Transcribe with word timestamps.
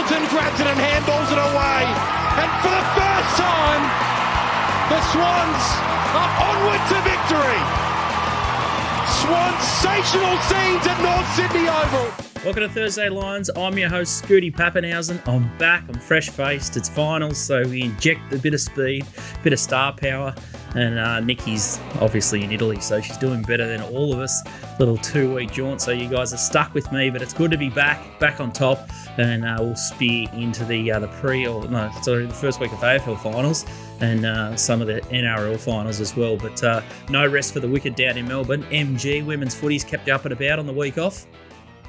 Hamilton 0.00 0.28
grabs 0.30 0.58
it 0.58 0.66
and 0.66 0.80
handballs 0.80 1.30
it 1.30 1.36
away. 1.36 1.84
And 2.40 2.50
for 2.64 2.72
the 2.72 2.86
first 2.96 3.36
time, 3.36 3.82
the 4.88 5.00
Swans 5.12 5.64
are 6.16 6.30
onward 6.40 6.80
to 6.88 6.96
victory. 7.04 7.60
Swansational 9.20 10.40
scenes 10.48 10.86
at 10.86 10.98
North 11.02 11.28
Sydney 11.36 11.68
Oval. 11.68 12.29
Welcome 12.42 12.62
to 12.62 12.70
Thursday 12.70 13.10
Lines. 13.10 13.50
I'm 13.54 13.76
your 13.76 13.90
host, 13.90 14.24
Scooty 14.24 14.50
Papenhuyzen. 14.50 15.20
I'm 15.28 15.54
back. 15.58 15.84
I'm 15.90 16.00
fresh 16.00 16.30
faced. 16.30 16.74
It's 16.74 16.88
finals, 16.88 17.36
so 17.36 17.62
we 17.64 17.82
inject 17.82 18.32
a 18.32 18.38
bit 18.38 18.54
of 18.54 18.62
speed, 18.62 19.04
a 19.38 19.42
bit 19.44 19.52
of 19.52 19.58
star 19.58 19.92
power. 19.92 20.34
And 20.74 20.98
uh, 20.98 21.20
Nikki's 21.20 21.78
obviously 22.00 22.42
in 22.42 22.50
Italy, 22.50 22.80
so 22.80 22.98
she's 23.02 23.18
doing 23.18 23.42
better 23.42 23.66
than 23.66 23.82
all 23.82 24.14
of 24.14 24.20
us. 24.20 24.42
Little 24.78 24.96
two 24.96 25.34
week 25.34 25.52
jaunt, 25.52 25.82
so 25.82 25.90
you 25.90 26.08
guys 26.08 26.32
are 26.32 26.38
stuck 26.38 26.72
with 26.72 26.90
me, 26.92 27.10
but 27.10 27.20
it's 27.20 27.34
good 27.34 27.50
to 27.50 27.58
be 27.58 27.68
back, 27.68 28.18
back 28.20 28.40
on 28.40 28.52
top. 28.52 28.88
And 29.18 29.44
uh, 29.44 29.58
we'll 29.60 29.76
spear 29.76 30.26
into 30.32 30.64
the 30.64 30.92
uh, 30.92 31.00
the 31.00 31.08
pre 31.08 31.46
or 31.46 31.68
no, 31.68 31.92
sorry, 32.00 32.24
the 32.24 32.32
first 32.32 32.58
week 32.58 32.72
of 32.72 32.78
AFL 32.78 33.22
finals 33.22 33.66
and 34.00 34.24
uh, 34.24 34.56
some 34.56 34.80
of 34.80 34.86
the 34.86 35.02
NRL 35.10 35.60
finals 35.60 36.00
as 36.00 36.16
well. 36.16 36.38
But 36.38 36.64
uh, 36.64 36.80
no 37.10 37.26
rest 37.26 37.52
for 37.52 37.60
the 37.60 37.68
wicked 37.68 37.96
down 37.96 38.16
in 38.16 38.26
Melbourne. 38.26 38.62
MG 38.70 39.26
women's 39.26 39.54
footies 39.54 39.86
kept 39.86 40.08
up 40.08 40.24
and 40.24 40.32
about 40.32 40.58
on 40.58 40.66
the 40.66 40.72
week 40.72 40.96
off. 40.96 41.26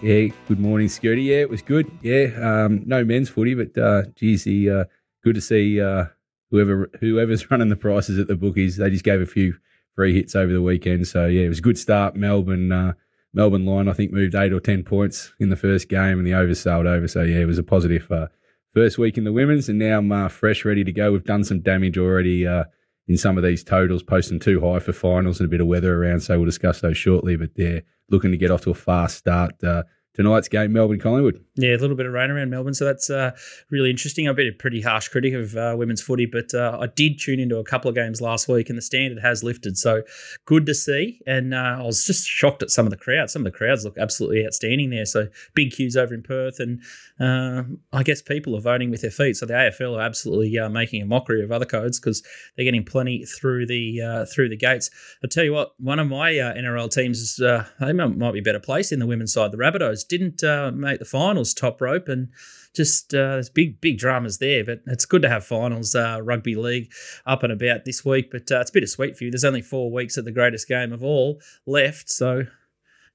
Yeah, 0.01 0.33
good 0.47 0.59
morning, 0.59 0.89
Scotty. 0.89 1.21
Yeah, 1.21 1.41
it 1.41 1.49
was 1.49 1.61
good. 1.61 1.89
Yeah, 2.01 2.29
um, 2.41 2.81
no 2.87 3.05
men's 3.05 3.29
footy, 3.29 3.53
but 3.53 3.77
uh, 3.77 4.03
geez, 4.15 4.45
the, 4.45 4.69
uh, 4.69 4.83
good 5.23 5.35
to 5.35 5.41
see 5.41 5.79
uh, 5.79 6.05
whoever 6.49 6.89
whoever's 6.99 7.51
running 7.51 7.69
the 7.69 7.75
prices 7.75 8.17
at 8.17 8.27
the 8.27 8.35
bookies. 8.35 8.77
They 8.77 8.89
just 8.89 9.03
gave 9.03 9.21
a 9.21 9.27
few 9.27 9.53
free 9.95 10.15
hits 10.15 10.35
over 10.35 10.51
the 10.51 10.61
weekend, 10.61 11.07
so 11.07 11.27
yeah, 11.27 11.43
it 11.43 11.49
was 11.49 11.59
a 11.59 11.61
good 11.61 11.77
start. 11.77 12.15
Melbourne, 12.15 12.71
uh, 12.71 12.93
Melbourne 13.35 13.67
line, 13.67 13.87
I 13.87 13.93
think 13.93 14.11
moved 14.11 14.33
eight 14.33 14.53
or 14.53 14.59
ten 14.59 14.81
points 14.81 15.33
in 15.39 15.49
the 15.49 15.55
first 15.55 15.87
game, 15.87 16.17
and 16.17 16.25
the 16.25 16.33
overs 16.33 16.59
sailed 16.59 16.87
over. 16.87 17.07
So 17.07 17.21
yeah, 17.21 17.37
it 17.37 17.45
was 17.45 17.59
a 17.59 17.63
positive 17.63 18.11
uh, 18.11 18.27
first 18.73 18.97
week 18.97 19.19
in 19.19 19.23
the 19.23 19.33
women's, 19.33 19.69
and 19.69 19.77
now 19.77 19.99
I'm 19.99 20.11
uh, 20.11 20.29
fresh, 20.29 20.65
ready 20.65 20.83
to 20.83 20.91
go. 20.91 21.11
We've 21.11 21.23
done 21.23 21.43
some 21.43 21.59
damage 21.59 21.99
already 21.99 22.47
uh, 22.47 22.63
in 23.07 23.17
some 23.17 23.37
of 23.37 23.43
these 23.43 23.63
totals, 23.63 24.01
posting 24.01 24.39
too 24.39 24.61
high 24.61 24.79
for 24.79 24.93
finals 24.93 25.39
and 25.39 25.45
a 25.45 25.51
bit 25.51 25.61
of 25.61 25.67
weather 25.67 25.95
around. 25.95 26.21
So 26.21 26.37
we'll 26.37 26.45
discuss 26.45 26.81
those 26.81 26.97
shortly. 26.97 27.35
But 27.35 27.51
yeah, 27.55 27.81
looking 28.11 28.31
to 28.31 28.37
get 28.37 28.51
off 28.51 28.61
to 28.61 28.71
a 28.71 28.75
fast 28.75 29.17
start. 29.17 29.63
Uh, 29.63 29.83
tonight's 30.13 30.47
game, 30.47 30.73
Melbourne 30.73 30.99
Collingwood. 30.99 31.43
Yeah, 31.61 31.75
a 31.75 31.77
little 31.77 31.95
bit 31.95 32.07
of 32.07 32.13
rain 32.13 32.31
around 32.31 32.49
Melbourne, 32.49 32.73
so 32.73 32.85
that's 32.85 33.11
uh, 33.11 33.37
really 33.69 33.91
interesting. 33.91 34.27
I've 34.27 34.35
been 34.35 34.47
a 34.47 34.51
pretty 34.51 34.81
harsh 34.81 35.09
critic 35.09 35.35
of 35.35 35.55
uh, 35.55 35.75
women's 35.77 36.01
footy, 36.01 36.25
but 36.25 36.51
uh, 36.55 36.79
I 36.81 36.87
did 36.87 37.19
tune 37.19 37.39
into 37.39 37.57
a 37.57 37.63
couple 37.63 37.87
of 37.87 37.93
games 37.93 38.19
last 38.19 38.47
week, 38.47 38.69
and 38.69 38.77
the 38.77 38.81
standard 38.81 39.21
has 39.21 39.43
lifted. 39.43 39.77
So 39.77 40.01
good 40.45 40.65
to 40.65 40.73
see. 40.73 41.21
And 41.27 41.53
uh, 41.53 41.77
I 41.77 41.83
was 41.83 42.03
just 42.03 42.27
shocked 42.27 42.63
at 42.63 42.71
some 42.71 42.87
of 42.87 42.89
the 42.89 42.97
crowds. 42.97 43.33
Some 43.33 43.45
of 43.45 43.51
the 43.51 43.55
crowds 43.55 43.85
look 43.85 43.95
absolutely 43.99 44.43
outstanding 44.43 44.89
there. 44.89 45.05
So 45.05 45.27
big 45.53 45.71
queues 45.71 45.95
over 45.95 46.15
in 46.15 46.23
Perth, 46.23 46.59
and 46.59 46.81
uh, 47.19 47.63
I 47.93 48.01
guess 48.01 48.23
people 48.23 48.57
are 48.57 48.61
voting 48.61 48.89
with 48.89 49.01
their 49.01 49.11
feet. 49.11 49.37
So 49.37 49.45
the 49.45 49.53
AFL 49.53 49.97
are 49.97 50.01
absolutely 50.01 50.57
uh, 50.57 50.67
making 50.67 51.03
a 51.03 51.05
mockery 51.05 51.43
of 51.43 51.51
other 51.51 51.65
codes 51.65 51.99
because 51.99 52.23
they're 52.55 52.65
getting 52.65 52.85
plenty 52.85 53.23
through 53.23 53.67
the 53.67 54.25
through 54.33 54.49
the 54.49 54.57
gates. 54.57 54.89
I'll 55.23 55.29
tell 55.29 55.43
you 55.43 55.53
what, 55.53 55.73
one 55.79 55.99
of 55.99 56.07
my 56.07 56.31
NRL 56.31 56.91
teams 56.91 57.19
is 57.19 57.35
they 57.79 57.93
might 57.93 58.33
be 58.33 58.41
better 58.41 58.59
placed 58.59 58.91
in 58.91 58.97
the 58.97 59.05
women's 59.05 59.31
side. 59.31 59.51
The 59.51 59.57
Rabbitohs 59.57 60.07
didn't 60.07 60.41
make 60.75 60.97
the 60.97 61.05
finals 61.05 61.50
top 61.53 61.81
rope 61.81 62.07
and 62.07 62.29
just 62.73 63.13
uh, 63.13 63.33
there's 63.33 63.49
big 63.49 63.81
big 63.81 63.97
dramas 63.97 64.37
there 64.37 64.63
but 64.63 64.81
it's 64.87 65.05
good 65.05 65.21
to 65.21 65.29
have 65.29 65.45
finals 65.45 65.95
uh, 65.95 66.19
rugby 66.23 66.55
league 66.55 66.91
up 67.25 67.43
and 67.43 67.51
about 67.51 67.85
this 67.85 68.05
week 68.05 68.31
but 68.31 68.51
uh, 68.51 68.59
it's 68.59 68.71
bittersweet 68.71 69.17
for 69.17 69.23
you 69.23 69.31
there's 69.31 69.43
only 69.43 69.61
four 69.61 69.91
weeks 69.91 70.17
of 70.17 70.25
the 70.25 70.31
greatest 70.31 70.67
game 70.67 70.93
of 70.93 71.03
all 71.03 71.39
left 71.65 72.09
so 72.09 72.43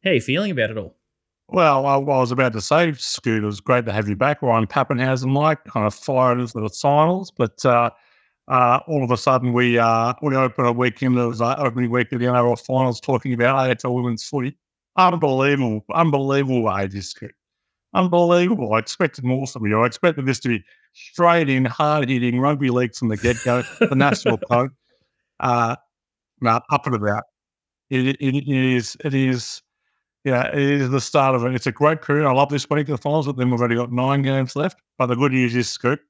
how 0.05 0.11
are 0.11 0.15
you 0.15 0.21
feeling 0.21 0.51
about 0.51 0.71
it 0.71 0.79
all 0.79 0.97
well, 1.49 1.87
I, 1.87 1.97
was 1.97 2.33
about 2.33 2.53
to 2.55 2.61
say, 2.61 2.93
Scoot, 2.95 3.45
it 3.45 3.47
was 3.47 3.61
great 3.61 3.87
to 3.87 3.93
have 3.93 4.09
you 4.09 4.17
back. 4.17 4.43
Ryan 4.43 4.67
Papenhuyzen 4.67 5.33
like 5.33 5.63
kind 5.65 5.87
of 5.87 5.95
fired 5.95 6.41
us 6.41 6.53
the 6.53 6.69
finals, 6.69 7.31
but 7.31 7.65
uh, 7.65 7.91
uh, 8.49 8.81
all 8.89 9.05
of 9.05 9.13
a 9.13 9.17
sudden 9.17 9.53
we 9.53 9.79
uh, 9.79 10.13
we 10.23 10.35
open 10.35 10.67
a 10.67 10.73
weekend, 10.73 11.17
it 11.17 11.25
was 11.25 11.41
uh, 11.41 11.55
opening 11.59 11.91
week 11.91 12.11
of 12.11 12.19
the 12.19 12.27
NRL 12.27 12.59
finals 12.67 13.01
talking 13.01 13.33
about 13.33 13.57
AFL 13.57 13.95
women's 13.95 14.25
footy. 14.25 14.59
Unbelievable, 14.97 15.85
unbelievable 15.95 16.77
ages, 16.77 17.11
Scoot 17.11 17.33
unbelievable. 17.97 18.75
I 18.75 18.79
expected 18.79 19.25
more 19.25 19.47
from 19.47 19.67
you. 19.67 19.81
I 19.81 19.87
expected 19.87 20.27
this 20.27 20.39
to 20.41 20.49
be 20.49 20.65
straight 20.93 21.49
in, 21.49 21.65
hard 21.65 22.09
hitting 22.09 22.39
rugby 22.39 22.71
league 22.71 22.95
from 22.95 23.09
the 23.09 23.17
get 23.17 23.37
go, 23.45 23.63
the 23.81 23.97
national 23.97 24.39
code. 24.51 24.71
Uh, 25.41 25.77
no, 26.41 26.61
up 26.71 26.87
and 26.87 26.95
about. 26.95 27.25
It, 27.91 28.17
it, 28.21 28.21
it 28.21 28.49
is, 28.49 28.97
it 29.05 29.15
is, 29.15 29.63
yeah, 30.25 30.49
it 30.49 30.59
is 30.59 30.91
the 30.91 31.01
start 31.01 31.35
of 31.35 31.45
it. 31.45 31.55
It's 31.55 31.67
a 31.67 31.73
great 31.73 32.03
period. 32.03 32.29
I 32.29 32.33
love 32.33 32.51
this 32.51 32.69
week 32.69 32.89
of 32.89 32.97
the 32.97 32.99
finals, 32.99 33.27
but 33.27 33.37
then 33.37 33.51
we've 33.51 33.61
already 33.61 33.77
got 33.77 33.93
nine 33.93 34.23
games 34.23 34.55
left. 34.57 34.79
But 34.99 35.07
the 35.07 35.17
good 35.17 35.33
news 35.33 35.55
is, 35.55 35.69
Scoop, 35.69 36.01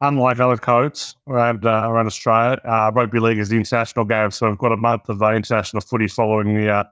unlike 0.00 0.38
other 0.38 0.56
codes 0.56 1.16
around, 1.26 1.66
uh, 1.66 1.88
around 1.90 2.06
Australia, 2.06 2.60
uh, 2.64 2.90
rugby 2.94 3.18
league 3.18 3.38
is 3.38 3.48
the 3.48 3.56
international 3.56 4.04
game. 4.04 4.30
So 4.30 4.48
we've 4.48 4.58
got 4.58 4.72
a 4.72 4.76
month 4.76 5.08
of 5.08 5.20
uh, 5.22 5.32
international 5.32 5.82
footy 5.82 6.08
following 6.08 6.54
the 6.54 6.88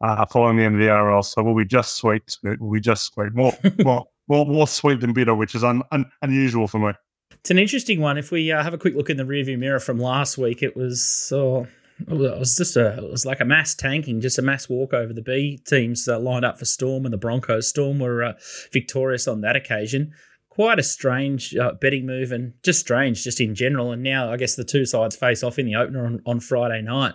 uh, 0.00 0.26
following 0.26 0.56
the 0.56 0.64
end 0.64 0.74
of 0.74 0.80
the 0.80 0.86
NRL. 0.86 1.24
So 1.24 1.42
we'll 1.42 1.56
be 1.56 1.64
just 1.64 1.96
sweet. 1.96 2.36
We'll 2.42 2.72
be 2.72 2.80
just 2.80 3.12
sweet. 3.12 3.32
More, 3.34 3.52
more, 3.82 4.06
more, 4.28 4.46
more 4.46 4.68
sweet 4.68 5.00
than 5.00 5.12
bitter, 5.12 5.34
which 5.34 5.54
is 5.54 5.64
un, 5.64 5.82
un, 5.92 6.06
unusual 6.22 6.66
for 6.66 6.78
me. 6.78 6.92
It's 7.32 7.50
an 7.50 7.58
interesting 7.58 8.00
one. 8.00 8.16
If 8.16 8.30
we 8.30 8.50
uh, 8.50 8.62
have 8.62 8.72
a 8.72 8.78
quick 8.78 8.94
look 8.94 9.10
in 9.10 9.18
the 9.18 9.24
rearview 9.24 9.58
mirror 9.58 9.80
from 9.80 9.98
last 9.98 10.38
week, 10.38 10.62
it 10.62 10.74
was 10.74 11.30
oh, 11.34 11.66
it 12.00 12.38
was 12.38 12.56
just 12.56 12.76
a 12.76 12.96
it 12.96 13.10
was 13.10 13.26
like 13.26 13.40
a 13.40 13.44
mass 13.44 13.74
tanking, 13.74 14.20
just 14.20 14.38
a 14.38 14.42
mass 14.42 14.68
walk 14.68 14.94
over 14.94 15.12
The 15.12 15.22
B 15.22 15.60
teams 15.66 16.08
uh, 16.08 16.18
lined 16.18 16.44
up 16.44 16.58
for 16.58 16.64
Storm 16.64 17.04
and 17.04 17.12
the 17.12 17.18
Broncos. 17.18 17.68
Storm 17.68 17.98
were 17.98 18.24
uh, 18.24 18.32
victorious 18.72 19.28
on 19.28 19.42
that 19.42 19.56
occasion. 19.56 20.12
Quite 20.48 20.78
a 20.78 20.84
strange 20.84 21.54
uh, 21.54 21.72
betting 21.80 22.06
move, 22.06 22.32
and 22.32 22.54
just 22.62 22.80
strange, 22.80 23.24
just 23.24 23.40
in 23.40 23.54
general. 23.54 23.92
And 23.92 24.02
now 24.02 24.32
I 24.32 24.36
guess 24.36 24.54
the 24.54 24.64
two 24.64 24.86
sides 24.86 25.16
face 25.16 25.42
off 25.42 25.58
in 25.58 25.66
the 25.66 25.76
opener 25.76 26.06
on, 26.06 26.22
on 26.24 26.40
Friday 26.40 26.80
night. 26.80 27.14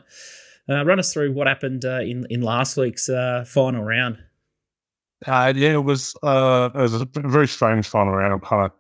Uh, 0.69 0.85
run 0.85 1.00
us 1.00 1.12
through 1.12 1.34
what 1.34 1.47
happened 1.47 1.84
uh, 1.84 2.02
in 2.02 2.28
in 2.30 2.41
last 2.41 2.78
week's 2.78 3.09
uh, 3.09 3.44
final 3.47 3.84
round. 3.84 4.19
Uh, 5.25 5.52
yeah, 5.56 5.74
it 5.74 5.84
was 5.84 6.16
uh, 6.22 6.69
it 6.75 6.78
was 6.78 7.02
a 7.02 7.07
very 7.16 7.47
strange 7.47 7.88
final 7.88 8.13
round. 8.13 8.41
Kind 8.44 8.66
of, 8.66 8.72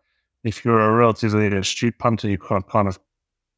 if 0.43 0.63
you're 0.63 0.79
a 0.79 0.93
relatively 0.93 1.47
astute 1.47 1.97
punter, 1.97 2.29
you 2.29 2.37
kind 2.37 2.63
of, 2.63 2.69
kind 2.69 2.87
of 2.87 2.99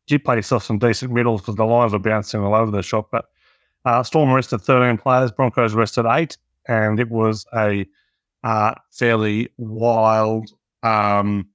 you 0.08 0.18
play 0.18 0.38
yourself 0.38 0.64
some 0.64 0.80
decent 0.80 1.12
middles 1.12 1.42
because 1.42 1.56
the 1.56 1.66
lines 1.66 1.94
were 1.94 2.00
bouncing 2.00 2.42
all 2.42 2.56
over 2.56 2.72
the 2.72 2.82
shop. 2.82 3.10
But 3.12 3.26
uh, 3.86 4.04
Storm 4.04 4.32
rested 4.32 4.60
13 4.60 4.98
players, 4.98 5.32
Broncos 5.32 5.74
rested 5.74 6.06
eight, 6.06 6.38
and 6.68 7.00
it 7.00 7.10
was 7.10 7.46
a 7.54 7.86
fairly 8.92 9.50
wild, 9.58 10.52
um, 10.84 11.48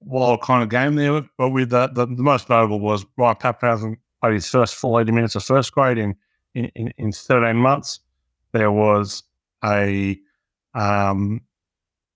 wild 0.00 0.42
kind 0.42 0.62
of 0.62 0.68
game 0.68 0.94
there. 0.94 1.22
But 1.38 1.50
with 1.50 1.70
the, 1.70 1.88
the, 1.88 2.06
the 2.06 2.22
most 2.22 2.48
notable 2.48 2.80
was 2.80 3.04
Ryan 3.16 3.36
Papenhuyzen 3.36 3.96
his 4.30 4.48
first 4.48 4.74
full 4.74 4.98
80 4.98 5.12
minutes 5.12 5.34
of 5.34 5.44
first 5.44 5.72
grade 5.72 5.98
in, 5.98 6.14
in, 6.54 6.92
in 6.96 7.12
13 7.12 7.56
months. 7.56 8.00
There 8.52 8.70
was 8.70 9.22
a 9.64 10.18
um, 10.74 11.40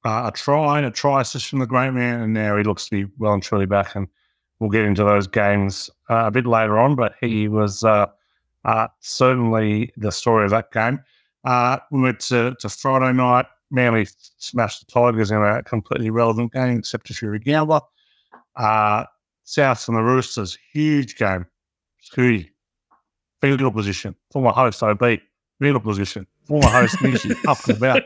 a 0.05 0.33
try 0.35 0.79
and 0.79 0.87
a 0.87 0.91
try 0.91 1.21
assist 1.21 1.49
from 1.49 1.59
the 1.59 1.67
great 1.67 1.93
man, 1.93 2.21
and 2.21 2.33
now 2.33 2.57
he 2.57 2.63
looks 2.63 2.87
to 2.87 2.91
be 2.91 3.13
well 3.19 3.33
and 3.33 3.43
truly 3.43 3.67
back. 3.67 3.95
And 3.97 4.07
we'll 4.59 4.71
get 4.71 4.85
into 4.85 5.05
those 5.05 5.27
games 5.27 5.91
uh, 6.09 6.25
a 6.27 6.31
bit 6.31 6.47
later 6.47 6.79
on, 6.79 6.95
but 6.95 7.15
he 7.21 7.49
was 7.49 7.83
uh, 7.85 8.07
uh, 8.65 8.89
certainly 9.01 9.93
the 9.97 10.13
story 10.13 10.45
of 10.45 10.51
that 10.51 10.71
game. 10.73 11.01
Uh, 11.45 11.79
we 11.91 12.01
went 12.01 12.21
to, 12.21 12.55
to 12.61 12.69
Friday 12.69 13.13
night. 13.13 13.47
Manly 13.71 14.07
smashed 14.39 14.87
the 14.87 14.93
Tigers 14.93 15.33
in 15.33 15.43
a 15.43 15.63
completely 15.65 16.11
relevant 16.11 16.53
game, 16.53 16.79
except 16.79 17.11
if 17.11 17.21
you're 17.21 17.35
a 17.35 17.41
gambler. 17.41 17.81
Uh, 18.55 19.05
South 19.43 19.89
and 19.89 19.97
the 19.97 20.03
Roosters, 20.03 20.57
huge 20.73 21.17
game. 21.17 21.47
Scooty, 22.07 22.51
field 23.41 23.75
position, 23.75 24.15
former 24.33 24.53
host 24.53 24.83
OB, 24.83 25.19
field 25.61 25.83
position, 25.83 26.27
former 26.47 26.69
host 26.69 26.97
Nishi, 26.99 27.35
up 27.49 27.59
and 27.67 27.77
about. 27.77 28.03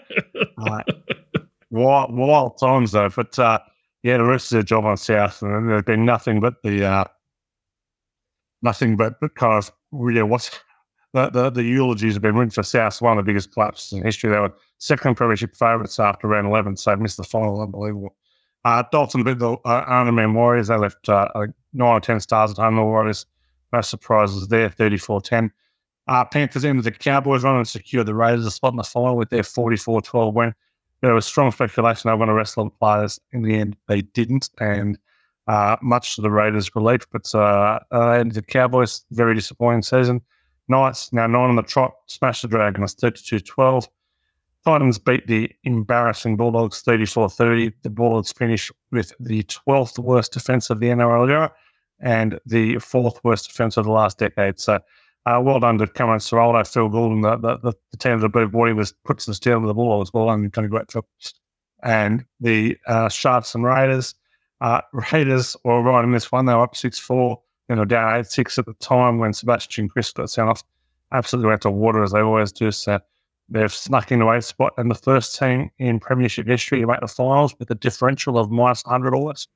Uh, 0.59 0.83
wild, 1.71 2.15
wild 2.15 2.59
times 2.59 2.93
though, 2.93 3.09
but 3.09 3.39
uh, 3.39 3.59
yeah, 4.03 4.16
the 4.16 4.24
rest 4.24 4.53
of 4.53 4.57
the 4.57 4.65
job 4.65 4.84
on 4.84 4.97
South, 4.97 5.42
and 5.42 5.69
there's 5.69 5.83
been 5.83 6.04
nothing 6.04 6.41
but 6.41 6.63
the 6.63 6.84
uh, 6.84 7.04
nothing 8.63 8.97
but, 8.97 9.21
but 9.21 9.34
kind 9.34 9.54
of 9.54 9.72
yeah, 10.13 10.22
what's 10.22 10.51
the, 11.13 11.28
the, 11.30 11.51
the 11.51 11.63
eulogies 11.63 12.15
have 12.15 12.22
been 12.22 12.36
written 12.36 12.51
for 12.51 12.63
South, 12.63 13.03
one 13.03 13.19
of 13.19 13.24
the 13.24 13.28
biggest 13.28 13.53
collapses 13.53 13.92
in 13.92 14.04
history. 14.04 14.30
They 14.30 14.39
were 14.39 14.54
second 14.78 15.16
premiership 15.16 15.57
favourites 15.57 15.98
after 15.98 16.28
round 16.28 16.47
11, 16.47 16.77
so 16.77 16.95
missed 16.97 17.16
the 17.16 17.24
final. 17.24 17.60
Unbelievable. 17.60 18.15
Uh, 18.65 18.84
Dalton, 18.92 19.22
a 19.22 19.24
bit 19.24 19.39
the 19.39 19.53
uh, 19.53 19.86
Ironman 19.86 20.34
Warriors, 20.34 20.69
they 20.69 20.77
left 20.77 21.09
uh, 21.09 21.28
nine 21.72 21.89
or 21.89 22.01
10 22.01 22.21
stars 22.21 22.53
at 22.53 22.59
home. 22.59 22.77
The 22.77 22.83
Warriors 22.83 23.27
no 23.72 23.81
surprises 23.81 24.49
there, 24.49 24.69
34 24.69 25.21
10. 25.21 25.53
Uh, 26.09 26.25
Panthers 26.25 26.65
ended 26.65 26.84
the 26.84 26.91
Cowboys 26.91 27.45
run 27.45 27.57
and 27.57 27.69
secured 27.69 28.07
the 28.07 28.15
Raiders 28.15 28.47
a 28.47 28.51
spot 28.51 28.72
in 28.72 28.77
the 28.77 28.83
final 28.83 29.17
with 29.17 29.31
their 29.31 29.43
44 29.43 30.03
12 30.03 30.34
win. 30.34 30.55
There 31.03 31.15
was 31.15 31.25
strong 31.25 31.51
speculation 31.51 32.09
they 32.09 32.13
were 32.13 32.19
going 32.19 32.28
to 32.28 32.34
wrestle 32.34 32.65
the 32.65 32.71
players. 32.71 33.21
In 33.33 33.43
the 33.43 33.55
end, 33.55 33.77
they 33.89 34.03
didn't, 34.03 34.51
and 34.59 34.99
uh, 35.47 35.77
much 35.83 36.17
to 36.17 36.21
the 36.21 36.31
Raiders' 36.31 36.75
relief. 36.75 37.07
But 37.11 37.33
uh, 37.34 37.81
uh, 37.91 38.25
the 38.25 38.43
Cowboys, 38.43 39.05
very 39.11 39.34
disappointing 39.34 39.83
season. 39.83 40.21
Knights, 40.69 41.13
now 41.13 41.27
nine 41.27 41.51
on 41.51 41.57
the 41.57 41.63
trot, 41.63 41.95
smashed 42.07 42.43
the 42.43 42.49
Dragons 42.49 42.95
32 42.95 43.41
12. 43.41 43.89
Titans 44.65 44.99
beat 44.99 45.27
the 45.27 45.51
embarrassing 45.65 46.37
Bulldogs 46.37 46.83
34 46.83 47.31
30. 47.31 47.72
The 47.83 47.91
Bulldogs 47.91 48.33
finished 48.33 48.71
with 48.91 49.13
the 49.19 49.43
12th 49.45 49.99
worst 49.99 50.33
defense 50.33 50.71
of 50.71 50.81
the 50.81 50.89
NRL 50.89 51.31
era 51.31 51.53
and 52.00 52.38
the 52.47 52.78
fourth 52.78 53.22
worst 53.24 53.48
defense 53.48 53.76
of 53.76 53.84
the 53.84 53.92
last 53.92 54.18
decade. 54.18 54.58
So, 54.58 54.80
uh, 55.26 55.41
well 55.42 55.60
done 55.60 55.78
to 55.78 55.86
Cameron 55.86 56.20
Ciraldo, 56.20 56.66
Phil 56.66 56.88
Gould, 56.88 57.22
the, 57.22 57.36
the, 57.36 57.74
the 57.91 57.97
team 57.98 58.20
that 58.20 58.28
beat 58.30 58.52
Wardy 58.52 58.74
was 58.74 58.92
puts 59.04 59.26
the 59.26 59.34
steel 59.34 59.60
with 59.60 59.68
the 59.68 59.74
Bulldogs. 59.74 60.12
Well 60.12 60.26
done, 60.26 60.48
done 60.48 60.64
a 60.64 60.68
great 60.68 60.88
job. 60.88 61.04
And 61.82 62.24
the 62.41 62.76
uh, 62.86 63.08
Sharks 63.08 63.54
and 63.54 63.64
Raiders, 63.64 64.14
uh, 64.60 64.80
Raiders 65.12 65.56
were 65.64 65.82
right 65.82 66.04
in 66.04 66.12
this 66.12 66.32
one. 66.32 66.47
They 66.47 66.54
were 66.54 66.62
up 66.62 66.76
6 66.76 66.98
4, 66.98 67.41
you 67.68 67.76
know, 67.76 67.84
down 67.84 68.20
8 68.20 68.26
6 68.26 68.58
at 68.58 68.66
the 68.66 68.74
time 68.74 69.18
when 69.18 69.32
Sebastian 69.32 69.88
Kris 69.88 70.12
got 70.12 70.30
sent 70.30 70.48
off. 70.48 70.62
Absolutely 71.12 71.48
went 71.48 71.62
to 71.62 71.70
water 71.70 72.02
as 72.02 72.12
they 72.12 72.20
always 72.20 72.52
do. 72.52 72.70
So, 72.70 73.00
They've 73.50 73.72
snuck 73.72 74.12
into 74.12 74.30
a 74.30 74.41
spot 74.41 74.74
and 74.76 74.88
the 74.88 74.94
first 74.94 75.36
team 75.36 75.70
in 75.78 75.98
Premiership 75.98 76.47
history 76.47 76.80
to 76.80 76.86
make 76.86 77.00
the 77.00 77.08
finals 77.08 77.52
with 77.58 77.68
a 77.72 77.74
differential 77.74 78.38
of 78.38 78.50
minus 78.50 78.84
100 78.84 79.12
or 79.12 79.26
less. 79.26 79.48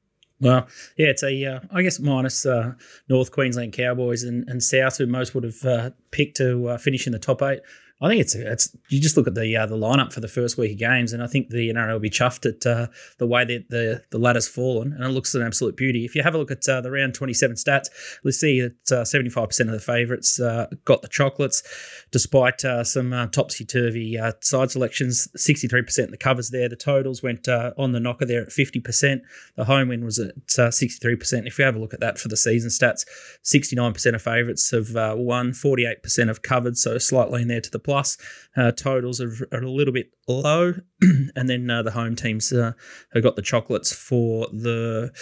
Well, 0.45 0.69
yeah, 0.99 1.07
it's 1.07 1.23
a, 1.23 1.45
uh, 1.47 1.61
I 1.73 1.81
guess, 1.81 1.99
minus 1.99 2.45
uh, 2.45 2.75
North 3.09 3.33
Queensland 3.33 3.73
Cowboys 3.73 4.23
and, 4.25 4.47
and 4.47 4.63
South, 4.63 4.99
who 4.99 5.07
most 5.07 5.35
would 5.35 5.45
have 5.45 5.65
uh, 5.65 5.91
picked 6.11 6.37
to 6.37 6.69
uh, 6.69 6.77
finish 6.77 7.07
in 7.07 7.15
the 7.15 7.19
top 7.19 7.41
eight. 7.41 7.61
I 8.01 8.09
think 8.09 8.21
it's 8.21 8.35
it's 8.35 8.77
you 8.89 9.01
just 9.01 9.17
look 9.17 9.29
at 9.29 9.37
the 9.37 9.57
uh, 9.57 9.67
the 9.67 9.77
lineup 9.77 10.13
for 10.13 10.21
the 10.21 10.29
first 10.29 10.59
week 10.59 10.73
of 10.73 10.79
games, 10.79 11.13
and 11.13 11.23
I 11.23 11.29
think 11.29 11.49
the 11.49 11.71
NRL 11.71 11.93
will 11.93 12.01
be 12.01 12.11
chuffed 12.11 12.45
at 12.45 12.67
uh, 12.67 12.89
the 13.19 13.27
way 13.27 13.45
that 13.45 13.71
the 13.71 14.03
the 14.11 14.19
ladder's 14.19 14.49
fallen, 14.49 14.93
and 14.93 15.05
it 15.05 15.11
looks 15.11 15.33
an 15.35 15.43
absolute 15.43 15.77
beauty. 15.77 16.05
If 16.05 16.17
you 16.17 16.23
have 16.25 16.35
a 16.35 16.39
look 16.39 16.51
at 16.51 16.69
uh, 16.69 16.81
the 16.81 16.91
round 16.91 17.15
twenty 17.15 17.35
seven 17.35 17.55
stats, 17.55 17.87
let's 18.25 18.39
see 18.39 18.61
that 18.61 19.07
seventy 19.07 19.31
five 19.31 19.49
percent 19.49 19.69
of 19.69 19.75
the 19.75 19.81
favourites 19.81 20.41
uh, 20.41 20.67
got 20.85 21.03
the 21.03 21.09
chocolates, 21.09 21.63
despite 22.11 22.65
uh, 22.65 22.83
some 22.83 23.13
uh, 23.13 23.29
topsy 23.29 23.65
turvy 23.65 24.19
side 24.41 24.73
selections. 24.73 25.29
Sixty 25.37 25.69
three 25.69 25.83
percent 25.83 26.11
the 26.11 26.17
covers 26.17 26.51
there. 26.51 26.69
The 26.69 26.77
totals 26.77 27.23
went 27.23 27.47
on 27.49 27.93
the 27.93 28.01
knocker 28.01 28.27
there 28.27 28.43
at 28.43 28.51
fifty 28.51 28.81
percent. 28.81 29.23
The 29.57 29.67
home 29.67 29.89
win 29.89 30.05
was 30.05 30.19
at 30.19 30.35
sixty 30.75 30.99
three 31.01 31.17
percent. 31.17 31.47
If 31.47 31.61
you 31.61 31.65
have 31.65 31.77
a 31.77 31.79
look 31.79 31.95
at 31.95 32.01
that 32.01 32.19
for 32.19 32.27
the 32.27 32.37
season 32.37 32.71
stats, 32.71 33.07
sixty 33.43 33.77
nine 33.77 33.93
percent 33.93 34.17
of 34.17 34.23
favourites 34.23 34.69
have 34.73 35.17
won, 35.17 35.53
forty 35.53 35.87
eight 35.87 36.03
percent 36.03 36.27
have 36.27 36.43
covered, 36.43 36.77
so 36.77 36.99
slightly 36.99 37.43
in 37.43 37.49
there 37.49 37.61
to 37.61 37.71
the 37.71 37.84
plus. 37.85 38.19
Uh, 38.57 38.73
totals 38.73 39.21
are, 39.21 39.49
are, 39.53 39.63
a 39.63 39.71
little 39.71 39.93
bit 39.93 40.11
low, 40.27 40.75
and 41.37 41.49
then 41.49 41.71
uh, 41.71 41.83
the 41.83 41.93
home 41.93 42.17
teams 42.17 42.53
uh, 42.53 42.73
have 43.13 43.23
got 43.23 43.37
the 43.37 43.43
chocolates 43.43 43.93
for 43.93 44.49
the. 44.49 45.13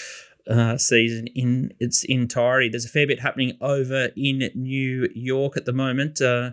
Uh, 0.51 0.77
season 0.77 1.29
in 1.37 1.73
its 1.79 2.03
entirety. 2.03 2.69
There's 2.69 2.85
a 2.85 2.89
fair 2.89 3.07
bit 3.07 3.21
happening 3.21 3.57
over 3.61 4.09
in 4.17 4.51
New 4.57 5.09
York 5.15 5.57
at 5.57 5.67
the 5.67 5.73
moment. 5.73 6.21
Uh, 6.21 6.51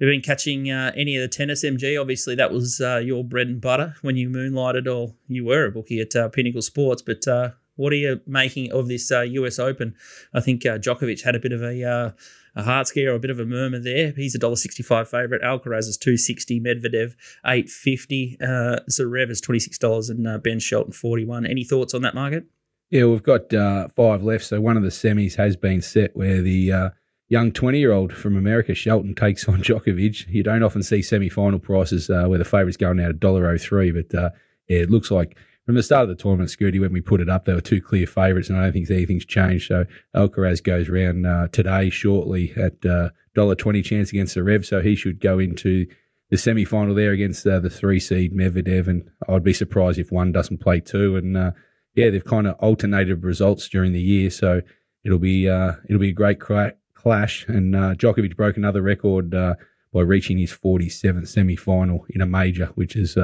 we've 0.00 0.10
been 0.10 0.22
catching 0.22 0.72
uh, 0.72 0.90
any 0.96 1.14
of 1.14 1.22
the 1.22 1.28
tennis 1.28 1.64
MG. 1.64 2.00
Obviously, 2.00 2.34
that 2.34 2.50
was 2.50 2.80
your 2.80 3.22
bread 3.22 3.46
and 3.46 3.60
butter 3.60 3.94
when 4.02 4.16
you 4.16 4.28
moonlighted, 4.28 4.92
or 4.92 5.14
you 5.28 5.44
were 5.44 5.66
a 5.66 5.70
bookie 5.70 6.00
at 6.00 6.32
Pinnacle 6.32 6.62
Sports. 6.62 7.00
But 7.00 7.28
uh, 7.28 7.50
what 7.78 7.92
are 7.92 7.96
you 7.96 8.20
making 8.26 8.70
of 8.72 8.88
this 8.88 9.10
US 9.10 9.58
Open? 9.58 9.94
I 10.34 10.40
think 10.40 10.62
Djokovic 10.62 11.22
had 11.22 11.34
a 11.34 11.40
bit 11.40 11.52
of 11.52 11.62
a 11.62 12.14
a 12.58 12.62
heart 12.64 12.88
scare 12.88 13.12
or 13.12 13.14
a 13.14 13.20
bit 13.20 13.30
of 13.30 13.38
a 13.38 13.46
murmur 13.46 13.78
there. 13.78 14.12
He's 14.16 14.34
a 14.34 14.38
$1.65 14.38 15.06
favourite. 15.06 15.42
Alcaraz 15.42 15.86
is 15.86 15.96
260 15.96 16.60
Medvedev 16.60 17.14
850 17.46 18.36
uh, 18.42 18.80
Zverev 18.90 19.30
is 19.30 19.40
$26 19.40 20.10
and 20.10 20.26
uh, 20.26 20.38
Ben 20.38 20.58
Shelton 20.58 20.92
41 20.92 21.46
Any 21.46 21.64
thoughts 21.64 21.94
on 21.94 22.02
that 22.02 22.14
market? 22.14 22.44
Yeah, 22.90 23.04
we've 23.04 23.22
got 23.22 23.54
uh, 23.54 23.88
five 23.94 24.24
left. 24.24 24.44
So 24.44 24.60
one 24.60 24.76
of 24.76 24.82
the 24.82 24.88
semis 24.88 25.36
has 25.36 25.56
been 25.56 25.80
set 25.80 26.16
where 26.16 26.42
the 26.42 26.72
uh, 26.72 26.90
young 27.28 27.52
20 27.52 27.78
year 27.78 27.92
old 27.92 28.12
from 28.12 28.36
America, 28.36 28.74
Shelton, 28.74 29.14
takes 29.14 29.46
on 29.48 29.62
Djokovic. 29.62 30.26
You 30.28 30.42
don't 30.42 30.64
often 30.64 30.82
see 30.82 31.02
semi 31.02 31.28
final 31.28 31.60
prices 31.60 32.10
uh, 32.10 32.24
where 32.24 32.38
the 32.38 32.44
favourite's 32.44 32.76
going 32.76 32.98
out 32.98 33.10
at 33.10 33.20
$1.03, 33.20 33.94
but 33.94 34.18
uh, 34.18 34.30
yeah, 34.68 34.78
it 34.78 34.90
looks 34.90 35.10
like 35.10 35.36
from 35.68 35.74
the 35.74 35.82
start 35.82 36.04
of 36.04 36.08
the 36.08 36.14
tournament, 36.14 36.48
Scooty, 36.48 36.80
when 36.80 36.94
we 36.94 37.02
put 37.02 37.20
it 37.20 37.28
up, 37.28 37.44
there 37.44 37.54
were 37.54 37.60
two 37.60 37.82
clear 37.82 38.06
favourites, 38.06 38.48
and 38.48 38.56
I 38.56 38.62
don't 38.62 38.72
think 38.72 38.90
anything's 38.90 39.26
changed. 39.26 39.68
So 39.68 39.84
Alcaraz 40.16 40.62
goes 40.62 40.88
around 40.88 41.26
uh, 41.26 41.48
today 41.48 41.90
shortly 41.90 42.54
at 42.56 42.86
uh, 42.86 43.10
dollar 43.34 43.54
twenty 43.54 43.82
chance 43.82 44.08
against 44.08 44.34
the 44.34 44.42
Rev, 44.42 44.64
so 44.64 44.80
he 44.80 44.96
should 44.96 45.20
go 45.20 45.38
into 45.38 45.86
the 46.30 46.38
semi 46.38 46.64
final 46.64 46.94
there 46.94 47.10
against 47.10 47.46
uh, 47.46 47.60
the 47.60 47.68
three 47.68 48.00
seed 48.00 48.32
Medvedev, 48.32 48.88
and 48.88 49.10
I'd 49.28 49.44
be 49.44 49.52
surprised 49.52 49.98
if 49.98 50.10
one 50.10 50.32
doesn't 50.32 50.62
play 50.62 50.80
two. 50.80 51.18
And 51.18 51.36
uh, 51.36 51.50
yeah, 51.94 52.08
they've 52.08 52.24
kind 52.24 52.46
of 52.46 52.54
alternated 52.60 53.22
results 53.22 53.68
during 53.68 53.92
the 53.92 54.00
year, 54.00 54.30
so 54.30 54.62
it'll 55.04 55.18
be 55.18 55.50
uh, 55.50 55.72
it'll 55.86 56.00
be 56.00 56.08
a 56.08 56.12
great 56.12 56.40
cra- 56.40 56.76
clash. 56.94 57.44
And 57.46 57.76
uh, 57.76 57.94
Djokovic 57.94 58.36
broke 58.36 58.56
another 58.56 58.80
record 58.80 59.32
by 59.32 60.00
reaching 60.00 60.38
his 60.38 60.50
forty 60.50 60.88
seventh 60.88 61.28
semi 61.28 61.56
final 61.56 62.06
in 62.08 62.22
a 62.22 62.26
major, 62.26 62.70
which 62.74 62.96
is 62.96 63.18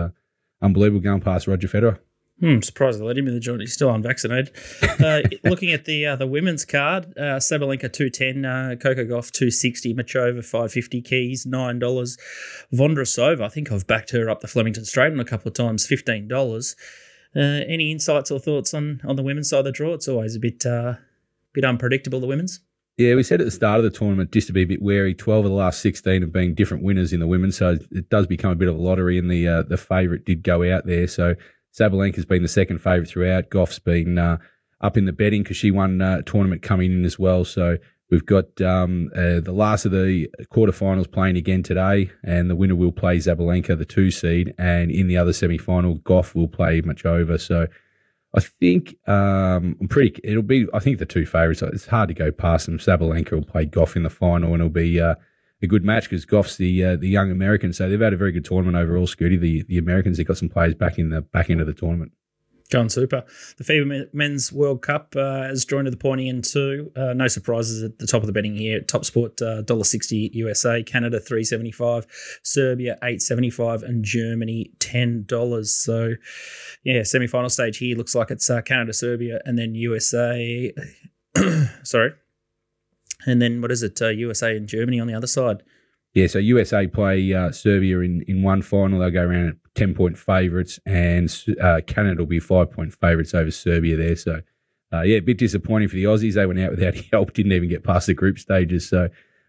unbelievable, 0.60 1.00
going 1.00 1.22
past 1.22 1.46
Roger 1.46 1.68
Federer. 1.68 2.00
Hmm, 2.40 2.60
surprised 2.60 2.98
they 2.98 3.04
let 3.04 3.16
him 3.16 3.28
in 3.28 3.34
the 3.34 3.40
joint. 3.40 3.60
He's 3.60 3.72
still 3.72 3.90
unvaccinated. 3.90 4.50
Uh, 4.82 5.20
looking 5.44 5.72
at 5.72 5.84
the 5.84 6.04
uh, 6.04 6.16
the 6.16 6.26
women's 6.26 6.64
card, 6.64 7.06
uh, 7.16 7.38
Sabalenka 7.38 7.92
two 7.92 8.10
ten, 8.10 8.44
uh, 8.44 8.74
Coco 8.80 9.04
Gauff 9.04 9.30
two 9.30 9.52
sixty, 9.52 9.94
Muchova 9.94 10.44
five 10.44 10.72
fifty, 10.72 11.00
Keys 11.00 11.46
nine 11.46 11.78
dollars, 11.78 12.18
Vondrasova. 12.72 13.42
I 13.42 13.48
think 13.48 13.70
I've 13.70 13.86
backed 13.86 14.10
her 14.10 14.28
up 14.28 14.40
the 14.40 14.48
Flemington 14.48 14.84
Straight 14.84 15.18
a 15.18 15.24
couple 15.24 15.48
of 15.48 15.54
times, 15.54 15.86
fifteen 15.86 16.26
dollars. 16.26 16.74
Uh, 17.36 17.62
any 17.68 17.92
insights 17.92 18.32
or 18.32 18.40
thoughts 18.40 18.74
on 18.74 19.00
on 19.04 19.14
the 19.14 19.22
women's 19.22 19.48
side 19.48 19.60
of 19.60 19.64
the 19.66 19.72
draw? 19.72 19.94
It's 19.94 20.08
always 20.08 20.34
a 20.34 20.40
bit 20.40 20.66
uh, 20.66 20.94
bit 21.52 21.64
unpredictable. 21.64 22.18
The 22.18 22.26
women's. 22.26 22.60
Yeah, 22.96 23.16
we 23.16 23.24
said 23.24 23.40
at 23.40 23.44
the 23.44 23.50
start 23.50 23.78
of 23.78 23.84
the 23.84 23.90
tournament 23.90 24.30
just 24.30 24.46
to 24.46 24.52
be 24.52 24.62
a 24.62 24.66
bit 24.66 24.82
wary. 24.82 25.14
Twelve 25.14 25.44
of 25.44 25.50
the 25.50 25.56
last 25.56 25.80
sixteen 25.80 26.22
have 26.22 26.32
been 26.32 26.54
different 26.54 26.82
winners 26.82 27.12
in 27.12 27.20
the 27.20 27.26
women, 27.28 27.52
so 27.52 27.78
it 27.92 28.10
does 28.10 28.26
become 28.26 28.50
a 28.50 28.56
bit 28.56 28.68
of 28.68 28.74
a 28.74 28.80
lottery. 28.80 29.18
And 29.18 29.30
the 29.30 29.46
uh, 29.46 29.62
the 29.62 29.76
favourite 29.76 30.24
did 30.24 30.42
go 30.42 30.62
out 30.72 30.84
there, 30.86 31.06
so 31.06 31.36
Sabalenka's 31.78 32.24
been 32.24 32.42
the 32.42 32.48
second 32.48 32.78
favourite 32.78 33.08
throughout. 33.08 33.50
Gauff's 33.50 33.78
been 33.78 34.18
uh, 34.18 34.38
up 34.80 34.96
in 34.96 35.06
the 35.06 35.12
betting 35.12 35.42
because 35.42 35.56
she 35.56 35.70
won 35.70 36.00
uh, 36.00 36.18
a 36.18 36.22
tournament 36.22 36.62
coming 36.62 36.92
in 36.92 37.04
as 37.04 37.18
well. 37.18 37.44
So 37.44 37.78
we've 38.10 38.24
got 38.24 38.60
um, 38.60 39.10
uh, 39.14 39.40
the 39.40 39.52
last 39.52 39.84
of 39.84 39.92
the 39.92 40.28
quarterfinals 40.52 41.10
playing 41.10 41.36
again 41.36 41.62
today, 41.62 42.10
and 42.22 42.48
the 42.48 42.54
winner 42.54 42.76
will 42.76 42.92
play 42.92 43.18
Sabalenka, 43.18 43.76
the 43.76 43.84
two 43.84 44.10
seed, 44.10 44.54
and 44.56 44.90
in 44.90 45.08
the 45.08 45.16
other 45.16 45.32
semi 45.32 45.58
final, 45.58 45.96
Gauff 45.98 46.34
will 46.34 46.48
play 46.48 46.80
Muchova. 46.80 47.40
So 47.40 47.66
I 48.36 48.40
think 48.40 48.96
um, 49.08 49.76
I'm 49.80 49.88
pretty. 49.88 50.20
It'll 50.22 50.42
be. 50.42 50.66
I 50.72 50.78
think 50.78 50.98
the 50.98 51.06
two 51.06 51.26
favourites. 51.26 51.62
It's 51.62 51.86
hard 51.86 52.08
to 52.08 52.14
go 52.14 52.30
past 52.30 52.66
them. 52.66 52.78
Sabalenka 52.78 53.32
will 53.32 53.44
play 53.44 53.64
Goff 53.64 53.96
in 53.96 54.04
the 54.04 54.10
final, 54.10 54.52
and 54.52 54.60
it'll 54.60 54.68
be 54.68 55.00
uh, 55.00 55.16
a 55.62 55.66
good 55.66 55.84
match 55.84 56.04
because 56.04 56.24
Gauff's 56.24 56.56
the 56.56 56.84
uh, 56.84 56.96
the 56.96 57.08
young 57.08 57.30
American, 57.30 57.72
so 57.72 57.88
they've 57.88 58.00
had 58.00 58.12
a 58.12 58.16
very 58.16 58.32
good 58.32 58.44
tournament 58.44 58.76
overall. 58.76 59.06
Scooty, 59.06 59.40
the 59.40 59.62
the 59.64 59.78
Americans, 59.78 60.16
they've 60.16 60.26
got 60.26 60.36
some 60.36 60.48
players 60.48 60.74
back 60.74 60.98
in 60.98 61.10
the 61.10 61.22
back 61.22 61.50
end 61.50 61.60
of 61.60 61.66
the 61.66 61.74
tournament. 61.74 62.12
Going 62.70 62.88
super. 62.88 63.24
The 63.58 63.64
FIBA 63.64 64.14
Men's 64.14 64.50
World 64.50 64.80
Cup 64.80 65.14
uh, 65.16 65.42
has 65.42 65.66
joined 65.66 65.84
to 65.84 65.90
the 65.90 65.98
pointy 65.98 66.30
end 66.30 66.44
too. 66.44 66.90
Uh, 66.96 67.12
no 67.12 67.28
surprises 67.28 67.82
at 67.82 67.98
the 67.98 68.06
top 68.06 68.22
of 68.22 68.26
the 68.26 68.32
betting 68.32 68.56
here. 68.56 68.80
Top 68.80 69.04
sport 69.04 69.40
uh, 69.42 69.62
$1.60 69.62 70.30
USA, 70.32 70.82
Canada 70.82 71.20
three 71.20 71.44
seventy 71.44 71.70
five, 71.70 72.06
Serbia 72.42 72.98
eight 73.04 73.20
seventy 73.20 73.50
five, 73.50 73.82
and 73.82 74.02
Germany 74.02 74.72
ten 74.78 75.24
dollars. 75.26 75.74
So, 75.74 76.14
yeah, 76.84 77.02
semi 77.02 77.26
final 77.26 77.50
stage 77.50 77.76
here 77.76 77.96
looks 77.96 78.14
like 78.14 78.30
it's 78.30 78.48
uh, 78.48 78.62
Canada, 78.62 78.94
Serbia, 78.94 79.40
and 79.44 79.58
then 79.58 79.74
USA. 79.74 80.72
sorry, 81.82 82.12
and 83.26 83.40
then 83.40 83.60
what 83.60 83.70
is 83.70 83.82
it? 83.82 84.00
Uh, 84.00 84.08
USA 84.08 84.56
and 84.56 84.68
Germany 84.68 85.00
on 85.00 85.06
the 85.06 85.14
other 85.14 85.26
side. 85.26 85.62
Yeah, 86.14 86.28
so 86.28 86.38
USA 86.38 86.86
play 86.86 87.32
uh, 87.34 87.50
Serbia 87.50 87.98
in, 88.00 88.22
in 88.28 88.42
one 88.42 88.62
final. 88.62 89.00
They'll 89.00 89.10
go 89.10 89.24
around 89.24 89.48
at 89.48 89.56
10 89.74 89.94
point 89.94 90.16
favourites, 90.16 90.78
and 90.86 91.34
uh, 91.60 91.80
Canada 91.86 92.20
will 92.20 92.26
be 92.26 92.38
five 92.38 92.70
point 92.70 92.94
favourites 92.94 93.34
over 93.34 93.50
Serbia 93.50 93.96
there. 93.96 94.14
So, 94.14 94.40
uh, 94.92 95.02
yeah, 95.02 95.16
a 95.16 95.20
bit 95.20 95.38
disappointing 95.38 95.88
for 95.88 95.96
the 95.96 96.04
Aussies. 96.04 96.34
They 96.34 96.46
went 96.46 96.60
out 96.60 96.70
without 96.70 96.94
help, 97.12 97.32
didn't 97.32 97.52
even 97.52 97.68
get 97.68 97.82
past 97.82 98.06
the 98.06 98.14
group 98.14 98.38
stages. 98.38 98.88
So, 98.88 99.08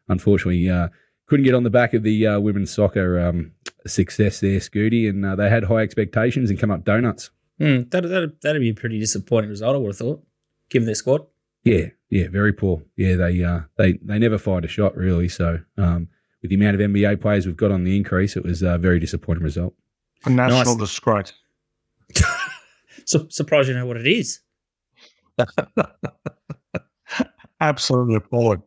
unfortunately, 0.09 0.67
uh, 0.67 0.89
couldn't 1.27 1.45
get 1.45 1.53
on 1.53 1.63
the 1.63 1.69
back 1.69 1.93
of 1.93 2.01
the 2.01 2.25
uh, 2.25 2.39
women's 2.39 2.71
soccer 2.71 3.19
um, 3.19 3.51
success 3.85 4.39
there, 4.39 4.59
Scooty, 4.59 5.07
and 5.07 5.39
they 5.39 5.49
had 5.49 5.65
high 5.65 5.81
expectations 5.81 6.49
and 6.49 6.59
come 6.59 6.71
up 6.71 6.83
donuts. 6.83 7.29
Mm, 7.59 7.89
that, 7.91 8.03
that, 8.03 8.41
that'd 8.41 8.61
be 8.61 8.69
a 8.69 8.73
pretty 8.73 8.99
disappointing 8.99 9.49
result, 9.49 9.75
I 9.75 9.79
would 9.79 9.89
have 9.89 9.97
thought, 9.97 10.23
given 10.69 10.85
their 10.85 10.95
squad. 10.95 11.25
Yeah, 11.65 11.87
yeah, 12.09 12.27
very 12.29 12.53
poor. 12.53 12.83
Yeah, 12.95 13.15
they 13.15 13.43
uh, 13.43 13.61
they 13.77 13.93
they 14.03 14.19
never 14.19 14.37
fired 14.37 14.63
a 14.63 14.67
shot 14.69 14.95
really. 14.95 15.27
So 15.27 15.59
um, 15.77 16.07
with 16.41 16.49
the 16.49 16.55
amount 16.55 16.79
of 16.79 16.91
NBA 16.91 17.19
players 17.19 17.47
we've 17.47 17.57
got 17.57 17.71
on 17.71 17.83
the 17.83 17.97
increase, 17.97 18.37
it 18.37 18.43
was 18.43 18.61
a 18.61 18.77
very 18.77 18.99
disappointing 18.99 19.43
result. 19.43 19.73
A 20.25 20.29
national 20.29 20.77
nice. 20.77 20.89
disgrace. 20.89 21.33
so, 23.05 23.27
surprised 23.29 23.67
you 23.67 23.73
know 23.73 23.87
what 23.87 23.97
it 23.97 24.07
is. 24.07 24.39
Absolutely 27.59 28.15
appalling. 28.15 28.61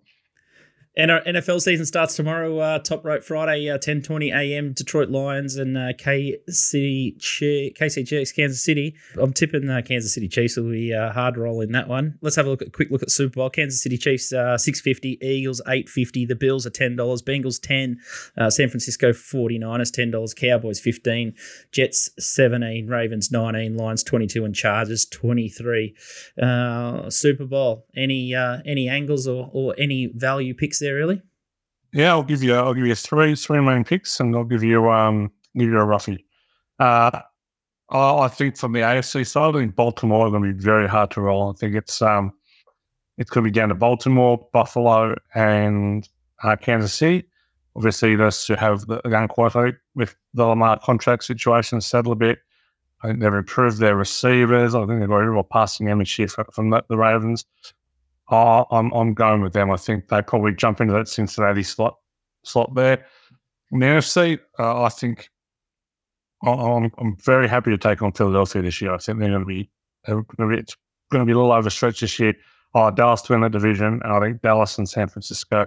And 0.99 1.13
our 1.13 1.21
NFL 1.21 1.61
season 1.61 1.87
starts 1.87 2.17
tomorrow. 2.17 2.59
Uh, 2.59 2.81
top 2.81 3.05
rope 3.05 3.23
Friday, 3.23 3.71
uh, 3.71 3.79
ten 3.79 4.03
twenty 4.03 4.33
a.m. 4.33 4.73
Detroit 4.73 5.11
Lions 5.11 5.55
and 5.55 5.79
uh, 5.79 5.93
KC 5.93 7.17
KC 7.17 8.05
Chiefs, 8.05 8.33
Kansas 8.33 8.65
City. 8.65 8.97
I'm 9.17 9.33
tipping 9.33 9.71
uh, 9.71 9.81
Kansas 9.83 10.13
City 10.13 10.27
Chiefs 10.27 10.57
will 10.57 10.73
be 10.73 10.93
uh, 10.93 11.13
hard 11.13 11.37
roll 11.37 11.61
in 11.61 11.71
that 11.71 11.87
one. 11.87 12.19
Let's 12.21 12.35
have 12.35 12.47
a 12.47 12.51
look 12.51 12.63
at 12.63 12.73
quick 12.73 12.91
look 12.91 13.05
at 13.05 13.13
Super 13.13 13.35
Bowl. 13.35 13.49
Kansas 13.49 13.81
City 13.81 13.97
Chiefs 13.97 14.33
uh, 14.33 14.59
six 14.59 14.81
fifty, 14.81 15.19
Eagles 15.23 15.63
eight 15.69 15.89
fifty, 15.89 16.27
the 16.27 16.35
Bills 16.35 16.67
are 16.67 16.71
ten 16.71 16.97
dollars, 16.97 17.23
Bengals 17.23 17.63
ten, 17.63 18.01
uh, 18.37 18.51
San 18.51 18.69
Francisco 18.69 19.13
49ers 19.13 19.93
ten 19.93 20.11
dollars, 20.11 20.35
Cowboys 20.35 20.81
fifteen, 20.81 21.33
Jets 21.71 22.11
seventeen, 22.19 22.89
Ravens 22.89 23.31
nineteen, 23.31 23.77
Lions 23.77 24.03
twenty 24.03 24.27
two, 24.27 24.45
and 24.45 24.53
Chargers 24.53 25.05
twenty 25.05 25.49
three. 25.49 25.95
Uh, 26.43 27.09
Super 27.09 27.45
Bowl. 27.45 27.87
Any 27.95 28.35
uh, 28.35 28.59
any 28.67 28.89
angles 28.89 29.29
or 29.29 29.49
or 29.53 29.77
any 29.79 30.07
value 30.13 30.55
picks 30.55 30.81
there? 30.81 30.88
Really? 30.93 31.23
Yeah, 31.93 32.11
I'll 32.11 32.23
give 32.23 32.43
you. 32.43 32.55
I'll 32.55 32.75
give 32.75 32.87
you 32.87 32.95
three 32.95 33.35
three 33.35 33.61
main 33.61 33.85
picks, 33.85 34.21
and 34.21 34.35
I'll 34.37 34.45
give 34.45 34.63
you 34.63 34.91
um 34.91 35.31
give 35.57 35.69
you 35.69 35.79
a 35.79 35.85
roughie. 35.85 36.25
Uh, 36.79 37.21
I, 37.91 38.29
think 38.29 38.57
from 38.57 38.73
the 38.73 38.81
AFC 38.81 39.27
side, 39.27 39.57
I 39.57 39.59
think 39.59 39.75
Baltimore 39.75 40.27
are 40.27 40.31
going 40.31 40.45
to 40.45 40.53
be 40.53 40.63
very 40.63 40.87
hard 40.87 41.11
to 41.13 41.21
roll. 41.23 41.51
I 41.51 41.55
think 41.55 41.75
it's 41.75 42.03
um 42.03 42.33
it's 43.17 43.31
going 43.31 43.45
to 43.45 43.51
be 43.51 43.55
down 43.55 43.71
to 43.71 43.75
Baltimore, 43.75 44.47
Buffalo, 44.53 45.17
and 45.35 46.09
uh, 46.45 46.57
Kansas 46.57 46.95
City. 46.95 47.27
Obviously, 47.75 48.17
this 48.17 48.47
to 48.47 48.57
have 48.57 48.87
the 48.87 49.01
quite 49.31 49.55
late 49.55 49.75
with 49.95 50.15
the 50.35 50.45
Lamar 50.45 50.79
contract 50.81 51.25
situation 51.25 51.81
settle 51.81 52.13
a 52.13 52.17
bit. 52.17 52.39
I 53.03 53.09
think 53.09 53.21
they've 53.21 53.33
improved 53.33 53.79
their 53.79 53.97
receivers. 53.97 54.75
I 54.75 54.87
think 54.87 55.01
they've 55.01 55.09
got 55.09 55.19
a 55.19 55.31
real 55.31 55.43
passing 55.45 55.89
image 55.89 56.13
here 56.13 56.29
from 56.29 56.71
the, 56.71 56.83
the 56.89 56.97
Ravens. 56.97 57.45
Oh, 58.31 58.67
I'm 58.71 58.93
I'm 58.93 59.15
going 59.15 59.43
with 59.43 59.53
them. 59.53 59.71
I 59.71 59.77
think 59.77 60.09
they 60.09 60.23
probably 60.23 60.55
jump 60.55 60.81
into 60.81 60.93
that 60.95 61.09
Cincinnati 61.09 61.63
slot 61.63 61.97
slot 62.45 62.75
there. 62.75 63.07
In 63.73 63.81
the 63.81 63.87
NFC, 63.87 64.39
uh, 64.59 64.83
I 64.83 64.89
think 64.89 65.31
I'm 66.45 66.91
I'm 66.99 67.17
very 67.25 67.49
happy 67.49 67.71
to 67.71 67.79
take 67.79 68.03
on 68.03 68.13
Philadelphia 68.13 68.63
this 68.63 68.81
year. 68.81 68.95
I 68.95 68.99
think 68.99 69.19
they're 69.19 69.31
going 69.31 69.41
to 69.41 69.47
be 69.47 69.71
they're 70.05 70.17
going 70.17 70.51
to 70.51 70.57
be, 70.57 70.61
it's 70.61 70.77
going 71.11 71.23
to 71.23 71.27
be 71.27 71.33
a 71.33 71.37
little 71.37 71.53
overstretched 71.53 72.01
this 72.01 72.19
year. 72.19 72.35
Oh, 72.75 72.91
Dallas 72.91 73.23
to 73.23 73.33
win 73.33 73.41
the 73.41 73.49
division, 73.49 74.01
and 74.05 74.13
I 74.13 74.21
think 74.21 74.43
Dallas 74.43 74.77
and 74.77 74.89
San 74.89 75.09
Francisco. 75.09 75.67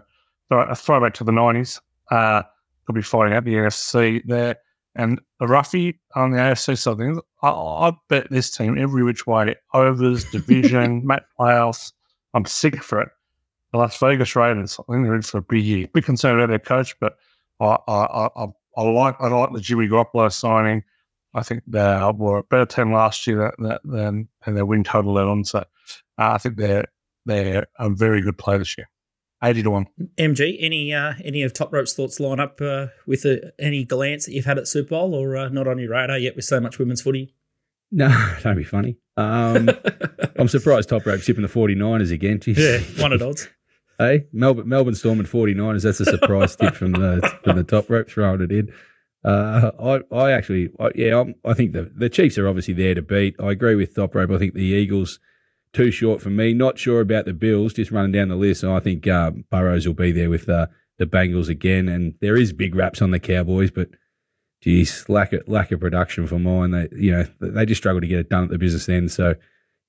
So 0.49 0.59
a 0.59 0.75
throwback 0.75 1.13
to 1.15 1.23
the 1.23 1.31
'90s. 1.31 1.79
Uh, 2.11 2.43
could 2.85 2.95
be 2.95 3.01
fighting 3.01 3.33
out 3.33 3.45
the 3.45 3.53
NFC 3.53 4.21
there. 4.25 4.57
And 4.95 5.21
a 5.39 5.47
roughie 5.47 5.99
on 6.15 6.31
the 6.31 6.37
AFC 6.37 6.77
side 6.77 6.99
I, 7.41 7.49
I 7.49 7.93
bet 8.09 8.29
this 8.29 8.51
team 8.51 8.77
every 8.77 9.03
which 9.03 9.25
way 9.25 9.55
overs, 9.73 10.25
division, 10.25 11.01
match 11.05 11.23
playoffs. 11.39 11.93
I'm 12.33 12.45
sick 12.45 12.81
for 12.83 13.01
it. 13.01 13.09
The 13.71 13.77
Las 13.77 13.97
Vegas 13.97 14.35
Raiders, 14.35 14.79
I 14.79 14.91
think 14.91 15.05
they're 15.05 15.15
in 15.15 15.21
for 15.21 15.37
a 15.37 15.41
big 15.41 15.63
year. 15.63 15.87
Big 15.93 16.03
concern 16.03 16.37
about 16.37 16.49
their 16.49 16.59
coach, 16.59 16.99
but 16.99 17.17
I 17.59 17.77
I, 17.87 18.29
I, 18.35 18.47
I 18.77 18.81
like 18.83 19.15
I 19.19 19.27
like 19.27 19.53
the 19.53 19.61
Jimmy 19.61 19.87
Garoppolo 19.87 20.31
signing. 20.31 20.83
I 21.33 21.43
think 21.43 21.63
they 21.67 22.11
were 22.17 22.39
a 22.39 22.43
better 22.43 22.65
team 22.65 22.93
last 22.93 23.25
year 23.25 23.53
than 23.57 23.77
than, 23.83 24.27
than 24.45 24.55
their 24.55 24.65
win 24.65 24.83
total 24.83 25.13
led 25.13 25.27
on. 25.27 25.45
So 25.45 25.59
uh, 25.59 25.63
I 26.17 26.37
think 26.37 26.57
they're 26.57 26.87
they're 27.25 27.67
a 27.79 27.89
very 27.89 28.21
good 28.21 28.37
play 28.37 28.57
this 28.57 28.77
year. 28.77 28.89
Eighty 29.43 29.63
to 29.63 29.71
one. 29.71 29.87
MG, 30.17 30.57
any 30.59 30.93
uh, 30.93 31.13
any 31.23 31.41
of 31.43 31.53
Top 31.53 31.73
Rope's 31.73 31.93
thoughts 31.93 32.19
line 32.19 32.39
up 32.39 32.61
uh, 32.61 32.87
with 33.07 33.25
uh, 33.25 33.35
any 33.57 33.83
glance 33.83 34.25
that 34.25 34.33
you've 34.33 34.45
had 34.45 34.57
at 34.57 34.67
Super 34.67 34.89
Bowl, 34.89 35.15
or 35.15 35.35
uh, 35.35 35.49
not 35.49 35.67
on 35.67 35.79
your 35.79 35.91
radar 35.91 36.17
yet 36.17 36.35
with 36.35 36.45
so 36.45 36.59
much 36.59 36.77
women's 36.77 37.01
footy? 37.01 37.33
No, 37.91 38.09
don't 38.43 38.57
be 38.57 38.63
funny. 38.63 38.97
Um, 39.17 39.69
I'm 40.37 40.47
surprised 40.47 40.89
Top 40.89 41.05
Rope 41.05 41.21
sipping 41.21 41.43
the 41.43 41.49
49ers 41.49 42.11
again. 42.11 42.39
Jeez. 42.39 42.57
Yeah, 42.57 43.01
one 43.01 43.13
at 43.13 43.21
odds. 43.21 43.49
hey, 43.99 44.25
Melbourne, 44.31 44.67
Melbourne 44.67 44.95
Storm 44.95 45.19
and 45.19 45.27
49ers. 45.27 45.83
That's 45.83 45.99
a 45.99 46.05
surprise 46.05 46.55
tip 46.55 46.75
from 46.75 46.93
the 46.93 47.21
from 47.43 47.57
the 47.57 47.63
Top 47.63 47.89
Rope 47.89 48.09
throwing 48.09 48.41
it 48.41 48.51
in. 48.51 48.73
Uh, 49.23 49.71
I, 49.79 50.15
I 50.15 50.31
actually, 50.31 50.71
I, 50.79 50.89
yeah, 50.95 51.19
I'm, 51.19 51.35
i 51.45 51.53
think 51.53 51.73
the 51.73 51.91
the 51.95 52.09
Chiefs 52.09 52.39
are 52.39 52.47
obviously 52.47 52.73
there 52.73 52.95
to 52.95 53.01
beat. 53.01 53.35
I 53.39 53.51
agree 53.51 53.75
with 53.75 53.95
Top 53.95 54.15
Rope. 54.15 54.31
I 54.31 54.37
think 54.39 54.53
the 54.53 54.61
Eagles 54.61 55.19
too 55.73 55.91
short 55.91 56.21
for 56.21 56.29
me. 56.29 56.53
Not 56.53 56.79
sure 56.79 57.01
about 57.01 57.25
the 57.25 57.33
Bills. 57.33 57.73
Just 57.73 57.91
running 57.91 58.11
down 58.11 58.29
the 58.29 58.35
list, 58.35 58.63
and 58.63 58.71
I 58.71 58.79
think 58.79 59.07
um, 59.07 59.45
Burrow's 59.49 59.85
will 59.85 59.93
be 59.93 60.11
there 60.11 60.29
with 60.29 60.49
uh, 60.49 60.67
the 60.97 61.05
Bengals 61.05 61.49
again. 61.49 61.87
And 61.87 62.15
there 62.21 62.37
is 62.37 62.53
big 62.53 62.75
raps 62.75 63.01
on 63.01 63.11
the 63.11 63.19
Cowboys, 63.19 63.71
but 63.71 63.89
geez, 64.61 65.05
lack 65.09 65.33
of 65.33 65.47
lack 65.47 65.71
of 65.71 65.79
production 65.79 66.27
for 66.27 66.39
mine. 66.39 66.71
They 66.71 66.87
you 66.93 67.11
know 67.11 67.25
they 67.39 67.65
just 67.65 67.81
struggle 67.81 68.01
to 68.01 68.07
get 68.07 68.19
it 68.19 68.29
done 68.29 68.45
at 68.45 68.49
the 68.49 68.57
business 68.57 68.87
end. 68.87 69.11
So 69.11 69.35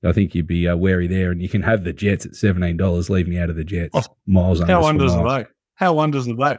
I 0.05 0.13
think 0.13 0.35
you'd 0.35 0.47
be 0.47 0.67
uh, 0.67 0.77
wary 0.77 1.07
there, 1.07 1.31
and 1.31 1.41
you 1.41 1.49
can 1.49 1.63
have 1.63 1.85
the 1.85 1.93
Jets 1.93 2.27
at 2.27 2.35
seventeen 2.35 2.77
dollars. 2.77 3.09
Leave 3.09 3.29
me 3.29 3.39
out 3.39 3.51
of 3.51 3.57
the 3.57 3.65
Jets. 3.65 3.91
Oh, 3.95 4.03
miles. 4.27 4.61
How 4.61 4.83
unders 4.83 5.11
are 5.11 5.45
they? 5.45 5.49
How 5.75 5.95
unders 5.95 6.29
are 6.29 6.55
they? 6.55 6.59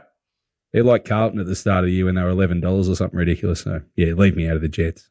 They're 0.72 0.82
like 0.82 1.04
Carlton 1.04 1.38
at 1.38 1.46
the 1.46 1.54
start 1.54 1.84
of 1.84 1.86
the 1.86 1.92
year 1.92 2.06
when 2.06 2.14
they 2.14 2.22
were 2.22 2.30
eleven 2.30 2.60
dollars 2.60 2.88
or 2.88 2.96
something 2.96 3.18
ridiculous. 3.18 3.60
So 3.60 3.82
yeah, 3.96 4.14
leave 4.14 4.36
me 4.36 4.48
out 4.48 4.56
of 4.56 4.62
the 4.62 4.68
Jets 4.68 5.10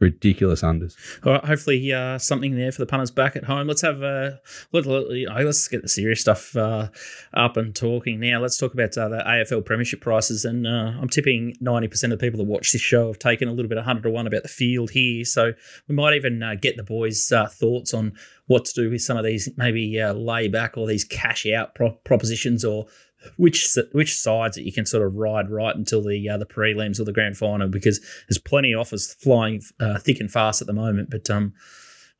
ridiculous 0.00 0.62
unders. 0.62 0.96
All 1.24 1.34
right, 1.34 1.44
hopefully 1.44 1.92
uh, 1.92 2.18
something 2.18 2.56
there 2.56 2.72
for 2.72 2.80
the 2.80 2.86
punters 2.86 3.10
back 3.10 3.36
at 3.36 3.44
home. 3.44 3.68
Let's 3.68 3.82
have 3.82 4.02
a 4.02 4.40
let, 4.72 4.86
let's 4.86 5.68
get 5.68 5.82
the 5.82 5.88
serious 5.88 6.20
stuff 6.20 6.56
uh, 6.56 6.88
up 7.34 7.56
and 7.56 7.74
talking 7.74 8.18
now. 8.18 8.40
Let's 8.40 8.56
talk 8.56 8.74
about 8.74 8.96
uh, 8.96 9.08
the 9.08 9.18
AFL 9.18 9.64
Premiership 9.64 10.00
prices, 10.00 10.44
and 10.44 10.66
uh, 10.66 10.92
I'm 11.00 11.08
tipping 11.08 11.54
ninety 11.60 11.86
percent 11.86 12.12
of 12.12 12.18
the 12.18 12.26
people 12.26 12.38
that 12.38 12.50
watch 12.50 12.72
this 12.72 12.80
show 12.80 13.08
have 13.08 13.18
taken 13.18 13.46
a 13.46 13.52
little 13.52 13.68
bit 13.68 13.78
of 13.78 13.84
hundred 13.84 14.02
to 14.02 14.10
one 14.10 14.26
about 14.26 14.42
the 14.42 14.48
field 14.48 14.90
here. 14.90 15.24
So 15.24 15.52
we 15.86 15.94
might 15.94 16.14
even 16.14 16.42
uh, 16.42 16.54
get 16.60 16.76
the 16.76 16.82
boys' 16.82 17.30
uh, 17.30 17.46
thoughts 17.46 17.94
on 17.94 18.14
what 18.46 18.64
to 18.64 18.74
do 18.74 18.90
with 18.90 19.02
some 19.02 19.16
of 19.16 19.24
these 19.24 19.48
maybe 19.56 20.02
layback 20.12 20.76
or 20.76 20.86
these 20.86 21.04
cash 21.04 21.46
out 21.46 21.74
pro- 21.76 21.92
propositions 21.92 22.64
or 22.64 22.86
which 23.36 23.76
which 23.92 24.16
sides 24.16 24.56
that 24.56 24.64
you 24.64 24.72
can 24.72 24.86
sort 24.86 25.06
of 25.06 25.14
ride 25.14 25.50
right 25.50 25.74
until 25.74 26.02
the 26.02 26.28
uh, 26.28 26.36
the 26.36 26.46
prelims 26.46 27.00
or 27.00 27.04
the 27.04 27.12
grand 27.12 27.36
final 27.36 27.68
because 27.68 28.00
there's 28.28 28.38
plenty 28.38 28.72
of 28.72 28.80
offers 28.80 29.14
flying 29.14 29.60
uh, 29.78 29.98
thick 29.98 30.20
and 30.20 30.30
fast 30.30 30.60
at 30.60 30.66
the 30.66 30.72
moment. 30.72 31.10
But 31.10 31.28
um, 31.30 31.54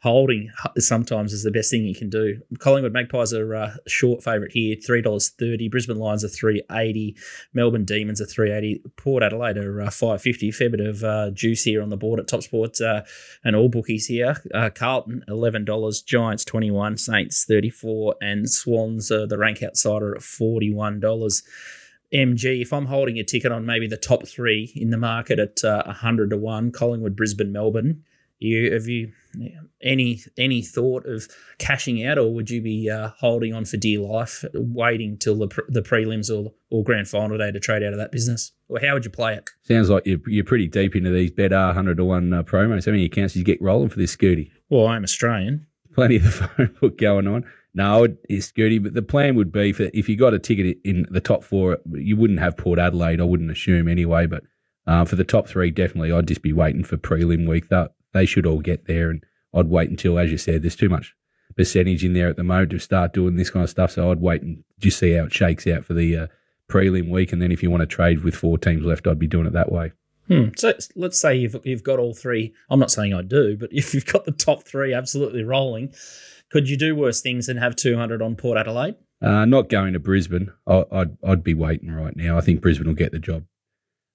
holding 0.02 0.50
sometimes 0.78 1.32
is 1.32 1.42
the 1.42 1.50
best 1.50 1.70
thing 1.70 1.84
you 1.84 1.94
can 1.94 2.08
do. 2.08 2.40
Collingwood 2.58 2.92
Magpies 2.92 3.32
are 3.32 3.54
a 3.54 3.60
uh, 3.60 3.74
short 3.86 4.22
favourite 4.22 4.52
here, 4.52 4.76
three 4.84 5.02
dollars 5.02 5.28
thirty. 5.30 5.68
Brisbane 5.68 5.98
Lions 5.98 6.24
are 6.24 6.28
three 6.28 6.62
eighty. 6.72 7.16
Melbourne 7.52 7.84
Demons 7.84 8.20
are 8.20 8.26
three 8.26 8.50
eighty. 8.50 8.82
Port 8.96 9.22
Adelaide 9.22 9.58
are 9.58 9.82
uh, 9.82 9.90
five 9.90 10.22
fifty. 10.22 10.50
Fair 10.50 10.70
bit 10.70 10.80
of 10.80 11.04
uh, 11.04 11.30
juice 11.30 11.62
here 11.62 11.82
on 11.82 11.90
the 11.90 11.96
board 11.96 12.18
at 12.18 12.28
Top 12.28 12.42
Sports 12.42 12.80
uh, 12.80 13.04
and 13.44 13.54
all 13.54 13.68
bookies 13.68 14.06
here. 14.06 14.36
Uh, 14.54 14.70
Carlton 14.70 15.24
eleven 15.28 15.64
dollars. 15.64 16.02
Giants 16.02 16.44
twenty 16.44 16.70
one. 16.70 16.96
Saints 16.96 17.44
thirty 17.44 17.70
four. 17.70 18.14
And 18.20 18.48
Swans 18.48 19.10
are 19.10 19.26
the 19.26 19.38
rank 19.38 19.62
outsider 19.62 20.14
at 20.14 20.22
forty 20.22 20.72
one 20.72 21.00
dollars. 21.00 21.42
MG, 22.12 22.60
if 22.60 22.72
I'm 22.72 22.86
holding 22.86 23.18
a 23.18 23.24
ticket 23.24 23.52
on 23.52 23.64
maybe 23.64 23.86
the 23.86 23.96
top 23.96 24.26
three 24.26 24.72
in 24.74 24.90
the 24.90 24.96
market 24.96 25.38
at 25.38 25.62
uh, 25.62 25.84
100 25.86 26.30
to 26.30 26.36
1, 26.36 26.72
Collingwood, 26.72 27.14
Brisbane, 27.14 27.52
Melbourne, 27.52 28.02
you 28.40 28.72
have 28.72 28.88
you 28.88 29.12
any 29.82 30.22
any 30.36 30.62
thought 30.62 31.06
of 31.06 31.28
cashing 31.58 32.04
out, 32.04 32.18
or 32.18 32.32
would 32.34 32.50
you 32.50 32.60
be 32.60 32.90
uh, 32.90 33.10
holding 33.18 33.54
on 33.54 33.64
for 33.64 33.76
dear 33.76 34.00
life, 34.00 34.44
waiting 34.54 35.16
till 35.18 35.36
the, 35.36 35.48
pre- 35.48 35.64
the 35.68 35.82
prelims 35.82 36.30
or, 36.30 36.52
or 36.70 36.84
grand 36.84 37.08
final 37.08 37.38
day 37.38 37.50
to 37.50 37.60
trade 37.60 37.82
out 37.82 37.92
of 37.92 37.98
that 37.98 38.12
business? 38.12 38.52
Or 38.68 38.80
how 38.80 38.94
would 38.94 39.04
you 39.04 39.10
play 39.10 39.34
it? 39.34 39.48
Sounds 39.62 39.90
like 39.90 40.06
you're, 40.06 40.20
you're 40.26 40.44
pretty 40.44 40.68
deep 40.68 40.94
into 40.96 41.10
these 41.10 41.30
better 41.30 41.72
hundred 41.72 41.96
to 41.98 42.04
one 42.04 42.32
uh, 42.32 42.42
promos. 42.42 42.86
How 42.86 42.92
many 42.92 43.04
accounts 43.04 43.34
did 43.34 43.40
you 43.40 43.44
get 43.44 43.62
rolling 43.62 43.88
for 43.88 43.98
this 43.98 44.16
Scooty? 44.16 44.50
Well, 44.68 44.86
I'm 44.86 45.04
Australian. 45.04 45.66
Plenty 45.94 46.16
of 46.16 46.24
the 46.24 46.30
phone 46.30 46.76
book 46.80 46.98
going 46.98 47.26
on. 47.26 47.44
No, 47.72 48.08
it's 48.28 48.50
Scooty, 48.50 48.82
but 48.82 48.94
the 48.94 49.02
plan 49.02 49.36
would 49.36 49.52
be 49.52 49.72
for 49.72 49.90
if 49.94 50.08
you 50.08 50.16
got 50.16 50.34
a 50.34 50.38
ticket 50.38 50.78
in 50.84 51.06
the 51.10 51.20
top 51.20 51.44
four, 51.44 51.78
you 51.92 52.16
wouldn't 52.16 52.40
have 52.40 52.56
Port 52.56 52.78
Adelaide. 52.78 53.20
I 53.20 53.24
wouldn't 53.24 53.50
assume 53.50 53.86
anyway, 53.86 54.26
but 54.26 54.42
uh, 54.86 55.04
for 55.04 55.16
the 55.16 55.24
top 55.24 55.46
three, 55.46 55.70
definitely, 55.70 56.12
I'd 56.12 56.26
just 56.26 56.42
be 56.42 56.52
waiting 56.52 56.82
for 56.82 56.96
prelim 56.96 57.48
week. 57.48 57.68
That 57.68 57.92
they 58.12 58.26
should 58.26 58.46
all 58.46 58.60
get 58.60 58.86
there. 58.86 59.10
And 59.10 59.24
I'd 59.54 59.68
wait 59.68 59.90
until, 59.90 60.18
as 60.18 60.30
you 60.30 60.38
said, 60.38 60.62
there's 60.62 60.76
too 60.76 60.88
much 60.88 61.14
percentage 61.56 62.04
in 62.04 62.12
there 62.12 62.28
at 62.28 62.36
the 62.36 62.44
moment 62.44 62.70
to 62.70 62.78
start 62.78 63.12
doing 63.12 63.36
this 63.36 63.50
kind 63.50 63.64
of 63.64 63.70
stuff. 63.70 63.92
So 63.92 64.10
I'd 64.10 64.20
wait 64.20 64.42
and 64.42 64.62
just 64.78 64.98
see 64.98 65.12
how 65.12 65.24
it 65.24 65.32
shakes 65.32 65.66
out 65.66 65.84
for 65.84 65.94
the 65.94 66.16
uh, 66.16 66.26
prelim 66.68 67.10
week. 67.10 67.32
And 67.32 67.42
then 67.42 67.52
if 67.52 67.62
you 67.62 67.70
want 67.70 67.82
to 67.82 67.86
trade 67.86 68.22
with 68.22 68.34
four 68.34 68.58
teams 68.58 68.84
left, 68.84 69.06
I'd 69.06 69.18
be 69.18 69.26
doing 69.26 69.46
it 69.46 69.52
that 69.52 69.72
way. 69.72 69.92
Hmm. 70.28 70.48
So 70.56 70.72
let's 70.94 71.20
say 71.20 71.34
you've 71.34 71.56
you've 71.64 71.82
got 71.82 71.98
all 71.98 72.14
three. 72.14 72.54
I'm 72.70 72.78
not 72.78 72.92
saying 72.92 73.12
I 73.12 73.22
do, 73.22 73.56
but 73.56 73.70
if 73.72 73.94
you've 73.94 74.06
got 74.06 74.24
the 74.24 74.32
top 74.32 74.62
three 74.62 74.94
absolutely 74.94 75.42
rolling, 75.42 75.92
could 76.50 76.68
you 76.68 76.76
do 76.76 76.94
worse 76.94 77.20
things 77.20 77.46
than 77.46 77.56
have 77.56 77.76
200 77.76 78.22
on 78.22 78.36
Port 78.36 78.56
Adelaide? 78.56 78.94
Uh, 79.22 79.44
not 79.44 79.68
going 79.68 79.92
to 79.92 79.98
Brisbane. 79.98 80.52
I, 80.66 80.84
I'd 80.92 81.16
I'd 81.24 81.44
be 81.44 81.54
waiting 81.54 81.90
right 81.90 82.16
now. 82.16 82.38
I 82.38 82.40
think 82.40 82.62
Brisbane 82.62 82.86
will 82.86 82.94
get 82.94 83.12
the 83.12 83.18
job 83.18 83.44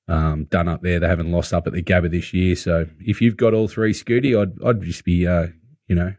um, 0.07 0.45
done 0.45 0.67
up 0.67 0.81
there. 0.81 1.00
They 1.00 1.07
haven't 1.07 1.31
lost 1.31 1.53
up 1.53 1.67
at 1.67 1.74
the 1.74 1.83
Gabba 1.83 2.12
this 2.12 2.33
year. 2.33 2.55
So 2.55 2.88
if 3.00 3.21
you've 3.21 3.38
got 3.38 3.53
all 3.53 3.67
three, 3.67 3.93
Scooty, 3.93 4.39
I'd 4.39 4.62
I'd 4.65 4.81
just 4.81 5.03
be 5.03 5.27
uh, 5.27 5.47
you 5.88 5.95
know 5.95 6.13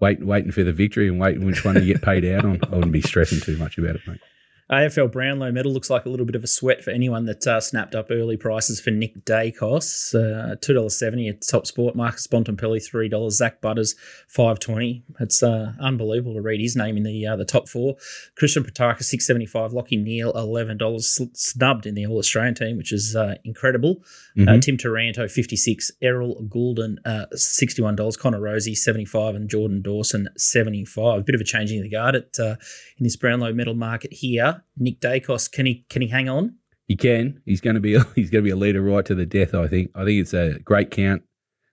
waiting 0.00 0.26
waiting 0.26 0.52
for 0.52 0.64
the 0.64 0.72
victory 0.72 1.08
and 1.08 1.20
waiting 1.20 1.44
which 1.44 1.64
one 1.64 1.76
you 1.76 1.92
get 1.92 2.02
paid 2.02 2.24
out 2.24 2.44
on. 2.44 2.60
I 2.64 2.74
wouldn't 2.74 2.92
be 2.92 3.02
stressing 3.02 3.40
too 3.40 3.56
much 3.56 3.78
about 3.78 3.96
it, 3.96 4.02
mate. 4.06 4.20
AFL 4.70 5.10
Brownlow 5.10 5.50
medal 5.50 5.72
looks 5.72 5.88
like 5.88 6.04
a 6.04 6.10
little 6.10 6.26
bit 6.26 6.36
of 6.36 6.44
a 6.44 6.46
sweat 6.46 6.84
for 6.84 6.90
anyone 6.90 7.24
that 7.24 7.46
uh, 7.46 7.58
snapped 7.58 7.94
up 7.94 8.08
early 8.10 8.36
prices 8.36 8.80
for 8.80 8.90
Nick 8.90 9.24
Daicos. 9.24 10.14
Uh, 10.14 10.56
$2.70 10.56 11.30
at 11.30 11.40
Top 11.48 11.66
Sport. 11.66 11.96
Marcus 11.96 12.26
Bontempelli, 12.26 12.78
$3. 12.78 13.30
Zak 13.30 13.62
Butters, 13.62 13.94
five 14.28 14.58
twenty. 14.58 15.02
It's 15.20 15.42
uh, 15.42 15.72
unbelievable 15.80 16.34
to 16.34 16.42
read 16.42 16.60
his 16.60 16.76
name 16.76 16.98
in 16.98 17.02
the 17.02 17.26
uh, 17.26 17.36
the 17.36 17.46
top 17.46 17.66
four. 17.66 17.96
Christian 18.36 18.62
Petracca, 18.62 19.02
six 19.02 19.26
seventy 19.26 19.46
five. 19.46 19.72
Lachie 19.72 20.02
Neale, 20.02 20.32
$11. 20.34 21.00
Snubbed 21.34 21.86
in 21.86 21.94
the 21.94 22.06
All 22.06 22.18
Australian 22.18 22.54
team, 22.54 22.76
which 22.76 22.92
is 22.92 23.16
uh, 23.16 23.36
incredible. 23.44 24.04
Mhm. 24.36 24.60
Tim 24.60 24.76
Taranto, 24.76 25.26
56 25.26 25.90
Errol 26.02 26.44
Gulden, 26.48 26.96
uh, 27.04 27.26
$61. 27.34 28.18
Connor 28.18 28.40
Rozee, 28.40 28.76
75 28.76 29.34
And 29.34 29.48
Jordan 29.48 29.82
Dawson, 29.82 30.28
75 30.36 31.20
A 31.20 31.22
bit 31.24 31.34
of 31.34 31.40
a 31.40 31.44
changing 31.44 31.78
of 31.78 31.84
the 31.84 31.90
guard 31.90 32.14
at, 32.14 32.38
uh, 32.38 32.56
in 32.98 33.04
this 33.04 33.16
Brownlow 33.16 33.52
medal 33.52 33.74
market 33.74 34.12
here. 34.12 34.57
Nick 34.76 35.00
Daicos, 35.00 35.50
can 35.50 35.66
he 35.66 35.84
can 35.88 36.02
he 36.02 36.08
hang 36.08 36.28
on? 36.28 36.56
He 36.88 36.96
can. 36.96 37.42
He's 37.44 37.60
going 37.60 37.74
to 37.74 37.80
be. 37.80 37.92
He's 38.14 38.30
going 38.30 38.42
to 38.42 38.48
be 38.48 38.50
a 38.50 38.56
leader 38.56 38.82
right 38.82 39.04
to 39.04 39.14
the 39.14 39.26
death. 39.26 39.54
I 39.54 39.68
think. 39.68 39.90
I 39.94 40.04
think 40.04 40.20
it's 40.20 40.34
a 40.34 40.58
great 40.60 40.90
count. 40.90 41.22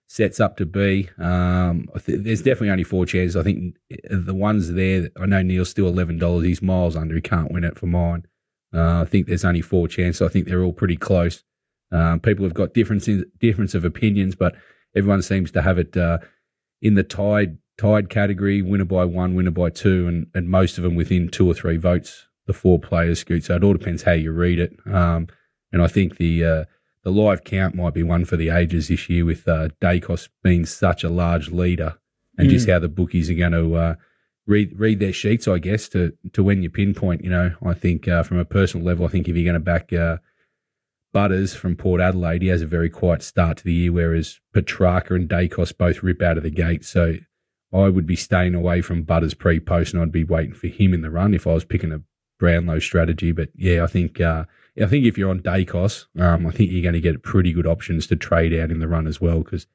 Sets 0.08 0.38
up 0.38 0.56
to 0.58 0.66
be. 0.66 1.08
Um, 1.18 1.88
th- 2.04 2.20
there's 2.22 2.42
definitely 2.42 2.70
only 2.70 2.84
four 2.84 3.06
chances. 3.06 3.36
I 3.36 3.42
think 3.42 3.76
the 4.08 4.34
ones 4.34 4.72
there. 4.72 5.10
I 5.20 5.26
know 5.26 5.42
Neale's 5.42 5.70
still 5.70 5.88
eleven 5.88 6.18
dollars. 6.18 6.44
He's 6.44 6.62
miles 6.62 6.94
under. 6.96 7.14
He 7.14 7.20
can't 7.20 7.50
win 7.50 7.64
it 7.64 7.78
for 7.78 7.86
mine. 7.86 8.26
Uh, 8.74 9.02
I 9.02 9.04
think 9.06 9.26
there's 9.26 9.44
only 9.44 9.62
four 9.62 9.88
chances. 9.88 10.22
I 10.22 10.28
think 10.28 10.46
they're 10.46 10.62
all 10.62 10.72
pretty 10.72 10.96
close. 10.96 11.42
Um, 11.90 12.20
people 12.20 12.44
have 12.44 12.54
got 12.54 12.74
difference 12.74 13.08
in, 13.08 13.24
difference 13.40 13.74
of 13.74 13.84
opinions, 13.84 14.34
but 14.34 14.54
everyone 14.94 15.22
seems 15.22 15.50
to 15.52 15.62
have 15.62 15.78
it 15.78 15.96
uh, 15.96 16.18
in 16.82 16.94
the 16.94 17.02
tied 17.02 17.58
tied 17.78 18.10
category, 18.10 18.62
winner 18.62 18.84
by 18.84 19.04
one, 19.04 19.34
winner 19.34 19.50
by 19.50 19.70
two, 19.70 20.06
and 20.06 20.26
and 20.34 20.50
most 20.50 20.78
of 20.78 20.84
them 20.84 20.94
within 20.94 21.28
two 21.28 21.48
or 21.48 21.54
three 21.54 21.78
votes. 21.78 22.25
The 22.46 22.52
four 22.52 22.78
players 22.78 23.20
scoot. 23.20 23.44
So 23.44 23.56
it 23.56 23.64
all 23.64 23.72
depends 23.72 24.02
how 24.02 24.12
you 24.12 24.32
read 24.32 24.58
it. 24.58 24.78
Um, 24.86 25.28
and 25.72 25.82
I 25.82 25.88
think 25.88 26.16
the 26.16 26.44
uh, 26.44 26.64
the 27.02 27.10
live 27.10 27.44
count 27.44 27.74
might 27.74 27.94
be 27.94 28.02
one 28.02 28.24
for 28.24 28.36
the 28.36 28.50
ages 28.50 28.88
this 28.88 29.08
year 29.08 29.24
with 29.24 29.46
uh, 29.46 29.68
Daicos 29.80 30.28
being 30.42 30.66
such 30.66 31.04
a 31.04 31.08
large 31.08 31.50
leader, 31.50 31.98
and 32.38 32.48
just 32.48 32.68
how 32.68 32.78
the 32.78 32.88
bookies 32.88 33.30
are 33.30 33.34
going 33.34 33.52
to 33.52 33.74
uh, 33.74 33.94
read 34.46 34.78
read 34.78 35.00
their 35.00 35.12
sheets. 35.12 35.46
I 35.48 35.58
guess 35.58 35.88
to 35.90 36.12
to 36.32 36.42
when 36.42 36.62
you 36.62 36.70
pinpoint. 36.70 37.22
You 37.22 37.30
know, 37.30 37.54
I 37.64 37.74
think 37.74 38.08
uh, 38.08 38.22
from 38.22 38.38
a 38.38 38.44
personal 38.44 38.86
level, 38.86 39.06
I 39.06 39.08
think 39.08 39.28
if 39.28 39.36
you're 39.36 39.44
going 39.44 39.54
to 39.54 39.60
back 39.60 39.92
uh, 39.92 40.18
Butters 41.12 41.54
from 41.54 41.76
Port 41.76 42.00
Adelaide, 42.00 42.42
he 42.42 42.48
has 42.48 42.62
a 42.62 42.66
very 42.66 42.90
quiet 42.90 43.22
start 43.22 43.58
to 43.58 43.64
the 43.64 43.72
year, 43.72 43.92
whereas 43.92 44.40
Petracca 44.54 45.14
and 45.14 45.28
Daicos 45.28 45.76
both 45.76 46.02
rip 46.02 46.22
out 46.22 46.36
of 46.36 46.42
the 46.42 46.50
gate. 46.50 46.84
So 46.84 47.14
I 47.72 47.88
would 47.88 48.06
be 48.06 48.16
staying 48.16 48.54
away 48.54 48.82
from 48.82 49.02
Butters 49.02 49.34
pre 49.34 49.60
post, 49.60 49.94
and 49.94 50.02
I'd 50.02 50.12
be 50.12 50.24
waiting 50.24 50.54
for 50.54 50.68
him 50.68 50.92
in 50.92 51.02
the 51.02 51.10
run 51.10 51.34
if 51.34 51.46
I 51.46 51.54
was 51.54 51.64
picking 51.64 51.92
a 51.92 52.02
Brownlow 52.38 52.78
strategy. 52.78 53.32
But 53.32 53.50
yeah, 53.54 53.82
I 53.82 53.86
think 53.86 54.20
uh, 54.20 54.44
I 54.80 54.86
think 54.86 55.06
if 55.06 55.16
you're 55.16 55.30
on 55.30 55.40
Daicos, 55.40 56.06
um, 56.20 56.46
I 56.46 56.50
think 56.50 56.70
you're 56.70 56.82
going 56.82 56.94
to 56.94 57.00
get 57.00 57.22
pretty 57.22 57.52
good 57.52 57.66
options 57.66 58.06
to 58.08 58.16
trade 58.16 58.52
out 58.54 58.70
in 58.70 58.80
the 58.80 58.88
run 58.88 59.06
as 59.06 59.20
well 59.20 59.40
because 59.40 59.66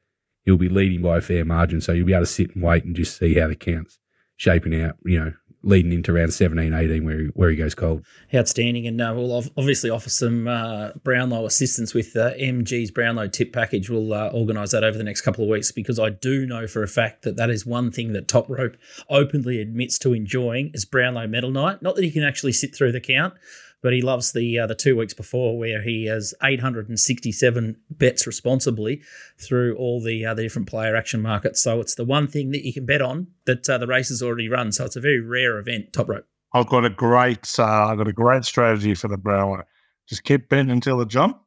he'll 0.43 0.57
be 0.57 0.69
leading 0.69 1.01
by 1.01 1.17
a 1.17 1.21
fair 1.21 1.45
margin. 1.45 1.81
So 1.81 1.91
you'll 1.91 2.07
be 2.07 2.13
able 2.13 2.23
to 2.23 2.31
sit 2.31 2.55
and 2.55 2.63
wait 2.63 2.83
and 2.83 2.95
just 2.95 3.17
see 3.17 3.35
how 3.35 3.47
the 3.47 3.55
counts 3.55 3.99
shaping 4.35 4.79
out. 4.81 4.97
You 5.03 5.19
know, 5.19 5.33
leading 5.63 5.93
into 5.93 6.15
around 6.15 6.33
17, 6.33 6.73
18 6.73 7.05
where 7.05 7.19
he, 7.19 7.25
where 7.27 7.49
he 7.49 7.55
goes 7.55 7.75
cold. 7.75 8.03
Outstanding, 8.33 8.87
and 8.87 8.99
uh, 8.99 9.13
we'll 9.15 9.35
obviously 9.57 9.89
offer 9.89 10.09
some 10.09 10.47
uh, 10.47 10.91
Brownlow 11.03 11.45
assistance 11.45 11.93
with 11.93 12.15
uh, 12.15 12.33
MG's 12.33 12.91
Brownlow 12.91 13.27
tip 13.27 13.53
package. 13.53 13.89
We'll 13.89 14.13
uh, 14.13 14.29
organise 14.29 14.71
that 14.71 14.83
over 14.83 14.97
the 14.97 15.03
next 15.03 15.21
couple 15.21 15.43
of 15.43 15.49
weeks 15.49 15.71
because 15.71 15.99
I 15.99 16.09
do 16.09 16.45
know 16.45 16.67
for 16.67 16.83
a 16.83 16.87
fact 16.87 17.23
that 17.23 17.37
that 17.37 17.49
is 17.49 17.65
one 17.65 17.91
thing 17.91 18.13
that 18.13 18.27
Top 18.27 18.49
Rope 18.49 18.75
openly 19.09 19.61
admits 19.61 19.99
to 19.99 20.13
enjoying 20.13 20.71
is 20.73 20.85
Brownlow 20.85 21.27
Medal 21.27 21.51
Night. 21.51 21.81
Not 21.81 21.95
that 21.95 22.03
he 22.03 22.11
can 22.11 22.23
actually 22.23 22.53
sit 22.53 22.75
through 22.75 22.91
the 22.91 23.01
count, 23.01 23.33
but 23.81 23.93
he 23.93 24.01
loves 24.01 24.31
the 24.31 24.59
uh, 24.59 24.67
the 24.67 24.75
two 24.75 24.95
weeks 24.95 25.13
before 25.13 25.57
where 25.57 25.81
he 25.81 26.05
has 26.05 26.33
867 26.43 27.77
bets 27.89 28.27
responsibly 28.27 29.01
through 29.39 29.75
all 29.75 30.01
the 30.01 30.25
uh, 30.25 30.33
the 30.33 30.43
different 30.43 30.67
player 30.67 30.95
action 30.95 31.21
markets. 31.21 31.61
So 31.61 31.79
it's 31.79 31.95
the 31.95 32.05
one 32.05 32.27
thing 32.27 32.51
that 32.51 32.65
you 32.65 32.73
can 32.73 32.85
bet 32.85 33.01
on 33.01 33.27
that 33.45 33.69
uh, 33.69 33.77
the 33.77 33.87
race 33.87 34.09
has 34.09 34.21
already 34.21 34.49
run. 34.49 34.71
So 34.71 34.85
it's 34.85 34.95
a 34.95 35.01
very 35.01 35.19
rare 35.19 35.57
event. 35.57 35.93
Top 35.93 36.09
Rope. 36.09 36.25
I've 36.53 36.67
got 36.67 36.85
a 36.85 36.89
great, 36.89 37.49
uh, 37.57 37.63
I've 37.63 37.97
got 37.97 38.07
a 38.07 38.13
great 38.13 38.43
strategy 38.43 38.93
for 38.93 39.07
the 39.07 39.17
Brownlow. 39.17 39.63
Just 40.07 40.23
keep 40.23 40.49
betting 40.49 40.69
until 40.69 40.97
the 40.97 41.05
jump. 41.05 41.37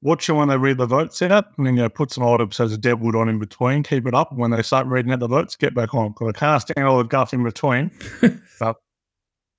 Watch 0.00 0.28
it 0.28 0.32
when 0.32 0.48
they 0.48 0.56
read 0.56 0.78
the 0.78 0.86
votes 0.86 1.22
out, 1.22 1.56
and 1.56 1.64
then 1.64 1.76
you 1.76 1.82
know, 1.82 1.88
put 1.88 2.10
some 2.10 2.24
items 2.24 2.58
as 2.58 2.72
a 2.72 2.78
deadwood 2.78 3.14
on 3.14 3.28
in 3.28 3.38
between. 3.38 3.84
Keep 3.84 4.08
it 4.08 4.14
up. 4.14 4.32
When 4.32 4.50
they 4.50 4.62
start 4.62 4.88
reading 4.88 5.12
out 5.12 5.20
the 5.20 5.28
votes, 5.28 5.54
get 5.54 5.76
back 5.76 5.94
on. 5.94 6.08
Because 6.08 6.32
I 6.34 6.38
can't 6.38 6.62
stand 6.62 6.88
all 6.88 6.98
the 6.98 7.04
guff 7.04 7.32
in 7.32 7.44
between. 7.44 7.92
but 8.58 8.78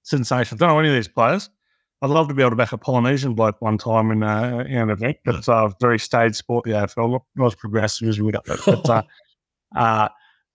sensation. 0.01 0.57
Don't 0.57 0.67
know 0.67 0.79
any 0.79 0.89
of 0.89 0.95
these 0.95 1.07
players. 1.07 1.49
I'd 2.03 2.09
love 2.09 2.27
to 2.27 2.33
be 2.33 2.41
able 2.41 2.49
to 2.49 2.57
back 2.57 2.73
a 2.73 2.77
Polynesian 2.77 3.33
bloke 3.33 3.61
one 3.61 3.77
time 3.77 4.11
in, 4.11 4.23
uh, 4.23 4.65
in 4.67 4.77
an 4.77 4.89
event, 4.89 5.19
but 5.23 5.35
it's 5.35 5.47
a 5.47 5.71
very 5.79 5.97
stage 5.97 6.35
sport, 6.35 6.65
the 6.65 6.71
AFL. 6.71 7.21
Not, 7.37 7.45
as 7.47 7.55
progressive 7.55 8.09
as 8.09 8.19
we 8.19 8.33
up. 8.33 8.45
But 8.45 8.89
uh, 8.89 9.03
uh, 9.77 10.09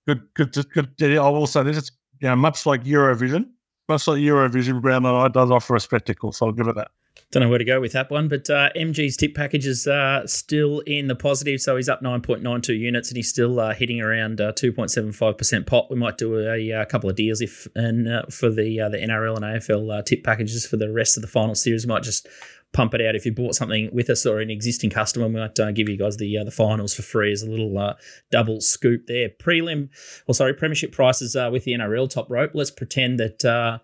good, 0.07 0.29
good, 0.35 0.53
good, 0.53 0.95
good. 0.99 1.17
I 1.17 1.29
will 1.31 1.47
say 1.47 1.63
this: 1.63 1.79
it's 1.79 1.91
you 2.21 2.29
know, 2.29 2.37
much 2.37 2.67
like 2.67 2.85
Eurovision, 2.85 3.47
much 3.89 4.07
like 4.07 4.19
Eurovision, 4.19 4.83
Brown 4.83 5.07
and 5.07 5.17
I 5.17 5.29
does 5.29 5.51
offer 5.51 5.75
a 5.75 5.81
spectacle, 5.81 6.33
so 6.33 6.47
I'll 6.47 6.53
give 6.53 6.69
it 6.69 6.77
that. 6.77 6.91
Don't 7.31 7.43
know 7.43 7.49
where 7.49 7.59
to 7.59 7.65
go 7.65 7.81
with 7.81 7.93
that 7.93 8.11
one, 8.11 8.29
but 8.29 8.49
uh, 8.49 8.71
MG's 8.75 9.17
tip 9.17 9.35
package 9.35 9.67
is 9.67 9.87
uh, 9.87 10.27
still 10.27 10.81
in 10.81 11.09
the 11.09 11.15
positive, 11.15 11.61
so 11.61 11.77
he's 11.77 11.89
up 11.89 12.01
9.92 12.01 12.79
units 12.79 13.11
and 13.11 13.17
he's 13.17 13.29
still 13.29 13.61
uh, 13.61 13.75
hitting 13.75 14.01
around 14.01 14.41
uh, 14.41 14.53
2.75% 14.53 15.67
pop. 15.67 15.91
We 15.91 15.97
might 15.97 16.17
do 16.17 16.39
a, 16.39 16.71
a 16.71 16.87
couple 16.87 17.11
of 17.11 17.17
deals 17.17 17.41
if 17.41 17.67
and 17.75 18.09
uh, 18.09 18.23
for 18.31 18.51
the 18.51 18.81
uh, 18.81 18.89
the 18.89 18.99
NRL 18.99 19.37
and 19.37 19.45
AFL 19.45 19.99
uh, 19.99 20.03
tip 20.03 20.25
packages 20.25 20.67
for 20.67 20.77
the 20.77 20.91
rest 20.91 21.17
of 21.17 21.23
the 21.23 21.29
final 21.29 21.55
series. 21.55 21.87
We 21.87 21.93
might 21.93 22.03
just 22.03 22.27
pump 22.73 22.95
it 22.95 23.01
out 23.01 23.15
if 23.15 23.25
you 23.25 23.33
bought 23.33 23.55
something 23.55 23.89
with 23.93 24.11
us 24.11 24.27
or 24.27 24.41
an 24.41 24.51
existing 24.51 24.91
customer. 24.91 25.27
We 25.27 25.35
might 25.35 25.59
uh, 25.59 25.73
give 25.73 25.89
you 25.89 25.97
guys 25.97 26.17
the 26.17 26.39
uh, 26.39 26.45
the 26.45 26.51
finals 26.51 26.95
for 26.95 27.03
free 27.03 27.33
as 27.33 27.43
a 27.43 27.51
little 27.51 27.77
uh, 27.79 27.95
double 28.31 28.61
scoop 28.61 29.07
there. 29.07 29.29
Prelim, 29.29 29.89
or 30.27 30.35
sorry, 30.35 30.55
premiership 30.55 30.93
prices 30.93 31.37
uh, 31.37 31.49
with 31.53 31.65
the 31.65 31.73
NRL 31.73 32.09
top 32.09 32.31
rope. 32.31 32.53
Let's 32.55 32.71
pretend 32.71 33.19
that. 33.21 33.81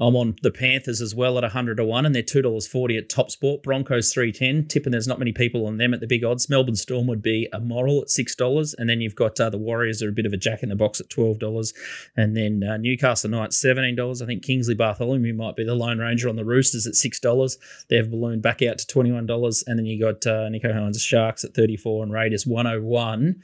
I'm 0.00 0.16
on 0.16 0.36
the 0.42 0.50
Panthers 0.50 1.02
as 1.02 1.14
well 1.14 1.36
at 1.36 1.44
100 1.44 1.76
to 1.76 1.84
1, 1.84 2.06
and 2.06 2.14
they're 2.14 2.22
$2.40 2.22 2.96
at 2.96 3.10
Top 3.10 3.30
Sport. 3.30 3.62
Broncos 3.62 4.14
310. 4.14 4.66
Tipping 4.66 4.92
there's 4.92 5.06
not 5.06 5.18
many 5.18 5.32
people 5.32 5.66
on 5.66 5.76
them 5.76 5.92
at 5.92 6.00
the 6.00 6.06
big 6.06 6.24
odds. 6.24 6.48
Melbourne 6.48 6.74
Storm 6.74 7.06
would 7.06 7.20
be 7.20 7.48
a 7.52 7.60
moral 7.60 8.00
at 8.00 8.08
$6. 8.08 8.74
And 8.78 8.88
then 8.88 9.02
you've 9.02 9.14
got 9.14 9.38
uh, 9.38 9.50
the 9.50 9.58
Warriors 9.58 10.02
are 10.02 10.08
a 10.08 10.12
bit 10.12 10.24
of 10.24 10.32
a 10.32 10.38
jack 10.38 10.62
in 10.62 10.70
the 10.70 10.74
box 10.74 11.00
at 11.00 11.10
$12. 11.10 11.74
And 12.16 12.34
then 12.34 12.62
uh, 12.64 12.78
Newcastle 12.78 13.28
Knights 13.28 13.62
$17. 13.62 14.22
I 14.22 14.26
think 14.26 14.42
Kingsley 14.42 14.74
Bartholomew 14.74 15.34
might 15.34 15.54
be 15.54 15.64
the 15.64 15.74
Lone 15.74 15.98
Ranger 15.98 16.30
on 16.30 16.36
the 16.36 16.46
Roosters 16.46 16.86
at 16.86 16.94
$6. 16.94 17.58
They've 17.90 18.10
ballooned 18.10 18.40
back 18.40 18.62
out 18.62 18.78
to 18.78 18.86
$21. 18.86 19.64
And 19.66 19.78
then 19.78 19.84
you 19.84 20.00
got 20.00 20.26
uh, 20.26 20.48
Nicho 20.48 20.72
Hynes' 20.72 21.02
Sharks 21.02 21.44
at 21.44 21.52
34 21.52 22.04
and 22.04 22.12
Raiders 22.12 22.46
101. 22.46 23.42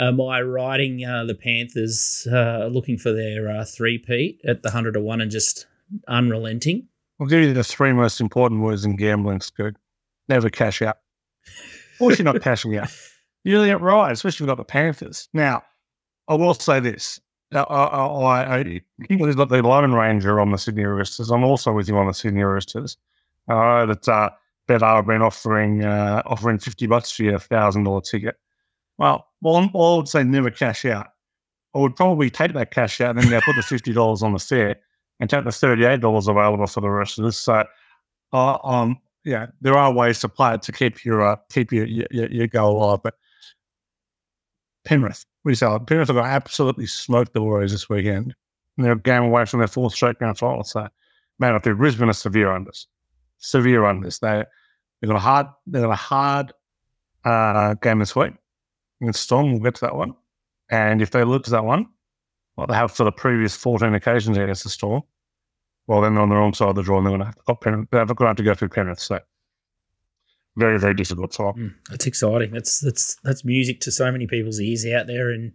Am 0.00 0.20
I 0.20 0.42
riding 0.42 1.04
uh, 1.04 1.24
the 1.24 1.36
Panthers 1.36 2.26
uh, 2.32 2.66
looking 2.66 2.98
for 2.98 3.12
their 3.12 3.48
uh, 3.48 3.64
three-peat 3.64 4.40
at 4.44 4.64
the 4.64 4.70
100 4.70 4.94
to 4.94 5.00
1 5.00 5.20
and 5.20 5.30
just 5.30 5.66
unrelenting? 6.08 6.88
I'll 7.20 7.26
give 7.26 7.42
you 7.42 7.52
the 7.52 7.64
three 7.64 7.92
most 7.92 8.20
important 8.20 8.62
words 8.62 8.84
in 8.84 8.96
gambling, 8.96 9.40
Scoot. 9.40 9.76
Never 10.28 10.50
cash 10.50 10.82
out. 10.82 10.98
Of 11.46 11.98
course, 11.98 12.18
you're 12.18 12.24
not 12.24 12.42
cashing 12.42 12.76
out. 12.76 12.88
You're 13.44 13.62
really 13.62 13.74
right, 13.74 14.10
especially 14.10 14.46
with 14.46 14.56
the 14.56 14.64
Panthers. 14.64 15.28
Now, 15.32 15.62
I 16.28 16.34
will 16.34 16.54
say 16.54 16.80
this. 16.80 17.20
Now, 17.52 17.64
I, 17.64 17.84
I, 17.84 18.58
I, 18.58 18.80
Kingsley's 19.06 19.36
got 19.36 19.48
the 19.48 19.62
Lone 19.62 19.92
Ranger 19.92 20.40
on 20.40 20.50
the 20.50 20.58
Sydney 20.58 20.84
Roosters. 20.84 21.30
I'm 21.30 21.44
also 21.44 21.72
with 21.72 21.88
you 21.88 21.96
on 21.96 22.06
the 22.06 22.14
Sydney 22.14 22.42
Roosters. 22.42 22.96
I 23.48 23.52
know 23.52 23.86
that 23.94 24.08
uh, 24.08 24.30
Betr 24.66 24.96
have 24.96 25.06
been 25.06 25.22
offering 25.22 25.84
uh, 25.84 26.22
offering 26.24 26.58
50 26.58 26.86
bucks 26.86 27.12
for 27.12 27.22
your 27.22 27.38
$1,000 27.38 28.04
ticket. 28.04 28.36
Well, 28.96 29.26
well, 29.42 29.56
I 29.56 29.96
would 29.96 30.08
say 30.08 30.24
never 30.24 30.50
cash 30.50 30.84
out. 30.84 31.08
I 31.74 31.78
would 31.78 31.96
probably 31.96 32.30
take 32.30 32.54
that 32.54 32.70
cash 32.70 33.00
out 33.00 33.16
and 33.16 33.30
then 33.30 33.40
put 33.42 33.56
the 33.56 33.62
$50 33.62 34.22
on 34.22 34.32
the 34.32 34.38
fair 34.38 34.76
and 35.24 35.30
take 35.30 35.44
the 35.44 35.52
thirty-eight 35.52 36.00
dollars 36.00 36.28
available 36.28 36.66
for 36.66 36.82
the 36.82 36.90
rest 36.90 37.18
of 37.18 37.24
this. 37.24 37.38
So, 37.38 37.64
uh, 38.34 38.58
um, 38.62 38.98
yeah, 39.24 39.46
there 39.62 39.74
are 39.74 39.90
ways 39.90 40.20
to 40.20 40.28
play 40.28 40.54
it 40.54 40.62
to 40.62 40.72
keep 40.72 41.02
your 41.02 41.22
uh, 41.22 41.36
keep 41.50 41.72
your, 41.72 41.86
your 41.86 42.06
your 42.30 42.46
goal 42.46 42.76
alive. 42.76 43.00
But 43.02 43.14
Penrith, 44.84 45.24
we 45.44 45.54
say 45.54 45.66
Penrith 45.86 46.08
to 46.08 46.20
absolutely 46.20 46.86
smoke 46.86 47.32
the 47.32 47.40
Warriors 47.40 47.72
this 47.72 47.88
weekend. 47.88 48.34
And 48.76 48.84
they're 48.84 48.92
a 48.92 49.00
game 49.00 49.22
away 49.22 49.46
from 49.46 49.60
their 49.60 49.68
fourth 49.68 49.94
straight 49.94 50.18
grand 50.18 50.36
final. 50.36 50.62
So, 50.62 50.88
man, 51.38 51.54
I 51.54 51.58
think 51.58 51.78
Brisbane 51.78 52.10
are 52.10 52.12
severe 52.12 52.48
unders, 52.48 52.84
severe 53.38 53.82
unders. 53.82 54.20
They 54.20 54.44
they've 55.00 55.08
got 55.08 55.16
a 55.16 55.20
hard 55.20 55.46
they've 55.66 55.82
got 55.82 55.90
a 55.90 55.96
hard 55.96 56.52
uh, 57.24 57.74
game 57.74 58.00
this 58.00 58.14
week 58.14 58.34
against 59.00 59.22
Storm. 59.22 59.52
We'll 59.52 59.62
get 59.62 59.76
to 59.76 59.80
that 59.86 59.96
one. 59.96 60.14
And 60.70 61.00
if 61.00 61.12
they 61.12 61.24
lose 61.24 61.46
that 61.46 61.64
one, 61.64 61.86
well, 62.56 62.66
they 62.66 62.74
have 62.74 62.92
for 62.92 63.04
the 63.04 63.12
previous 63.12 63.56
14 63.56 63.94
occasions 63.94 64.36
against 64.36 64.64
the 64.64 64.70
Storm, 64.70 65.02
well, 65.86 66.00
then 66.00 66.14
they're 66.14 66.22
on 66.22 66.28
the 66.28 66.36
wrong 66.36 66.54
side 66.54 66.68
of 66.68 66.76
the 66.76 66.82
draw 66.82 66.98
and 66.98 67.06
they're 67.06 67.16
going 67.16 67.20
to 67.20 67.26
have 67.26 67.34
to, 67.34 67.42
go 67.46 67.54
Penrith, 67.54 67.88
they're 67.90 68.04
going 68.06 68.16
to, 68.16 68.24
have 68.26 68.36
to 68.36 68.42
go 68.42 68.54
through 68.54 68.68
Penrith. 68.70 69.00
So, 69.00 69.20
very, 70.56 70.78
very 70.78 70.94
difficult 70.94 71.32
time. 71.32 71.54
Mm, 71.54 71.74
that's 71.90 72.06
exciting. 72.06 72.52
That's 72.52 72.78
that's 72.80 73.16
that's 73.24 73.44
music 73.44 73.80
to 73.80 73.90
so 73.90 74.10
many 74.12 74.26
people's 74.26 74.60
ears 74.60 74.86
out 74.86 75.08
there 75.08 75.32
in 75.32 75.52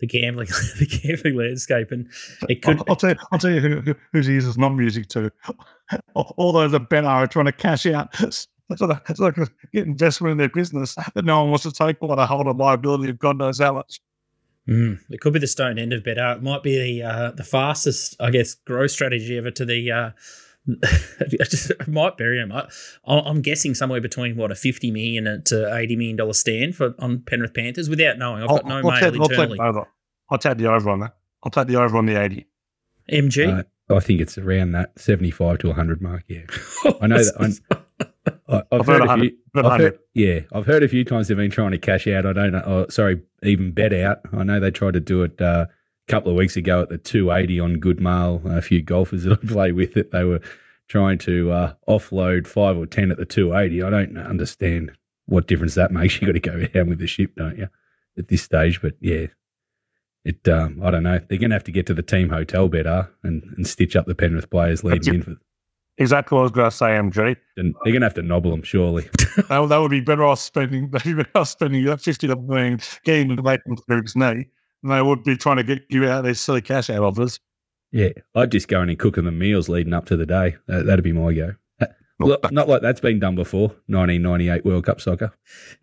the 0.00 0.06
gambling 0.06 0.48
the 0.78 0.86
gambling 0.86 1.36
landscape, 1.36 1.90
and 1.90 2.08
it 2.48 2.62
could. 2.62 2.78
I'll, 2.78 2.84
I'll 2.90 2.96
tell 2.96 3.10
you, 3.10 3.16
I'll 3.32 3.38
tell 3.38 3.50
you 3.50 3.60
who, 3.60 3.80
who, 3.80 3.94
who's 4.12 4.28
uses 4.28 4.58
non 4.58 4.76
music 4.76 5.08
to. 5.08 5.32
All 6.14 6.52
those 6.52 6.72
that 6.72 6.88
bet 6.88 7.04
are 7.04 7.26
trying 7.26 7.46
to 7.46 7.52
cash 7.52 7.86
out. 7.86 8.14
It's 8.68 8.80
like, 8.80 9.08
it's 9.08 9.20
like 9.20 9.36
get 9.72 9.86
investment 9.86 10.32
in 10.32 10.38
their 10.38 10.48
business 10.48 10.96
that 11.14 11.24
no 11.24 11.42
one 11.42 11.50
wants 11.50 11.62
to 11.62 11.70
take 11.70 11.98
on 12.02 12.18
a 12.18 12.26
hold 12.26 12.48
of 12.48 12.56
liability 12.56 13.08
of 13.10 13.16
God 13.16 13.38
knows 13.38 13.60
how 13.60 13.74
much. 13.74 14.00
Mm, 14.68 14.98
it 15.10 15.20
could 15.20 15.32
be 15.32 15.38
the 15.38 15.46
stone 15.46 15.78
end 15.78 15.92
of 15.92 16.02
better. 16.04 16.32
It 16.32 16.42
might 16.42 16.62
be 16.62 16.98
the 16.98 17.06
uh, 17.06 17.30
the 17.32 17.44
fastest, 17.44 18.16
I 18.18 18.30
guess, 18.30 18.54
growth 18.54 18.90
strategy 18.90 19.38
ever 19.38 19.50
to 19.52 19.64
the. 19.64 19.92
Uh, 19.92 20.10
I 20.82 21.44
just 21.44 21.70
I 21.78 21.88
might 21.88 22.16
bury 22.16 22.40
him. 22.40 22.50
I, 22.50 22.68
I'm 23.06 23.40
guessing 23.40 23.74
somewhere 23.74 24.00
between 24.00 24.36
what 24.36 24.50
a 24.50 24.56
fifty 24.56 24.90
million 24.90 25.42
to 25.46 25.76
eighty 25.76 25.94
million 25.94 26.16
dollar 26.16 26.32
stand 26.32 26.74
for 26.74 26.94
on 26.98 27.20
Penrith 27.20 27.54
Panthers 27.54 27.88
without 27.88 28.18
knowing. 28.18 28.42
I've 28.42 28.48
got 28.48 28.64
I'll, 28.64 28.68
no 28.68 28.76
I'll 28.76 28.82
mail 28.82 29.12
take, 29.12 29.20
I'll 29.20 29.28
take 29.28 29.38
internally. 29.38 29.58
the 29.58 29.64
over. 29.64 29.88
I'll 30.30 30.38
take 30.38 30.58
the 30.58 30.72
over 30.72 30.90
on 30.90 31.00
that. 31.00 31.16
I'll 31.44 31.52
take 31.52 31.68
the 31.68 31.76
over 31.76 31.96
on 31.96 32.06
the 32.06 32.20
eighty. 32.20 32.46
MG. 33.10 33.60
Uh, 33.60 33.62
I 33.88 34.00
think 34.00 34.20
it's 34.20 34.36
around 34.36 34.72
that 34.72 34.98
75 34.98 35.58
to 35.58 35.68
100 35.68 36.02
mark. 36.02 36.24
Yeah. 36.26 36.42
I 37.00 37.06
know 37.06 37.22
that. 37.22 37.60
I, 37.70 37.76
I've, 38.48 38.62
I've 38.72 38.86
heard, 38.86 39.02
heard 39.02 39.02
a 39.02 39.16
few. 39.16 39.36
I've 39.54 39.80
heard, 39.80 39.98
yeah, 40.14 40.40
I've 40.52 40.66
heard 40.66 40.82
a 40.82 40.88
few 40.88 41.04
times 41.04 41.28
they've 41.28 41.36
been 41.36 41.50
trying 41.50 41.72
to 41.72 41.78
cash 41.78 42.06
out. 42.06 42.26
I 42.26 42.32
don't 42.32 42.52
know. 42.52 42.62
Oh, 42.64 42.86
sorry, 42.88 43.22
even 43.42 43.72
bet 43.72 43.92
out. 43.92 44.18
I 44.32 44.44
know 44.44 44.60
they 44.60 44.70
tried 44.70 44.94
to 44.94 45.00
do 45.00 45.22
it 45.22 45.40
uh, 45.40 45.66
a 45.68 46.10
couple 46.10 46.30
of 46.30 46.36
weeks 46.36 46.56
ago 46.56 46.82
at 46.82 46.88
the 46.88 46.98
280 46.98 47.60
on 47.60 47.78
Good 47.78 48.00
Mail. 48.00 48.40
A 48.44 48.62
few 48.62 48.82
golfers 48.82 49.24
that 49.24 49.32
I 49.32 49.46
play 49.46 49.72
with 49.72 49.96
it, 49.96 50.12
they 50.12 50.24
were 50.24 50.40
trying 50.88 51.18
to 51.18 51.50
uh, 51.50 51.74
offload 51.88 52.46
five 52.46 52.76
or 52.76 52.86
ten 52.86 53.10
at 53.10 53.16
the 53.16 53.26
280. 53.26 53.82
I 53.82 53.90
don't 53.90 54.18
understand 54.18 54.92
what 55.26 55.46
difference 55.46 55.74
that 55.74 55.90
makes. 55.92 56.20
You 56.20 56.26
got 56.26 56.32
to 56.32 56.40
go 56.40 56.66
down 56.66 56.88
with 56.88 56.98
the 56.98 57.06
ship, 57.06 57.32
don't 57.36 57.58
you? 57.58 57.68
At 58.18 58.28
this 58.28 58.42
stage, 58.42 58.80
but 58.80 58.94
yeah, 59.00 59.26
it. 60.24 60.48
Um, 60.48 60.80
I 60.82 60.90
don't 60.90 61.02
know. 61.02 61.18
They're 61.18 61.38
going 61.38 61.50
to 61.50 61.56
have 61.56 61.64
to 61.64 61.72
get 61.72 61.86
to 61.86 61.94
the 61.94 62.02
team 62.02 62.30
hotel 62.30 62.68
better 62.68 63.10
and, 63.22 63.42
and 63.56 63.66
stitch 63.66 63.94
up 63.94 64.06
the 64.06 64.14
Penrith 64.14 64.50
players 64.50 64.82
leading 64.84 65.16
in 65.16 65.22
for. 65.22 65.36
Exactly 65.98 66.36
what 66.36 66.40
I 66.40 66.42
was 66.42 66.52
going 66.52 66.70
to 66.70 66.76
say, 66.76 66.86
MG. 66.86 67.36
And 67.56 67.74
they're 67.82 67.92
going 67.92 68.02
to 68.02 68.06
have 68.06 68.14
to 68.14 68.22
nobble 68.22 68.50
them, 68.50 68.62
surely. 68.62 69.08
that, 69.48 69.66
that 69.68 69.78
would 69.78 69.90
be 69.90 70.00
better 70.00 70.24
off 70.24 70.40
spending. 70.40 70.90
They'd 70.90 71.02
be 71.04 71.14
better 71.14 71.38
off 71.38 71.48
spending 71.48 71.84
that 71.86 72.00
fifty 72.00 72.26
to 72.26 72.36
million 72.36 72.80
getting 73.04 73.34
the 73.34 73.76
through 73.86 74.02
his 74.02 74.14
knee 74.14 74.48
than 74.82 74.90
they 74.90 75.02
would 75.02 75.24
be 75.24 75.36
trying 75.36 75.56
to 75.56 75.64
get 75.64 75.84
you 75.88 76.04
out 76.04 76.20
of 76.20 76.24
these 76.26 76.40
silly 76.40 76.60
cash 76.60 76.90
out 76.90 77.02
offers. 77.02 77.40
Yeah, 77.92 78.10
I'd 78.34 78.52
just 78.52 78.68
go 78.68 78.82
in 78.82 78.90
and 78.90 78.98
cook 78.98 79.14
them 79.14 79.24
the 79.24 79.32
meals 79.32 79.68
leading 79.68 79.94
up 79.94 80.06
to 80.06 80.16
the 80.16 80.26
day. 80.26 80.56
That, 80.66 80.84
that'd 80.86 81.04
be 81.04 81.12
my 81.12 81.32
go. 81.32 81.54
Look, 82.18 82.50
not 82.50 82.66
like 82.66 82.80
that's 82.80 83.00
been 83.00 83.18
done 83.18 83.34
before. 83.34 83.68
1998 83.88 84.64
World 84.64 84.86
Cup 84.86 85.02
soccer. 85.02 85.34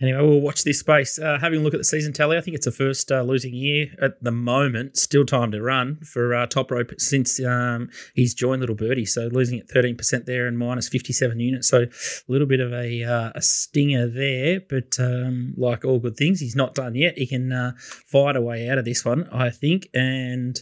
Anyway, 0.01 0.19
we'll 0.19 0.41
watch 0.41 0.63
this 0.63 0.79
space. 0.79 1.19
Uh, 1.19 1.37
having 1.39 1.59
a 1.59 1.63
look 1.63 1.75
at 1.75 1.79
the 1.79 1.83
season 1.83 2.11
tally, 2.11 2.37
I 2.37 2.41
think 2.41 2.55
it's 2.55 2.65
the 2.65 2.71
first 2.71 3.11
uh, 3.11 3.21
losing 3.21 3.53
year 3.53 3.95
at 4.01 4.23
the 4.23 4.31
moment. 4.31 4.97
Still 4.97 5.25
time 5.25 5.51
to 5.51 5.61
run 5.61 5.97
for 5.97 6.33
uh, 6.33 6.47
top 6.47 6.71
rope 6.71 6.89
since 6.97 7.39
um, 7.43 7.91
he's 8.15 8.33
joined 8.33 8.61
Little 8.61 8.75
Birdie. 8.75 9.05
So 9.05 9.27
losing 9.31 9.59
at 9.59 9.67
13% 9.67 10.25
there 10.25 10.47
and 10.47 10.57
minus 10.57 10.89
57 10.89 11.39
units. 11.39 11.67
So 11.67 11.83
a 11.83 11.87
little 12.27 12.47
bit 12.47 12.59
of 12.59 12.73
a, 12.73 13.03
uh, 13.03 13.31
a 13.35 13.41
stinger 13.41 14.07
there. 14.07 14.59
But 14.67 14.99
um, 14.99 15.53
like 15.55 15.85
all 15.85 15.99
good 15.99 16.17
things, 16.17 16.39
he's 16.39 16.55
not 16.55 16.73
done 16.73 16.95
yet. 16.95 17.15
He 17.15 17.27
can 17.27 17.51
uh, 17.51 17.73
fight 17.77 18.35
a 18.35 18.41
way 18.41 18.67
out 18.69 18.79
of 18.79 18.85
this 18.85 19.05
one, 19.05 19.29
I 19.31 19.51
think. 19.51 19.87
And 19.93 20.59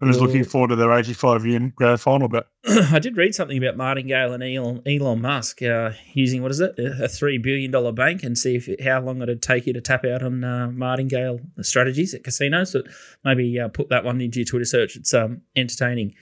I 0.00 0.06
was 0.06 0.20
looking 0.20 0.44
forward 0.44 0.68
to 0.68 0.76
their 0.76 0.92
85 0.92 1.46
year 1.46 1.72
grand 1.74 2.00
final, 2.00 2.28
but 2.28 2.48
I 2.68 2.98
did 2.98 3.16
read 3.16 3.34
something 3.34 3.58
about 3.58 3.76
Martingale 3.76 4.32
and 4.32 4.42
Elon, 4.42 4.82
Elon 4.86 5.20
Musk 5.20 5.62
uh, 5.62 5.92
using 6.12 6.42
what 6.42 6.50
is 6.50 6.60
it, 6.60 6.78
a 6.78 7.08
three 7.08 7.38
billion 7.38 7.70
dollar 7.70 7.92
bank, 7.92 8.22
and 8.22 8.36
see 8.36 8.56
if 8.56 8.68
how 8.84 9.00
long 9.00 9.22
it'd 9.22 9.42
take 9.42 9.66
you 9.66 9.72
to 9.72 9.80
tap 9.80 10.04
out 10.04 10.22
on 10.22 10.44
uh, 10.44 10.70
Martingale 10.70 11.40
strategies 11.62 12.14
at 12.14 12.24
casinos. 12.24 12.72
So 12.72 12.82
maybe 13.24 13.58
uh, 13.58 13.68
put 13.68 13.88
that 13.88 14.04
one 14.04 14.20
into 14.20 14.40
your 14.40 14.46
Twitter 14.46 14.64
search. 14.64 14.96
It's 14.96 15.12
um, 15.14 15.42
entertaining. 15.56 16.14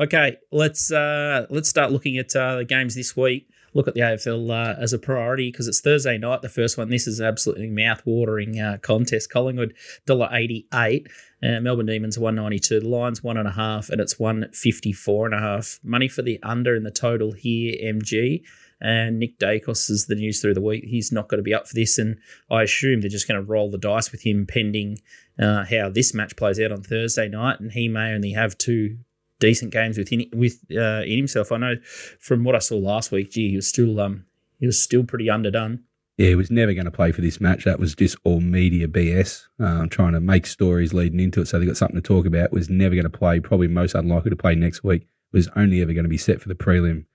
Okay, 0.00 0.38
let's 0.50 0.90
uh, 0.90 1.46
let's 1.50 1.68
start 1.68 1.92
looking 1.92 2.18
at 2.18 2.34
uh, 2.34 2.56
the 2.56 2.64
games 2.64 2.94
this 2.94 3.16
week. 3.16 3.48
Look 3.72 3.86
at 3.86 3.94
the 3.94 4.00
AFL 4.00 4.50
uh, 4.50 4.80
as 4.80 4.92
a 4.92 4.98
priority 4.98 5.50
because 5.50 5.68
it's 5.68 5.80
Thursday 5.80 6.18
night. 6.18 6.42
The 6.42 6.48
first 6.48 6.76
one. 6.76 6.90
This 6.90 7.06
is 7.06 7.20
an 7.20 7.26
absolutely 7.26 7.70
mouth-watering 7.70 8.58
uh, 8.58 8.78
contest. 8.82 9.30
Collingwood 9.30 9.74
dollar 10.06 10.28
eighty-eight. 10.32 11.08
Uh, 11.42 11.60
Melbourne 11.60 11.86
Demons 11.86 12.18
one 12.18 12.34
ninety 12.34 12.58
two. 12.58 12.80
The 12.80 12.88
Lions 12.88 13.22
one 13.22 13.36
and 13.36 13.48
a 13.48 13.52
half, 13.52 13.88
and 13.88 14.00
it's 14.00 14.18
one 14.18 14.48
fifty 14.52 14.92
four 14.92 15.26
and 15.26 15.34
a 15.34 15.38
half. 15.38 15.78
Money 15.82 16.08
for 16.08 16.22
the 16.22 16.40
under 16.42 16.74
in 16.74 16.82
the 16.82 16.90
total 16.90 17.32
here. 17.32 17.74
MG 17.82 18.42
and 18.80 19.18
Nick 19.18 19.38
Daicos 19.38 19.90
is 19.90 20.06
the 20.06 20.14
news 20.14 20.40
through 20.40 20.54
the 20.54 20.60
week. 20.60 20.84
He's 20.84 21.12
not 21.12 21.28
going 21.28 21.38
to 21.38 21.42
be 21.42 21.54
up 21.54 21.68
for 21.68 21.74
this, 21.74 21.98
and 21.98 22.18
I 22.50 22.62
assume 22.62 23.00
they're 23.00 23.10
just 23.10 23.28
going 23.28 23.40
to 23.40 23.46
roll 23.46 23.70
the 23.70 23.78
dice 23.78 24.10
with 24.10 24.22
him 24.22 24.46
pending 24.46 24.98
uh, 25.38 25.64
how 25.64 25.90
this 25.90 26.14
match 26.14 26.36
plays 26.36 26.58
out 26.58 26.72
on 26.72 26.82
Thursday 26.82 27.28
night, 27.28 27.60
and 27.60 27.72
he 27.72 27.88
may 27.88 28.12
only 28.12 28.32
have 28.32 28.56
two 28.58 28.98
decent 29.40 29.72
games 29.72 29.98
within 29.98 30.30
with 30.32 30.60
uh, 30.72 31.02
in 31.02 31.16
himself. 31.16 31.50
I 31.50 31.56
know 31.56 31.74
from 32.20 32.44
what 32.44 32.54
I 32.54 32.60
saw 32.60 32.76
last 32.76 33.10
week, 33.10 33.32
gee, 33.32 33.50
he 33.50 33.56
was 33.56 33.68
still 33.68 33.98
um 34.00 34.24
he 34.60 34.66
was 34.66 34.80
still 34.80 35.04
pretty 35.04 35.28
underdone. 35.28 35.84
Yeah, 36.16 36.28
he 36.28 36.34
was 36.34 36.50
never 36.50 36.74
going 36.74 36.84
to 36.84 36.90
play 36.90 37.12
for 37.12 37.22
this 37.22 37.40
match. 37.40 37.64
That 37.64 37.80
was 37.80 37.94
just 37.94 38.16
all 38.24 38.40
media 38.40 38.86
BS, 38.86 39.44
um, 39.58 39.88
trying 39.88 40.12
to 40.12 40.20
make 40.20 40.46
stories 40.46 40.92
leading 40.92 41.18
into 41.18 41.40
it 41.40 41.48
so 41.48 41.58
they 41.58 41.64
got 41.64 41.78
something 41.78 41.96
to 41.96 42.06
talk 42.06 42.26
about. 42.26 42.52
Was 42.52 42.68
never 42.68 42.94
going 42.94 43.10
to 43.10 43.10
play, 43.10 43.40
probably 43.40 43.68
most 43.68 43.94
unlikely 43.94 44.28
to 44.30 44.36
play 44.36 44.54
next 44.54 44.84
week. 44.84 45.06
Was 45.32 45.48
only 45.56 45.80
ever 45.80 45.94
going 45.94 46.04
to 46.04 46.10
be 46.10 46.18
set 46.18 46.42
for 46.42 46.48
the 46.48 46.54
prelim 46.54 47.06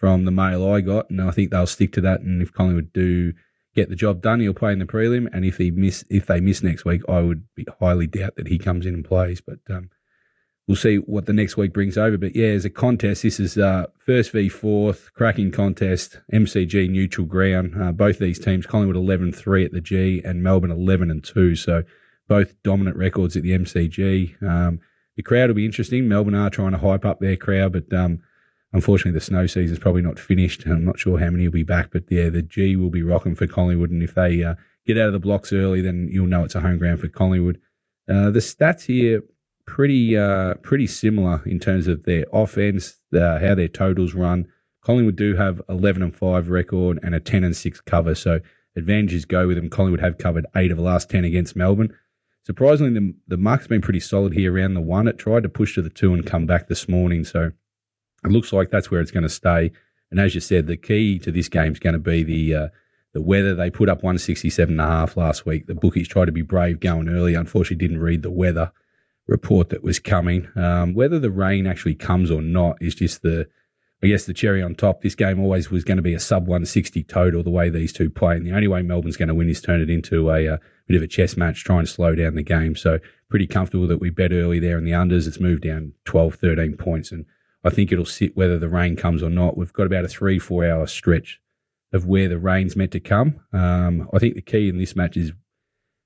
from 0.00 0.24
the 0.24 0.30
mail 0.30 0.66
I 0.66 0.80
got. 0.80 1.10
And 1.10 1.20
I 1.20 1.30
think 1.30 1.50
they'll 1.50 1.66
stick 1.66 1.92
to 1.92 2.00
that. 2.00 2.20
And 2.20 2.42
if 2.42 2.52
Collingwood 2.52 2.92
do 2.92 3.34
get 3.74 3.90
the 3.90 3.96
job 3.96 4.22
done, 4.22 4.40
he'll 4.40 4.54
play 4.54 4.72
in 4.72 4.78
the 4.78 4.86
prelim. 4.86 5.28
And 5.32 5.44
if 5.44 5.58
he 5.58 5.70
miss, 5.70 6.04
if 6.08 6.26
they 6.26 6.40
miss 6.40 6.62
next 6.62 6.84
week, 6.84 7.02
I 7.08 7.20
would 7.20 7.46
highly 7.80 8.06
doubt 8.06 8.36
that 8.36 8.48
he 8.48 8.58
comes 8.58 8.86
in 8.86 8.94
and 8.94 9.04
plays. 9.04 9.42
But 9.42 9.58
um, 9.68 9.90
we'll 10.70 10.76
see 10.76 10.98
what 10.98 11.26
the 11.26 11.32
next 11.32 11.56
week 11.56 11.72
brings 11.72 11.98
over. 11.98 12.16
But 12.16 12.36
yeah, 12.36 12.50
as 12.50 12.64
a 12.64 12.70
contest, 12.70 13.24
this 13.24 13.40
is 13.40 13.58
uh, 13.58 13.86
first 13.98 14.30
v 14.30 14.48
fourth, 14.48 15.12
cracking 15.14 15.50
contest, 15.50 16.20
MCG 16.32 16.88
neutral 16.88 17.26
ground. 17.26 17.74
Uh, 17.76 17.90
both 17.90 18.20
these 18.20 18.38
teams, 18.38 18.66
Collingwood 18.66 18.94
11 18.94 19.32
3 19.32 19.64
at 19.64 19.72
the 19.72 19.80
G 19.80 20.22
and 20.24 20.44
Melbourne 20.44 20.70
11 20.70 21.10
and 21.10 21.24
2. 21.24 21.56
So 21.56 21.82
both 22.28 22.54
dominant 22.62 22.96
records 22.96 23.36
at 23.36 23.42
the 23.42 23.50
MCG. 23.50 24.40
Um, 24.44 24.78
the 25.16 25.24
crowd 25.24 25.48
will 25.48 25.56
be 25.56 25.66
interesting. 25.66 26.06
Melbourne 26.06 26.36
are 26.36 26.50
trying 26.50 26.70
to 26.70 26.78
hype 26.78 27.04
up 27.04 27.18
their 27.18 27.36
crowd, 27.36 27.72
but 27.72 27.92
um, 27.92 28.20
unfortunately, 28.72 29.18
the 29.18 29.24
snow 29.24 29.48
season 29.48 29.74
is 29.74 29.80
probably 29.80 30.02
not 30.02 30.20
finished. 30.20 30.66
I'm 30.66 30.84
not 30.84 31.00
sure 31.00 31.18
how 31.18 31.30
many 31.30 31.48
will 31.48 31.52
be 31.52 31.64
back, 31.64 31.90
but 31.90 32.04
yeah, 32.08 32.28
the 32.28 32.42
G 32.42 32.76
will 32.76 32.90
be 32.90 33.02
rocking 33.02 33.34
for 33.34 33.48
Collingwood. 33.48 33.90
And 33.90 34.04
if 34.04 34.14
they 34.14 34.44
uh, 34.44 34.54
get 34.86 34.98
out 34.98 35.08
of 35.08 35.14
the 35.14 35.18
blocks 35.18 35.52
early, 35.52 35.80
then 35.80 36.08
you'll 36.12 36.28
know 36.28 36.44
it's 36.44 36.54
a 36.54 36.60
home 36.60 36.78
ground 36.78 37.00
for 37.00 37.08
Collingwood. 37.08 37.60
Uh, 38.08 38.30
the 38.30 38.38
stats 38.38 38.82
here 38.82 39.22
pretty 39.70 40.16
uh, 40.16 40.54
pretty 40.54 40.86
similar 40.86 41.40
in 41.46 41.60
terms 41.60 41.86
of 41.86 42.02
their 42.02 42.24
offense, 42.32 42.98
uh, 43.14 43.38
how 43.38 43.54
their 43.54 43.68
totals 43.68 44.14
run. 44.14 44.46
Collingwood 44.82 45.14
do 45.14 45.36
have 45.36 45.62
11 45.68 46.02
and 46.02 46.16
5 46.16 46.48
record 46.48 46.98
and 47.02 47.14
a 47.14 47.20
10 47.20 47.44
and 47.44 47.54
6 47.54 47.80
cover, 47.82 48.14
so 48.14 48.40
advantages 48.76 49.24
go 49.24 49.46
with 49.46 49.56
them. 49.56 49.70
Collingwood 49.70 50.00
have 50.00 50.18
covered 50.18 50.46
eight 50.56 50.72
of 50.72 50.76
the 50.76 50.82
last 50.82 51.08
10 51.08 51.24
against 51.24 51.54
Melbourne. 51.54 51.94
Surprisingly, 52.44 52.98
the, 52.98 53.14
the 53.28 53.36
mark's 53.36 53.68
been 53.68 53.82
pretty 53.82 54.00
solid 54.00 54.32
here 54.32 54.52
around 54.52 54.74
the 54.74 54.80
one. 54.80 55.06
It 55.06 55.18
tried 55.18 55.44
to 55.44 55.48
push 55.48 55.74
to 55.74 55.82
the 55.82 55.90
two 55.90 56.14
and 56.14 56.26
come 56.26 56.46
back 56.46 56.66
this 56.66 56.88
morning, 56.88 57.22
so 57.22 57.52
it 58.24 58.30
looks 58.30 58.52
like 58.52 58.70
that's 58.70 58.90
where 58.90 59.00
it's 59.00 59.12
going 59.12 59.22
to 59.22 59.28
stay. 59.28 59.70
And 60.10 60.18
as 60.18 60.34
you 60.34 60.40
said, 60.40 60.66
the 60.66 60.76
key 60.76 61.20
to 61.20 61.30
this 61.30 61.48
game 61.48 61.72
is 61.72 61.78
going 61.78 61.92
to 61.92 62.00
be 62.00 62.24
the 62.24 62.54
uh, 62.54 62.68
the 63.12 63.20
weather. 63.20 63.54
They 63.54 63.70
put 63.70 63.88
up 63.88 63.98
167 63.98 64.72
and 64.72 64.80
a 64.80 64.84
half 64.84 65.16
last 65.16 65.46
week. 65.46 65.66
The 65.66 65.74
bookies 65.74 66.08
tried 66.08 66.24
to 66.24 66.32
be 66.32 66.42
brave 66.42 66.80
going 66.80 67.08
early. 67.08 67.34
Unfortunately, 67.34 67.86
didn't 67.86 68.02
read 68.02 68.22
the 68.22 68.30
weather 68.30 68.72
report 69.30 69.70
that 69.70 69.82
was 69.82 69.98
coming. 69.98 70.48
Um, 70.56 70.92
whether 70.94 71.18
the 71.18 71.30
rain 71.30 71.66
actually 71.66 71.94
comes 71.94 72.30
or 72.30 72.42
not 72.42 72.76
is 72.80 72.94
just 72.94 73.22
the, 73.22 73.48
I 74.02 74.08
guess, 74.08 74.26
the 74.26 74.34
cherry 74.34 74.62
on 74.62 74.74
top. 74.74 75.00
This 75.00 75.14
game 75.14 75.40
always 75.40 75.70
was 75.70 75.84
going 75.84 75.96
to 75.96 76.02
be 76.02 76.14
a 76.14 76.20
sub 76.20 76.42
160 76.42 77.04
total 77.04 77.42
the 77.42 77.50
way 77.50 77.70
these 77.70 77.92
two 77.92 78.10
play. 78.10 78.36
And 78.36 78.46
the 78.46 78.52
only 78.52 78.68
way 78.68 78.82
Melbourne's 78.82 79.16
going 79.16 79.28
to 79.28 79.34
win 79.34 79.48
is 79.48 79.60
turn 79.60 79.80
it 79.80 79.88
into 79.88 80.30
a, 80.30 80.54
uh 80.54 80.56
bit 80.90 80.96
of 80.96 81.02
a 81.04 81.06
chess 81.06 81.36
match, 81.36 81.62
try 81.62 81.78
and 81.78 81.88
slow 81.88 82.16
down 82.16 82.34
the 82.34 82.42
game. 82.42 82.74
So 82.74 82.98
pretty 83.28 83.46
comfortable 83.46 83.86
that 83.86 84.00
we 84.00 84.10
bet 84.10 84.32
early 84.32 84.58
there 84.58 84.76
in 84.76 84.84
the 84.84 84.90
unders. 84.90 85.28
It's 85.28 85.38
moved 85.38 85.62
down 85.62 85.92
12, 86.04 86.34
13 86.34 86.76
points. 86.76 87.12
And 87.12 87.26
I 87.62 87.70
think 87.70 87.92
it'll 87.92 88.04
sit 88.04 88.36
whether 88.36 88.58
the 88.58 88.68
rain 88.68 88.96
comes 88.96 89.22
or 89.22 89.30
not. 89.30 89.56
We've 89.56 89.72
got 89.72 89.86
about 89.86 90.04
a 90.04 90.08
three, 90.08 90.40
four 90.40 90.68
hour 90.68 90.88
stretch 90.88 91.40
of 91.92 92.06
where 92.06 92.28
the 92.28 92.38
rain's 92.38 92.74
meant 92.74 92.90
to 92.92 93.00
come. 93.00 93.40
Um, 93.52 94.08
I 94.12 94.18
think 94.18 94.34
the 94.34 94.42
key 94.42 94.68
in 94.68 94.78
this 94.78 94.96
match 94.96 95.16
is, 95.16 95.32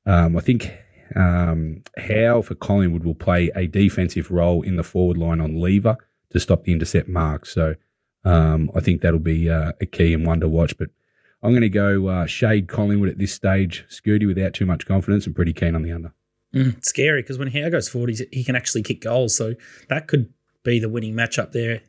um, 0.05 0.37
I 0.37 0.41
think 0.41 0.71
um, 1.15 1.83
Howe 1.99 2.43
for 2.43 2.55
Collingwood 2.55 3.05
will 3.05 3.15
play 3.15 3.51
a 3.55 3.67
defensive 3.67 4.31
role 4.31 4.63
in 4.63 4.77
the 4.77 4.83
forward 4.83 5.17
line 5.17 5.41
on 5.41 5.61
Lever 5.61 5.97
to 6.31 6.41
stop 6.41 6.65
the 6.65 6.73
intercept 6.73 7.09
mark. 7.09 7.47
So 7.47 7.75
um, 8.25 8.71
I 8.75 8.81
think 8.81 9.01
that'll 9.01 9.19
be 9.19 9.51
uh, 9.51 9.73
a 9.81 9.87
key 9.87 10.13
and 10.15 10.27
one 10.27 10.41
to 10.41 10.49
watch. 10.49 10.77
But 10.77 10.89
I'm 11.43 11.51
going 11.51 11.63
to 11.63 11.69
go 11.69 12.09
uh, 12.09 12.27
shade 12.27 12.69
Collingwood 12.69 13.11
at 13.11 13.19
this 13.19 13.33
stage, 13.33 13.85
Scooty, 13.89 14.27
without 14.27 14.55
too 14.55 14.67
much 14.67 14.87
confidence 14.87 15.27
and 15.27 15.37
pretty 15.37 15.53
keen 15.53 15.75
on 15.75 15.83
the 15.83 15.93
under. 15.93 16.13
Mm, 16.55 16.85
scary 16.85 17.23
because 17.23 17.39
when 17.39 17.51
Howe 17.51 17.69
goes 17.69 17.89
forward, 17.89 18.15
he 18.33 18.45
can 18.45 18.57
actually 18.57 18.83
kick 18.83 19.01
goals, 19.01 19.37
so 19.37 19.55
that 19.89 20.07
could 20.07 20.33
be 20.63 20.79
the 20.79 20.89
winning 20.89 21.15
matchup 21.15 21.53
there. 21.53 21.83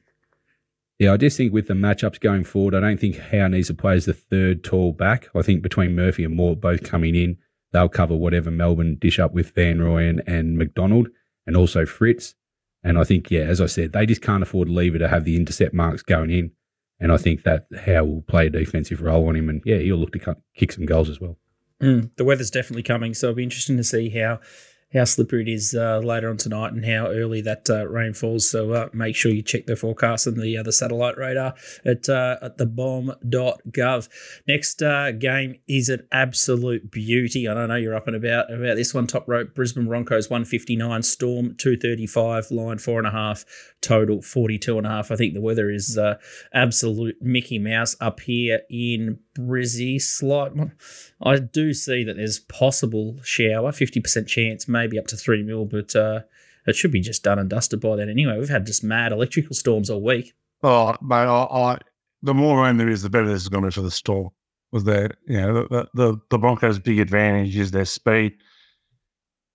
Yeah, 0.97 1.13
I 1.13 1.17
just 1.17 1.37
think 1.37 1.53
with 1.53 1.67
the 1.67 1.73
matchups 1.73 2.19
going 2.19 2.45
forward, 2.45 2.73
I 2.73 2.79
don't 2.79 2.99
think 2.99 3.17
Howe 3.17 3.47
needs 3.47 3.67
to 3.67 3.73
play 3.73 3.95
as 3.95 4.05
the 4.05 4.13
third 4.13 4.63
tall 4.63 4.91
back. 4.91 5.27
I 5.35 5.41
think 5.41 5.61
between 5.61 5.95
Murphy 5.95 6.23
and 6.23 6.35
Moore 6.35 6.55
both 6.55 6.83
coming 6.83 7.15
in, 7.15 7.37
they'll 7.75 7.89
cover 7.89 8.15
whatever 8.15 8.49
Melbourne 8.49 8.95
dish 8.95 9.19
up 9.19 9.33
with 9.33 9.53
Van 9.53 9.79
Rooyen 9.79 10.23
and 10.25 10.57
McDonald 10.57 11.09
and 11.45 11.57
also 11.57 11.85
Fritz. 11.85 12.33
And 12.83 12.97
I 12.97 13.03
think, 13.03 13.29
yeah, 13.29 13.41
as 13.41 13.59
I 13.59 13.65
said, 13.65 13.91
they 13.91 14.05
just 14.05 14.21
can't 14.21 14.43
afford 14.43 14.69
Lever 14.69 14.99
to 14.99 15.09
have 15.09 15.25
the 15.25 15.35
intercept 15.35 15.73
marks 15.73 16.01
going 16.01 16.29
in. 16.31 16.51
And 17.01 17.11
I 17.11 17.17
think 17.17 17.43
that 17.43 17.67
Howe 17.85 18.05
will 18.05 18.21
play 18.21 18.47
a 18.47 18.49
defensive 18.49 19.01
role 19.01 19.27
on 19.27 19.35
him. 19.35 19.49
And 19.49 19.61
yeah, 19.65 19.79
he'll 19.79 19.97
look 19.97 20.13
to 20.13 20.37
kick 20.55 20.71
some 20.71 20.85
goals 20.85 21.09
as 21.09 21.19
well. 21.19 21.37
Mm, 21.81 22.11
the 22.15 22.23
weather's 22.23 22.49
definitely 22.49 22.83
coming, 22.83 23.13
so 23.13 23.27
it'll 23.27 23.35
be 23.35 23.43
interesting 23.43 23.75
to 23.75 23.83
see 23.83 24.09
how 24.09 24.39
how 24.95 25.03
slippery 25.03 25.41
it 25.41 25.49
is 25.49 25.75
uh, 25.75 25.99
later 25.99 26.29
on 26.29 26.37
tonight 26.37 26.73
and 26.73 26.85
how 26.85 27.07
early 27.07 27.41
that 27.41 27.69
uh, 27.69 27.85
rain 27.87 28.13
falls. 28.13 28.49
So 28.49 28.71
uh, 28.71 28.89
make 28.93 29.15
sure 29.15 29.31
you 29.31 29.41
check 29.41 29.65
the 29.65 29.75
forecast 29.75 30.25
and 30.25 30.37
the 30.37 30.57
uh, 30.57 30.71
satellite 30.71 31.17
radar 31.17 31.53
at 31.83 32.09
uh, 32.09 32.37
at 32.41 32.57
the 32.57 32.65
bomb.gov. 32.65 34.09
Next 34.47 34.81
uh, 34.81 35.11
game 35.11 35.55
is 35.67 35.89
an 35.89 36.07
absolute 36.11 36.91
beauty. 36.91 37.47
I 37.47 37.53
don't 37.53 37.69
know 37.69 37.75
you're 37.75 37.95
up 37.95 38.07
and 38.07 38.15
about 38.15 38.51
about 38.51 38.75
this 38.75 38.93
one. 38.93 39.07
Top 39.07 39.27
rope 39.27 39.53
Brisbane 39.53 39.85
Broncos 39.85 40.29
159, 40.29 41.03
Storm 41.03 41.55
235, 41.57 42.51
line 42.51 42.77
four 42.77 42.97
and 42.97 43.07
a 43.07 43.11
half, 43.11 43.45
total 43.85 44.21
42 44.21 44.77
and 44.77 44.87
a 44.87 44.89
half. 44.89 45.11
I 45.11 45.15
think 45.15 45.33
the 45.33 45.41
weather 45.41 45.69
is 45.69 45.97
uh, 45.97 46.15
absolute 46.53 47.21
Mickey 47.21 47.59
Mouse 47.59 47.95
up 48.01 48.19
here 48.19 48.61
in 48.69 49.19
Brizzy. 49.37 50.01
Slight, 50.01 50.53
I 51.21 51.37
do 51.37 51.73
see 51.73 52.03
that 52.03 52.15
there's 52.17 52.39
possible 52.39 53.19
shower, 53.23 53.71
50% 53.71 54.27
chance, 54.27 54.67
maybe 54.67 54.97
up 54.97 55.07
to 55.07 55.17
three 55.17 55.43
mil, 55.43 55.65
but 55.65 55.95
uh, 55.95 56.21
it 56.65 56.75
should 56.75 56.91
be 56.91 57.01
just 57.01 57.23
done 57.23 57.39
and 57.39 57.49
dusted 57.49 57.79
by 57.79 57.95
then 57.95 58.09
anyway. 58.09 58.37
We've 58.37 58.49
had 58.49 58.65
just 58.65 58.83
mad 58.83 59.11
electrical 59.11 59.55
storms 59.55 59.89
all 59.89 60.01
week. 60.01 60.33
Oh, 60.63 60.95
mate, 61.01 61.15
I, 61.15 61.43
I, 61.43 61.77
the 62.23 62.33
more 62.33 62.63
rain 62.63 62.77
there 62.77 62.89
is, 62.89 63.03
the 63.03 63.09
better 63.09 63.27
this 63.27 63.43
is 63.43 63.49
going 63.49 63.63
to 63.63 63.69
be 63.69 63.73
for 63.73 63.81
the 63.81 63.91
storm. 63.91 64.29
Was 64.71 64.83
there, 64.83 65.11
you 65.27 65.39
know, 65.39 65.67
the, 65.69 65.87
the, 65.93 66.17
the 66.29 66.37
Broncos' 66.39 66.79
big 66.79 66.99
advantage 66.99 67.55
is 67.55 67.71
their 67.71 67.85
speed 67.85 68.35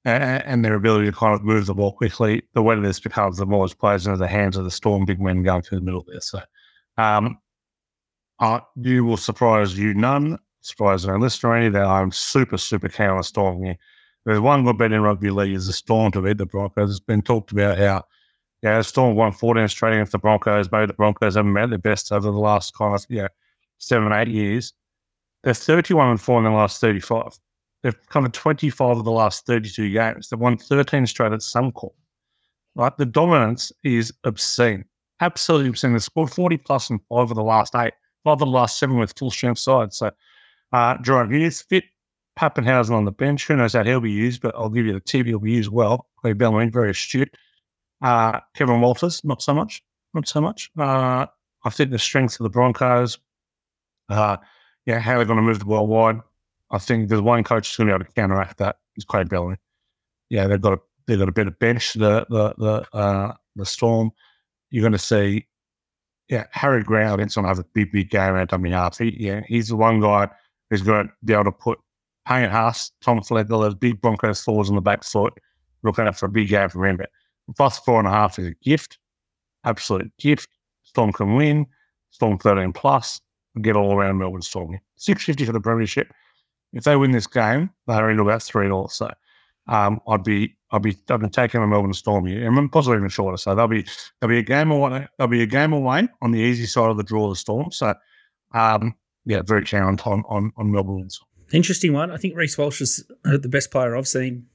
and, 0.05 0.65
their 0.65 0.75
ability 0.75 1.07
to 1.07 1.13
kind 1.13 1.35
of 1.35 1.45
move 1.45 1.67
the 1.67 1.75
ball 1.75 1.93
quickly. 1.93 2.43
The 2.55 2.63
wetter 2.63 2.81
this 2.81 3.01
becomes, 3.01 3.37
the 3.37 3.47
more 3.47 3.67
it 3.67 3.79
plays 3.79 4.07
into 4.07 4.19
the 4.19 4.29
hands 4.29 4.57
of 4.57 4.65
the 4.65 4.71
storm 4.71 5.05
big 5.05 5.21
men 5.21 5.43
going 5.43 5.63
through 5.63 5.79
the 5.79 5.85
middle 5.85 6.05
there. 6.09 6.21
So, 6.21 6.41
um, 6.97 7.39
uh, 8.39 8.61
you 8.77 9.05
will 9.05 9.19
surprise 9.19 9.79
you 9.79 9.93
none, 9.95 10.39
surprise 10.63 11.07
no 11.07 11.17
listener 11.17 11.55
any, 11.55 11.69
that 11.69 11.85
I'm 11.85 12.11
super, 12.11 12.57
super 12.57 12.89
keen 12.89 13.09
on 13.09 13.23
Storm 13.23 13.63
here. 13.63 13.77
There's 14.25 14.41
one 14.41 14.65
good 14.65 14.79
bet 14.79 14.93
in 14.93 15.03
rugby 15.03 15.31
league 15.31 15.55
is 15.55 15.67
the 15.67 15.73
Storm 15.73 16.13
to 16.13 16.23
beat 16.23 16.39
the 16.39 16.47
Broncos. 16.47 16.91
It's 16.91 17.01
been 17.01 17.23
talked 17.23 17.53
about 17.53 17.79
how, 17.79 18.05
yeah, 18.63 18.79
the 18.79 18.85
Storm 18.85 19.17
won 19.17 19.33
14 19.33 19.69
straight 19.69 19.95
against 19.95 20.13
the 20.13 20.19
Broncos. 20.19 20.71
Maybe 20.71 20.87
the 20.87 20.95
Broncos 20.95 21.37
haven't 21.37 21.53
met 21.53 21.71
their 21.71 21.79
best 21.79 22.13
over 22.13 22.31
the 22.31 22.39
last 22.39 22.75
kind 22.75 22.95
of, 22.95 23.05
yeah, 23.09 23.29
seven, 23.79 24.13
eight 24.13 24.29
years. 24.29 24.73
They're 25.43 25.55
31 25.55 26.11
and 26.11 26.21
4 26.21 26.39
in 26.39 26.45
the 26.45 26.51
last 26.51 26.81
35. 26.81 27.39
They've 27.83 27.97
to 28.13 28.29
25 28.29 28.99
of 28.99 29.05
the 29.05 29.11
last 29.11 29.47
32 29.47 29.93
games. 29.93 30.29
They've 30.29 30.39
won 30.39 30.59
13 30.59 31.07
straight 31.07 31.33
at 31.33 31.41
Suncorp. 31.41 31.93
Right? 32.75 32.97
The 32.97 33.07
dominance 33.07 33.73
is 33.83 34.13
obscene. 34.25 34.85
Absolutely 35.21 35.71
obscene. 35.71 35.93
They've 35.93 36.03
scored 36.03 36.31
40 36.31 36.59
plus 36.59 36.91
in 36.91 36.99
five 37.09 37.31
of 37.31 37.37
the 37.37 37.43
last 37.43 37.75
eight 37.75 37.95
five 38.25 38.35
of 38.35 38.39
the 38.41 38.47
last 38.47 38.79
seven 38.79 38.99
with 38.99 39.17
full 39.19 39.31
strength 39.31 39.59
sides. 39.59 39.99
So 39.99 40.11
uh, 40.73 40.97
Jahrome 40.99 41.35
Hughes 41.35 41.63
fit, 41.63 41.85
Papenhuyzen 42.39 42.93
on 42.93 43.05
the 43.05 43.13
bench. 43.13 43.47
Who 43.47 43.57
knows 43.57 43.73
how 43.73 43.85
he'll 43.85 44.01
be 44.01 44.11
used, 44.11 44.43
but 44.43 44.55
I'll 44.55 44.69
give 44.69 44.87
you 44.87 44.93
the 44.93 45.01
tip 45.01 45.27
he'll 45.27 45.39
be 45.39 45.53
used 45.53 45.71
well. 45.71 46.09
Craig 46.17 46.39
Bellamy, 46.39 46.71
very 46.71 46.91
astute. 46.91 47.35
Uh, 48.03 48.41
Kevin 48.55 48.81
Walters, 48.81 49.23
not 49.25 49.43
so 49.43 49.53
much. 49.53 49.83
Not 50.15 50.29
so 50.29 50.41
much. 50.41 50.71
Uh, 50.79 51.27
I 51.65 51.71
think 51.71 51.91
the 51.91 51.99
strength 51.99 52.41
of 52.41 52.45
the 52.45 52.51
Broncos, 52.51 53.19
uh, 54.09 54.39
yeah, 54.87 54.99
how 54.99 55.17
they're 55.17 55.27
going 55.27 55.37
to 55.37 55.43
move 55.43 55.59
the 55.59 55.67
ball 55.67 55.87
wide. 55.87 56.21
I 56.71 56.79
think 56.79 57.09
there's 57.09 57.21
one 57.21 57.45
coach 57.45 57.69
who's 57.69 57.77
going 57.77 57.89
to 57.89 57.93
be 57.93 57.95
able 57.97 58.05
to 58.05 58.13
counteract 58.13 58.59
that. 58.59 58.77
Is 58.97 59.05
Craig 59.05 59.29
Bellamy. 59.29 59.57
Yeah, 60.29 60.47
they've 60.47 60.61
got 60.61 60.75
a 60.75 60.81
they've 61.07 61.19
got 61.19 61.29
a 61.29 61.33
better 61.33 61.51
bench. 61.51 61.95
The 61.95 62.27
the 62.29 62.55
the 62.59 62.97
uh, 62.97 63.35
the 63.57 63.67
Storm. 63.67 64.11
You're 64.71 64.83
going 64.83 64.93
to 64.93 64.99
see 64.99 65.47
yeah, 66.31 66.47
Harry 66.53 66.85
Grant 66.85 67.19
going 67.19 67.29
to 67.29 67.43
have 67.43 67.59
a 67.59 67.65
big, 67.75 67.91
big 67.91 68.09
game 68.09 68.37
at 68.37 68.51
half. 68.53 68.99
He, 68.99 69.17
yeah, 69.19 69.43
he's 69.49 69.69
the 69.69 69.77
one 69.77 70.01
guy 70.01 70.29
who's 70.71 70.83
going 70.83 71.09
to 71.09 71.13
be 71.25 71.33
able 71.33 71.45
to 71.45 71.53
put 71.53 71.81
Payne 72.27 72.49
Haas, 72.49 72.93
Tom 73.01 73.19
Flegler, 73.19 73.49
those 73.49 73.75
big 73.75 74.01
Broncos 74.01 74.41
forwards 74.41 74.69
on 74.69 74.77
the 74.77 74.81
back 74.81 75.03
foot, 75.03 75.35
looking 75.83 76.07
out 76.07 76.17
for 76.17 76.27
a 76.27 76.31
big 76.31 76.49
game 76.49 76.69
for 76.69 76.87
him. 76.87 76.97
But 76.97 77.11
plus 77.57 77.81
four 77.81 77.99
and 77.99 78.07
a 78.07 78.13
half 78.13 78.39
is 78.39 78.47
a 78.47 78.55
gift, 78.63 78.99
absolute 79.65 80.13
gift. 80.19 80.49
Storm 80.85 81.13
can 81.13 81.35
win, 81.35 81.67
Storm 82.11 82.39
13 82.39 82.73
plus, 82.73 83.21
get 83.61 83.75
all 83.75 83.93
around 83.93 84.19
Melbourne 84.19 84.43
Storm. 84.43 84.79
650 84.97 85.47
for 85.47 85.53
the 85.53 85.61
Premiership. 85.61 86.13
If 86.73 86.85
they 86.85 86.97
win 86.97 87.11
this 87.11 87.27
game, 87.27 87.71
they're 87.87 88.11
into 88.11 88.23
about 88.23 88.43
3 88.43 88.67
0. 88.67 88.87
So 88.89 89.11
um, 89.67 90.01
I'd 90.07 90.25
be 90.25 90.57
I'd 90.71 90.83
be 90.83 90.97
I'd 91.09 91.21
be 91.21 91.29
taking 91.29 91.63
a 91.63 91.67
Melbourne 91.67 91.93
Storm 91.93 92.27
here, 92.27 92.47
and 92.47 92.73
possibly 92.73 92.99
even 92.99 93.09
shorter. 93.09 93.37
So 93.37 93.55
there'll 93.55 93.69
be 93.69 93.85
there'll 94.21 94.35
be 94.35 94.39
a 94.39 94.43
game 94.43 94.71
away. 94.71 95.07
There'll 95.17 95.31
be 95.31 95.43
a 95.43 95.47
game 95.47 95.73
away 95.73 96.09
on 96.23 96.31
the 96.31 96.41
easy 96.41 96.67
side 96.67 96.91
of 96.91 96.97
the 96.97 97.03
draw 97.03 97.25
of 97.25 97.33
the 97.33 97.37
Storm. 97.37 97.71
So 97.73 97.95
um, 98.53 98.95
yeah, 99.25 99.43
very 99.43 99.65
keen 99.65 99.83
on 99.83 99.99
on 100.01 100.53
on 100.57 100.71
Melbourne. 100.71 101.09
Interesting 101.53 101.93
one. 101.93 102.11
I 102.11 102.17
think 102.17 102.37
Reece 102.37 102.57
Walsh 102.57 102.81
is 102.81 103.05
the 103.25 103.49
best 103.49 103.73
player 103.73 103.97
I've 103.97 104.07
seen 104.07 104.47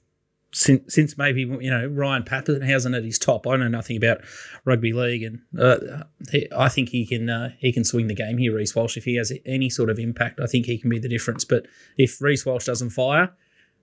since 0.51 0.93
since 0.93 1.17
maybe 1.17 1.41
you 1.41 1.69
know 1.69 1.87
Ryan 1.87 2.23
Papenhuyzen 2.23 2.95
at 2.95 3.03
his 3.03 3.19
top. 3.19 3.45
I 3.47 3.57
know 3.57 3.67
nothing 3.67 3.97
about 3.97 4.21
rugby 4.63 4.93
league, 4.93 5.23
and 5.23 5.41
uh, 5.59 6.03
he, 6.31 6.47
I 6.55 6.69
think 6.69 6.89
he 6.89 7.05
can 7.05 7.29
uh, 7.29 7.49
he 7.59 7.71
can 7.71 7.83
swing 7.83 8.07
the 8.07 8.15
game 8.15 8.37
here. 8.37 8.55
Reece 8.55 8.75
Walsh, 8.75 8.97
if 8.97 9.05
he 9.05 9.15
has 9.15 9.31
any 9.45 9.69
sort 9.69 9.89
of 9.89 9.99
impact, 9.99 10.39
I 10.39 10.47
think 10.47 10.65
he 10.65 10.77
can 10.77 10.89
be 10.89 10.99
the 10.99 11.09
difference. 11.09 11.45
But 11.45 11.65
if 11.97 12.21
Reece 12.21 12.45
Walsh 12.45 12.65
doesn't 12.65 12.91
fire. 12.91 13.33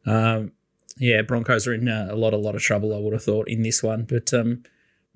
Um, 0.05 0.53
yeah, 0.99 1.23
Broncos 1.23 1.67
are 1.67 1.75
in 1.75 1.89
uh, 1.89 2.09
a 2.11 2.17
lot, 2.17 2.35
a 2.35 2.39
lot 2.39 2.55
of 2.55 2.63
trouble. 2.63 2.95
I 2.95 2.99
would 2.99 3.13
have 3.13 3.25
thought 3.25 3.49
in 3.49 3.63
this 3.63 3.83
one, 3.83 4.05
but 4.05 4.33
um, 4.35 4.63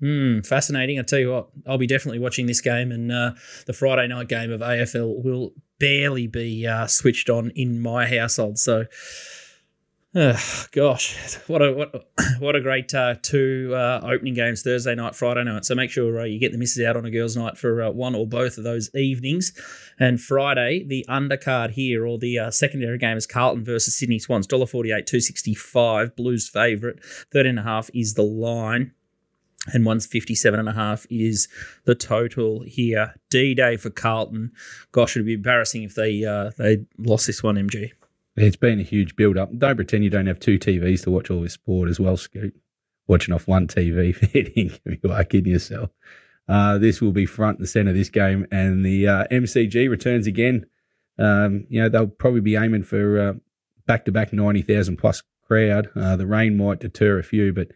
mm, 0.01 0.45
fascinating. 0.45 0.99
I 0.99 1.03
tell 1.03 1.19
you 1.19 1.31
what, 1.31 1.49
I'll 1.67 1.77
be 1.77 1.87
definitely 1.87 2.19
watching 2.19 2.47
this 2.47 2.61
game, 2.61 2.91
and 2.91 3.11
uh, 3.11 3.31
the 3.65 3.73
Friday 3.73 4.07
night 4.07 4.27
game 4.27 4.51
of 4.51 4.61
AFL 4.61 5.23
will 5.23 5.53
barely 5.79 6.27
be 6.27 6.65
uh, 6.65 6.87
switched 6.87 7.29
on 7.29 7.51
in 7.51 7.79
my 7.79 8.07
household. 8.07 8.57
So 8.57 8.85
Oh, 10.19 10.65
gosh, 10.71 11.35
what 11.45 11.61
a 11.61 11.71
what 11.71 12.09
what 12.39 12.55
a 12.55 12.59
great 12.59 12.91
uh, 12.91 13.13
two 13.21 13.71
uh, 13.75 14.01
opening 14.03 14.33
games 14.33 14.63
Thursday 14.63 14.95
night, 14.95 15.13
Friday 15.13 15.43
night. 15.43 15.63
So 15.63 15.75
make 15.75 15.91
sure 15.91 16.19
uh, 16.19 16.23
you 16.23 16.39
get 16.39 16.51
the 16.51 16.57
misses 16.57 16.83
out 16.83 16.97
on 16.97 17.05
a 17.05 17.11
girls' 17.11 17.37
night 17.37 17.55
for 17.55 17.83
uh, 17.83 17.91
one 17.91 18.15
or 18.15 18.25
both 18.25 18.57
of 18.57 18.63
those 18.63 18.89
evenings. 18.95 19.51
And 19.99 20.19
Friday, 20.19 20.83
the 20.87 21.05
undercard 21.07 21.69
here 21.69 22.07
or 22.07 22.17
the 22.17 22.39
uh, 22.39 22.49
secondary 22.49 22.97
game 22.97 23.15
is 23.15 23.27
Carlton 23.27 23.63
versus 23.63 23.95
Sydney 23.95 24.17
Swans. 24.17 24.47
Dollar 24.47 24.65
forty 24.65 24.91
eight, 24.91 25.05
two 25.05 25.19
sixty 25.19 25.53
five. 25.53 26.15
Blues 26.15 26.49
favourite. 26.49 26.97
Thirteen 27.31 27.51
and 27.51 27.59
a 27.59 27.63
half 27.69 27.91
is 27.93 28.15
the 28.15 28.23
line. 28.23 28.93
And 29.73 29.85
one's 29.85 30.05
57 30.05 30.57
and 30.57 30.69
a 30.69 30.71
half 30.71 31.05
is 31.09 31.49
the 31.83 31.93
total 31.93 32.63
here. 32.65 33.15
D 33.29 33.53
Day 33.53 33.75
for 33.75 33.89
Carlton. 33.91 34.53
Gosh, 34.93 35.15
it'd 35.15 35.27
be 35.27 35.33
embarrassing 35.33 35.83
if 35.83 35.93
they 35.93 36.25
uh, 36.25 36.51
they 36.57 36.87
lost 36.97 37.27
this 37.27 37.43
one, 37.43 37.55
MG. 37.55 37.91
It's 38.37 38.55
been 38.55 38.79
a 38.79 38.83
huge 38.83 39.15
build 39.15 39.37
up. 39.37 39.49
Don't 39.57 39.75
pretend 39.75 40.03
you 40.03 40.09
don't 40.09 40.27
have 40.27 40.39
two 40.39 40.59
TVs 40.59 41.03
to 41.03 41.11
watch 41.11 41.31
all 41.31 41.41
this 41.41 41.53
sport 41.53 41.89
as 41.89 41.99
well, 41.99 42.17
Scoot. 42.17 42.55
Watching 43.07 43.33
off 43.33 43.47
one 43.47 43.67
TV, 43.67 44.15
you 45.03 45.11
are 45.11 45.23
kidding 45.23 45.51
yourself. 45.51 45.89
Uh, 46.47 46.77
this 46.77 47.01
will 47.01 47.11
be 47.11 47.25
front 47.25 47.57
and 47.57 47.67
centre 47.67 47.93
this 47.93 48.09
game, 48.09 48.45
and 48.51 48.85
the 48.85 49.07
uh, 49.07 49.27
MCG 49.31 49.89
returns 49.89 50.27
again. 50.27 50.65
Um, 51.17 51.65
you 51.69 51.81
know 51.81 51.89
they'll 51.89 52.07
probably 52.07 52.41
be 52.41 52.55
aiming 52.55 52.83
for 52.83 53.39
back 53.87 54.05
to 54.05 54.11
back 54.11 54.33
ninety 54.33 54.61
thousand 54.61 54.97
plus 54.97 55.23
crowd. 55.47 55.89
Uh, 55.95 56.15
the 56.15 56.27
rain 56.27 56.57
might 56.57 56.79
deter 56.79 57.17
a 57.17 57.23
few, 57.23 57.53
but 57.53 57.69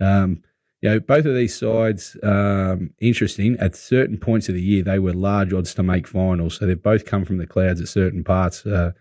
um, 0.00 0.42
you 0.80 0.90
know 0.90 1.00
both 1.00 1.26
of 1.26 1.34
these 1.34 1.56
sides 1.56 2.16
um, 2.22 2.90
interesting. 2.98 3.56
At 3.60 3.76
certain 3.76 4.18
points 4.18 4.48
of 4.48 4.54
the 4.54 4.62
year, 4.62 4.82
they 4.82 4.98
were 4.98 5.12
large 5.12 5.52
odds 5.52 5.74
to 5.74 5.82
make 5.82 6.06
finals, 6.06 6.56
so 6.56 6.66
they've 6.66 6.82
both 6.82 7.04
come 7.04 7.24
from 7.24 7.38
the 7.38 7.46
clouds 7.46 7.80
at 7.80 7.88
certain 7.88 8.24
parts. 8.24 8.66
Uh, 8.66 8.92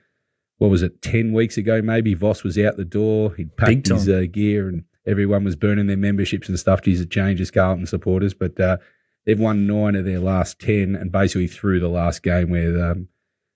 what 0.58 0.70
was 0.70 0.82
it, 0.82 1.02
10 1.02 1.34
weeks 1.34 1.58
ago 1.58 1.82
maybe, 1.82 2.14
Voss 2.14 2.44
was 2.44 2.58
out 2.58 2.78
the 2.78 2.86
door. 2.86 3.34
He'd 3.36 3.56
packed 3.58 3.88
his 3.88 4.10
uh, 4.10 4.24
gear 4.32 4.68
and 4.68 4.84
everyone 5.06 5.44
was 5.44 5.56
burning 5.56 5.88
their 5.88 5.98
memberships 5.98 6.50
and 6.50 6.60
stuff. 6.60 6.82
Geez, 6.82 7.02
it 7.02 7.12
changes 7.12 7.52
Carlton 7.52 7.86
supporters. 7.86 8.34
But 8.34 8.60
uh, 8.60 8.78
they've 9.26 9.40
won 9.40 9.68
nine 9.68 9.96
of 9.96 10.06
their 10.06 10.20
last 10.20 10.60
10 10.60 10.96
and 10.96 11.12
basically 11.12 11.48
through 11.48 11.80
the 11.80 11.90
last 11.90 12.24
game 12.24 12.50
where 12.50 12.92
um, 12.92 13.08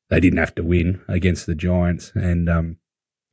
they 0.10 0.20
didn't 0.20 0.40
have 0.40 0.56
to 0.56 0.64
win 0.64 1.02
against 1.08 1.48
the 1.48 1.56
Giants. 1.56 2.12
And 2.14 2.48
um, 2.50 2.78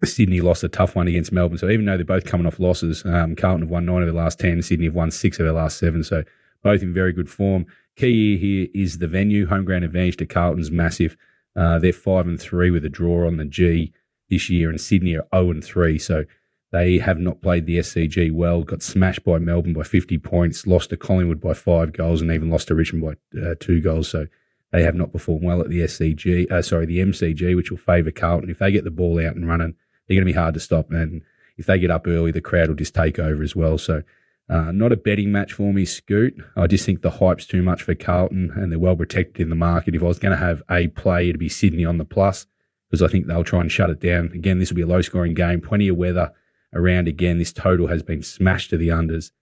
Sydney 0.04 0.40
lost 0.40 0.64
a 0.64 0.68
tough 0.68 0.96
one 0.96 1.08
against 1.08 1.32
Melbourne. 1.32 1.58
So 1.58 1.68
even 1.68 1.84
though 1.84 1.96
they're 1.96 2.06
both 2.06 2.24
coming 2.24 2.46
off 2.46 2.58
losses, 2.58 3.04
um, 3.04 3.36
Carlton 3.36 3.62
have 3.62 3.70
won 3.70 3.84
nine 3.84 4.02
of 4.02 4.06
their 4.06 4.14
last 4.14 4.38
10, 4.38 4.62
Sydney 4.62 4.86
have 4.86 4.94
won 4.94 5.10
six 5.10 5.38
of 5.38 5.44
their 5.44 5.52
last 5.52 5.78
seven. 5.78 6.02
So 6.02 6.24
both 6.62 6.82
in 6.82 6.94
very 6.94 7.12
good 7.12 7.28
form. 7.28 7.66
Key 7.96 8.38
here 8.38 8.68
is 8.74 8.98
the 8.98 9.08
venue. 9.08 9.46
Home 9.46 9.64
ground 9.64 9.84
advantage 9.84 10.16
to 10.18 10.26
Carlton's 10.26 10.70
massive. 10.70 11.16
Uh, 11.58 11.78
they're 11.78 11.92
five 11.92 12.28
and 12.28 12.40
three 12.40 12.70
with 12.70 12.84
a 12.84 12.88
draw 12.88 13.26
on 13.26 13.36
the 13.36 13.44
G 13.44 13.92
this 14.30 14.48
year, 14.48 14.70
and 14.70 14.80
Sydney 14.80 15.16
are 15.16 15.26
zero 15.34 15.50
and 15.50 15.64
three. 15.64 15.98
So 15.98 16.24
they 16.70 16.98
have 16.98 17.18
not 17.18 17.42
played 17.42 17.66
the 17.66 17.78
SCG 17.78 18.30
well. 18.30 18.62
Got 18.62 18.82
smashed 18.82 19.24
by 19.24 19.38
Melbourne 19.38 19.72
by 19.72 19.82
50 19.82 20.18
points, 20.18 20.66
lost 20.66 20.90
to 20.90 20.96
Collingwood 20.96 21.40
by 21.40 21.54
five 21.54 21.92
goals, 21.92 22.22
and 22.22 22.30
even 22.30 22.48
lost 22.50 22.68
to 22.68 22.76
Richmond 22.76 23.18
by 23.32 23.40
uh, 23.40 23.54
two 23.58 23.80
goals. 23.80 24.08
So 24.08 24.26
they 24.70 24.84
have 24.84 24.94
not 24.94 25.12
performed 25.12 25.44
well 25.44 25.60
at 25.60 25.68
the 25.68 25.80
SCG. 25.80 26.50
Uh, 26.50 26.62
sorry, 26.62 26.86
the 26.86 27.00
MCG, 27.00 27.56
which 27.56 27.70
will 27.70 27.78
favour 27.78 28.12
Carlton. 28.12 28.50
If 28.50 28.58
they 28.58 28.70
get 28.70 28.84
the 28.84 28.90
ball 28.92 29.18
out 29.18 29.34
and 29.34 29.48
running, 29.48 29.74
they're 30.06 30.14
going 30.14 30.26
to 30.26 30.32
be 30.32 30.38
hard 30.38 30.54
to 30.54 30.60
stop. 30.60 30.92
And 30.92 31.22
if 31.56 31.66
they 31.66 31.80
get 31.80 31.90
up 31.90 32.06
early, 32.06 32.30
the 32.30 32.40
crowd 32.40 32.68
will 32.68 32.76
just 32.76 32.94
take 32.94 33.18
over 33.18 33.42
as 33.42 33.56
well. 33.56 33.78
So, 33.78 34.02
uh, 34.50 34.72
not 34.72 34.92
a 34.92 34.96
betting 34.96 35.30
match 35.30 35.52
for 35.52 35.72
me, 35.72 35.84
Scoot. 35.84 36.34
I 36.56 36.66
just 36.66 36.86
think 36.86 37.02
the 37.02 37.10
hype's 37.10 37.46
too 37.46 37.62
much 37.62 37.82
for 37.82 37.94
Carlton 37.94 38.52
and 38.56 38.72
they're 38.72 38.78
well 38.78 38.96
protected 38.96 39.42
in 39.42 39.50
the 39.50 39.56
market. 39.56 39.94
If 39.94 40.02
I 40.02 40.06
was 40.06 40.18
going 40.18 40.36
to 40.36 40.42
have 40.42 40.62
a 40.70 40.88
play, 40.88 41.28
it'd 41.28 41.38
be 41.38 41.48
Sydney 41.48 41.84
on 41.84 41.98
the 41.98 42.04
plus 42.04 42.46
because 42.88 43.02
I 43.02 43.08
think 43.08 43.26
they'll 43.26 43.44
try 43.44 43.60
and 43.60 43.70
shut 43.70 43.90
it 43.90 44.00
down. 44.00 44.30
Again, 44.34 44.58
this 44.58 44.70
will 44.70 44.76
be 44.76 44.82
a 44.82 44.86
low 44.86 45.02
scoring 45.02 45.34
game, 45.34 45.60
plenty 45.60 45.88
of 45.88 45.96
weather 45.96 46.32
around 46.72 47.08
again. 47.08 47.38
This 47.38 47.52
total 47.52 47.88
has 47.88 48.02
been 48.02 48.22
smashed 48.22 48.70
to 48.70 48.78
the 48.78 48.88
unders. 48.88 49.32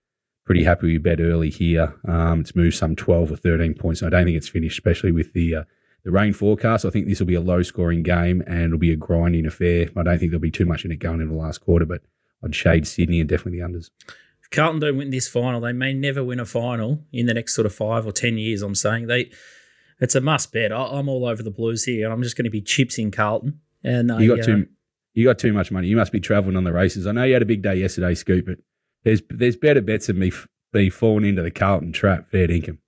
Pretty 0.44 0.64
happy 0.64 0.86
we 0.86 0.98
bet 0.98 1.20
early 1.20 1.50
here. 1.50 1.94
Um, 2.06 2.40
it's 2.40 2.56
moved 2.56 2.76
some 2.76 2.96
12 2.96 3.32
or 3.32 3.36
13 3.36 3.74
points. 3.74 4.02
I 4.02 4.08
don't 4.08 4.24
think 4.24 4.36
it's 4.36 4.48
finished, 4.48 4.78
especially 4.78 5.12
with 5.12 5.32
the 5.32 5.56
uh, 5.56 5.64
the 6.04 6.12
rain 6.12 6.32
forecast. 6.32 6.84
I 6.84 6.90
think 6.90 7.08
this 7.08 7.18
will 7.18 7.26
be 7.26 7.34
a 7.34 7.40
low 7.40 7.62
scoring 7.62 8.04
game 8.04 8.40
and 8.46 8.66
it'll 8.66 8.78
be 8.78 8.92
a 8.92 8.96
grinding 8.96 9.44
affair. 9.44 9.88
I 9.96 10.04
don't 10.04 10.18
think 10.18 10.30
there'll 10.30 10.40
be 10.40 10.52
too 10.52 10.64
much 10.64 10.84
in 10.84 10.92
it 10.92 11.00
going 11.00 11.20
in 11.20 11.28
the 11.28 11.34
last 11.34 11.58
quarter, 11.58 11.84
but 11.84 12.02
I'd 12.44 12.54
shade 12.54 12.86
Sydney 12.86 13.18
and 13.18 13.28
definitely 13.28 13.58
the 13.58 13.66
unders. 13.66 13.90
If 14.46 14.56
Carlton 14.56 14.80
don't 14.80 14.96
win 14.96 15.10
this 15.10 15.26
final, 15.26 15.60
they 15.60 15.72
may 15.72 15.92
never 15.92 16.22
win 16.22 16.38
a 16.38 16.46
final 16.46 17.04
in 17.12 17.26
the 17.26 17.34
next 17.34 17.54
sort 17.54 17.66
of 17.66 17.74
five 17.74 18.06
or 18.06 18.12
ten 18.12 18.38
years. 18.38 18.62
I'm 18.62 18.76
saying 18.76 19.08
they, 19.08 19.30
it's 20.00 20.14
a 20.14 20.20
must 20.20 20.52
bet. 20.52 20.70
I, 20.70 20.98
am 20.98 21.08
all 21.08 21.26
over 21.26 21.42
the 21.42 21.50
Blues 21.50 21.84
here, 21.84 22.04
and 22.04 22.12
I'm 22.12 22.22
just 22.22 22.36
going 22.36 22.44
to 22.44 22.50
be 22.50 22.60
chips 22.60 22.96
in 22.96 23.10
Carlton. 23.10 23.60
And 23.82 24.08
you 24.20 24.36
got 24.36 24.44
uh, 24.44 24.46
too, 24.46 24.66
you 25.14 25.24
got 25.24 25.38
too 25.38 25.52
much 25.52 25.72
money. 25.72 25.88
You 25.88 25.96
must 25.96 26.12
be 26.12 26.20
travelling 26.20 26.56
on 26.56 26.64
the 26.64 26.72
races. 26.72 27.06
I 27.06 27.12
know 27.12 27.24
you 27.24 27.32
had 27.32 27.42
a 27.42 27.46
big 27.46 27.62
day 27.62 27.74
yesterday, 27.74 28.14
Scoop, 28.14 28.46
but 28.46 28.58
there's 29.02 29.22
there's 29.30 29.56
better 29.56 29.80
bets 29.80 30.06
than 30.06 30.18
me 30.18 30.30
be 30.72 30.90
falling 30.90 31.24
into 31.24 31.42
the 31.42 31.50
Carlton 31.50 31.92
trap. 31.92 32.30
Fair 32.30 32.50
income. 32.50 32.78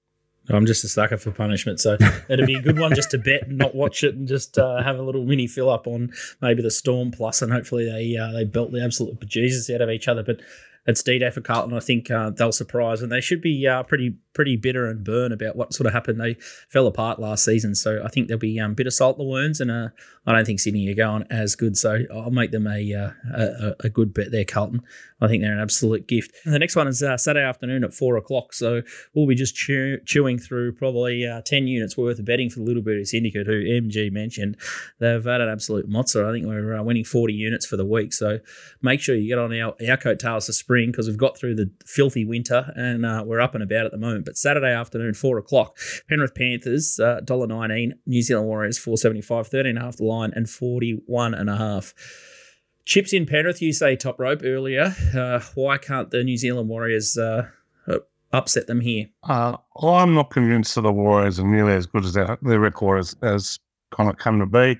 I'm 0.51 0.65
just 0.65 0.85
a 0.85 0.89
sucker 0.89 1.19
for 1.19 1.31
punishment, 1.31 1.81
so 1.81 1.97
it'd 2.29 2.47
be 2.47 2.55
a 2.55 2.63
good 2.63 2.79
one 2.79 2.95
just 2.95 3.11
to 3.11 3.19
bet 3.19 3.49
and 3.49 3.59
not 3.59 3.75
watch 3.75 4.03
it, 4.05 4.15
and 4.15 4.27
just 4.27 4.59
uh, 4.59 4.83
have 4.83 4.99
a 4.99 5.03
little 5.03 5.25
mini 5.25 5.47
fill 5.47 5.71
up 5.71 5.87
on 5.87 6.13
maybe 6.41 6.63
the 6.63 6.71
Storm 6.71 7.11
plus, 7.11 7.43
and 7.43 7.53
hopefully 7.53 7.85
they 7.85 8.17
uh, 8.17 8.33
they 8.33 8.45
belt 8.45 8.73
the 8.73 8.83
absolute 8.83 9.21
bejesus 9.21 9.75
out 9.75 9.81
of 9.81 9.91
each 9.91 10.09
other. 10.09 10.23
But 10.23 10.41
it's 10.89 11.03
D-Day 11.03 11.31
for 11.31 11.43
Carlton. 11.43 11.77
I 11.77 11.81
think 11.81 12.11
uh, 12.11 12.31
they'll 12.31 12.51
surprise, 12.51 13.03
and 13.03 13.13
they 13.13 13.21
should 13.21 13.43
be 13.43 13.67
uh, 13.67 13.83
pretty 13.83 14.17
pretty 14.33 14.57
bitter 14.57 14.87
and 14.87 15.05
burn 15.05 15.33
about 15.33 15.57
what 15.57 15.75
sort 15.75 15.87
of 15.87 15.93
happened. 15.93 16.21
They 16.21 16.35
fell 16.71 16.87
apart 16.87 17.19
last 17.19 17.45
season, 17.45 17.75
so 17.75 18.01
I 18.05 18.09
think 18.09 18.29
there'll 18.29 18.39
be 18.39 18.59
um, 18.59 18.75
bitter 18.75 18.91
salt 18.91 19.19
the 19.19 19.25
wounds. 19.25 19.61
And 19.61 19.71
uh, 19.71 19.89
I 20.27 20.33
don't 20.33 20.47
think 20.47 20.61
Sydney 20.61 20.89
are 20.91 20.95
going 20.95 21.25
as 21.29 21.57
good, 21.57 21.77
so 21.77 21.99
I'll 22.11 22.31
make 22.31 22.53
them 22.53 22.67
a 22.67 22.95
uh, 22.95 23.11
a, 23.35 23.75
a, 23.81 23.89
good 23.91 24.15
bet 24.15 24.31
there, 24.31 24.47
Carlton. 24.47 24.81
I 25.21 25.29
think 25.29 25.43
they're 25.43 25.53
an 25.53 25.61
absolute 25.61 26.07
gift. 26.09 26.35
And 26.45 26.55
the 26.55 26.59
next 26.59 26.75
one 26.75 26.89
is 26.89 27.03
uh, 27.03 27.19
Saturday 27.19 27.45
afternoon 27.45 27.85
at 27.85 27.93
four 27.93 28.17
o'clock, 28.17 28.55
so 28.55 28.81
we'll 29.15 29.27
be 29.27 29.35
just 29.35 29.55
chew- 29.55 30.01
chewing 30.07 30.39
through 30.39 30.73
probably 30.73 31.27
uh, 31.27 31.43
ten 31.43 31.67
units 31.67 31.99
worth 31.99 32.19
of 32.19 32.25
betting 32.25 32.49
for 32.49 32.61
the 32.61 32.65
Little 32.65 32.83
Birdie 32.83 33.05
Syndicate, 33.05 33.47
who 33.47 33.63
MG 33.63 34.11
mentioned. 34.11 34.57
They've 35.01 35.23
had 35.23 35.43
an 35.43 35.51
absolute 35.51 35.87
mozza. 35.87 36.27
I 36.27 36.33
think 36.33 36.47
we're 36.47 36.83
winning 36.83 37.05
forty 37.05 37.35
units 37.35 37.67
for 37.67 37.77
the 37.77 37.85
week, 37.85 38.15
so 38.15 38.39
make 38.81 39.01
sure 39.01 39.15
you 39.15 39.29
get 39.29 39.39
on 39.39 39.53
our 39.53 39.75
our 39.87 39.97
coattails 39.99 40.47
for 40.47 40.53
spring 40.53 40.78
because 40.87 41.07
we've 41.07 41.17
got 41.17 41.37
through 41.37 41.55
the 41.55 41.71
filthy 41.85 42.25
winter 42.25 42.73
and 42.77 43.03
we're 43.27 43.41
up 43.41 43.55
and 43.55 43.63
about 43.63 43.87
at 43.87 43.93
the 43.93 43.99
moment. 43.99 44.25
But 44.25 44.37
Saturday 44.37 44.73
afternoon, 44.73 45.15
four 45.15 45.39
o'clock, 45.39 45.77
Penrith 46.09 46.35
Panthers, 46.35 46.99
uh, 47.01 47.21
$1.19, 47.25 47.93
New 48.07 48.23
Zealand 48.23 48.47
Warriors, 48.49 48.79
475, 48.79 49.49
13 49.49 49.71
and 49.71 49.79
a 49.79 49.83
half 49.83 49.97
the 49.97 50.05
line, 50.05 50.33
and 50.35 50.49
41 50.49 51.35
and 51.35 51.51
a 51.51 51.57
half. 51.57 51.95
Chips 52.85 53.13
in 53.13 53.27
Penrith, 53.27 53.61
you 53.61 53.73
say 53.73 53.97
top 53.97 54.19
rope 54.19 54.41
earlier. 54.43 54.95
Uh, 55.15 55.41
why 55.55 55.77
can't 55.77 56.11
the 56.11 56.25
New 56.25 56.39
Zealand 56.39 56.69
Warriors 56.69 57.19
uh, 57.19 57.49
upset 58.33 58.67
them 58.67 58.81
here? 58.81 59.07
Uh, 59.23 59.57
I'm 59.83 60.15
not 60.15 60.31
convinced 60.31 60.75
that 60.75 60.83
the 60.83 60.93
Warriors 60.93 61.39
are 61.39 61.47
nearly 61.47 61.75
as 61.75 61.87
good 61.87 62.05
as 62.05 62.15
their, 62.15 62.39
their 62.43 62.61
record 62.61 63.01
as, 63.01 63.17
as 63.23 63.59
kind 63.91 64.09
of 64.09 64.17
come 64.17 64.39
to 64.39 64.47
be. 64.47 64.79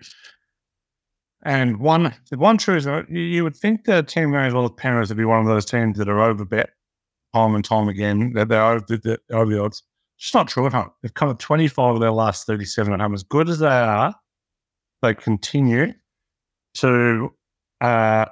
And 1.49 1.81
one, 1.81 2.15
the 2.29 2.37
one 2.37 2.59
truth 2.59 2.87
is, 2.87 3.05
you 3.09 3.43
would 3.43 3.57
think 3.57 3.87
that 3.87 4.07
team 4.07 4.35
as 4.35 4.53
well 4.53 4.67
as 4.67 4.71
Penrith 4.77 5.09
would 5.09 5.17
be 5.17 5.25
one 5.25 5.41
of 5.41 5.47
those 5.47 5.65
teams 5.65 5.97
that 5.97 6.07
are 6.07 6.19
overbet 6.19 6.67
time 7.35 7.55
and 7.55 7.65
time 7.65 7.89
again 7.89 8.35
that 8.35 8.49
they're 8.49 8.63
over, 8.63 8.85
the, 8.87 9.19
over 9.33 9.51
the 9.51 9.65
odds. 9.65 9.83
It's 10.19 10.35
not 10.35 10.49
true 10.49 10.67
at 10.67 10.75
home. 10.75 10.91
They've 11.01 11.15
come 11.15 11.31
at 11.31 11.39
25 11.39 11.95
of 11.95 12.01
their 12.01 12.13
last 12.13 12.47
37 12.47 12.93
at 12.93 13.01
home. 13.01 13.15
As 13.15 13.23
good 13.23 13.49
as 13.49 13.61
they 13.61 13.67
are, 13.67 14.15
they 15.01 15.15
continue 15.15 15.95
to 16.75 17.33
uh, 17.81 18.27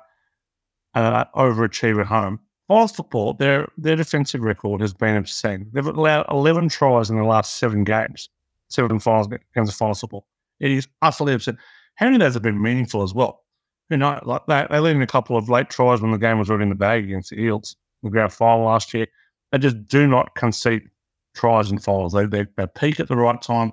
uh, 0.95 1.25
overachieve 1.35 1.99
at 1.99 2.07
home. 2.07 2.39
Finals 2.69 2.93
football, 2.93 3.33
their 3.33 3.67
their 3.79 3.97
defensive 3.97 4.43
record 4.43 4.83
has 4.83 4.93
been 4.93 5.17
obscene. 5.17 5.71
They've 5.73 5.87
allowed 5.87 6.27
11 6.31 6.69
tries 6.69 7.09
in 7.09 7.17
the 7.17 7.25
last 7.25 7.55
seven 7.55 7.83
games, 7.83 8.29
seven 8.69 9.01
finals 9.01 9.29
games 9.55 9.71
of 9.71 9.75
finals 9.75 10.01
football. 10.01 10.27
It 10.61 10.71
is 10.71 10.87
utterly 11.01 11.33
obscene. 11.33 11.57
How 11.97 12.07
many 12.07 12.17
of 12.17 12.21
those 12.21 12.35
have 12.35 12.43
been 12.43 12.61
meaningful 12.61 13.03
as 13.03 13.13
well? 13.13 13.45
You 13.91 13.97
know, 13.97 14.21
like 14.25 14.47
they, 14.47 14.67
they 14.71 14.79
led 14.79 14.97
in 14.97 15.03
a 15.03 15.07
couple 15.07 15.37
of 15.37 15.49
late 15.49 15.71
tries 15.71 16.01
when 16.01 16.11
the 16.11 16.19
game 16.19 16.39
was 16.39 16.51
already 16.51 16.65
in 16.65 16.69
the 16.71 16.75
bag 16.75 17.05
against 17.05 17.31
the 17.31 17.41
Eels 17.41 17.77
the 18.03 18.11
grand 18.11 18.33
final 18.33 18.65
last 18.65 18.93
year. 18.95 19.07
They 19.53 19.59
just 19.59 19.87
do 19.87 20.07
not 20.07 20.35
concede 20.35 20.89
tries 21.35 21.71
and 21.71 21.83
finals. 21.83 22.13
They, 22.13 22.27
they, 22.27 22.47
they 22.57 22.67
peak 22.67 23.01
at 23.01 23.09
the 23.09 23.17
right 23.17 23.41
time. 23.41 23.73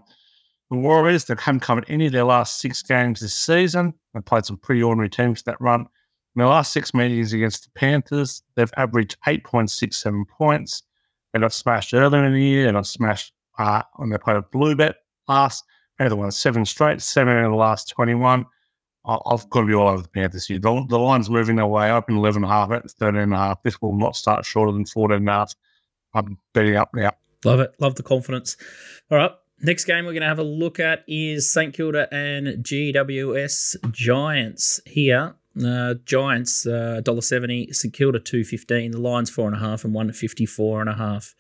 The 0.70 0.78
Warriors, 0.78 1.26
they 1.26 1.36
haven't 1.38 1.62
covered 1.62 1.86
any 1.88 2.08
of 2.08 2.12
their 2.12 2.24
last 2.24 2.60
six 2.60 2.82
games 2.82 3.20
this 3.20 3.34
season. 3.34 3.94
They 4.14 4.22
played 4.22 4.46
some 4.46 4.58
pretty 4.58 4.84
ordinary 4.84 5.10
teams 5.10 5.44
that 5.44 5.60
run. 5.62 5.82
In 5.82 6.40
their 6.40 6.48
last 6.48 6.74
six 6.74 6.94
meetings 6.94 7.32
against 7.34 7.66
the 7.66 7.72
Panthers, 7.72 8.42
they've 8.56 8.74
averaged 8.76 9.18
8.67 9.28 10.28
points. 10.28 10.84
They 11.32 11.40
got 11.40 11.54
smashed 11.54 11.94
earlier 11.94 12.24
in 12.24 12.34
the 12.34 12.42
year. 12.42 12.66
They 12.66 12.72
got 12.72 12.88
smashed 12.88 13.34
uh, 13.58 13.84
when 13.98 14.10
they 14.10 14.18
played 14.18 14.38
a 14.38 14.42
blue 14.42 14.76
bet 14.76 14.96
last. 15.28 15.64
They 16.00 16.10
won 16.10 16.32
seven 16.32 16.66
straight, 16.66 17.02
seven 17.02 17.38
in 17.38 17.52
the 17.52 17.56
last 17.56 17.90
21. 17.90 18.46
I've 19.06 19.50
got 19.50 19.62
to 19.62 19.68
be 19.68 19.74
all 19.74 19.90
over 19.90 20.02
the 20.02 20.08
Panthers 20.08 20.48
here. 20.48 20.60
The, 20.60 20.86
the 20.88 20.98
line's 20.98 21.30
moving 21.30 21.58
their 21.58 21.68
way 21.68 21.90
up 21.90 22.10
in 22.10 22.16
11 22.16 22.44
and 22.44 22.52
a 22.52 22.54
half, 22.54 22.72
at 22.72 22.90
13 22.90 23.20
and 23.20 23.34
a 23.34 23.38
half. 23.38 23.64
This 23.64 23.82
will 23.82 23.96
not 23.96 24.16
start 24.16 24.46
shorter 24.46 24.72
than 24.72 24.86
14 24.86 25.18
and 25.18 25.30
a 25.30 25.32
half. 25.32 25.54
I'm 26.14 26.38
betting 26.54 26.78
up 26.78 26.92
now. 26.94 27.12
Love 27.44 27.60
it. 27.60 27.74
Love 27.80 27.96
the 27.96 28.04
confidence. 28.04 28.56
All 29.12 29.18
right. 29.18 29.32
Next 29.62 29.86
game 29.86 30.06
we're 30.06 30.12
going 30.12 30.22
to 30.22 30.28
have 30.28 30.40
a 30.40 30.44
look 30.44 30.80
at 30.80 31.04
is 31.08 31.52
St 31.52 31.74
Kilda 31.74 32.08
and 32.14 32.64
GWS 32.64 33.92
Giants 33.92 34.80
here. 34.86 35.36
Uh, 35.64 35.96
Giants 36.06 36.66
uh, 36.66 37.02
$1.70, 37.04 37.74
St 37.76 37.94
Kilda 37.94 38.20
two 38.20 38.44
fifteen. 38.44 38.92
The 38.92 39.00
line's 39.00 39.30
four 39.30 39.48
and 39.48 39.56
a 39.56 39.60
half 39.60 39.86
and 39.86 39.94
one 39.94 40.12
fifty 40.12 40.46
four 40.46 40.82
and 40.82 40.90
a 40.90 40.96
half. 40.96 41.36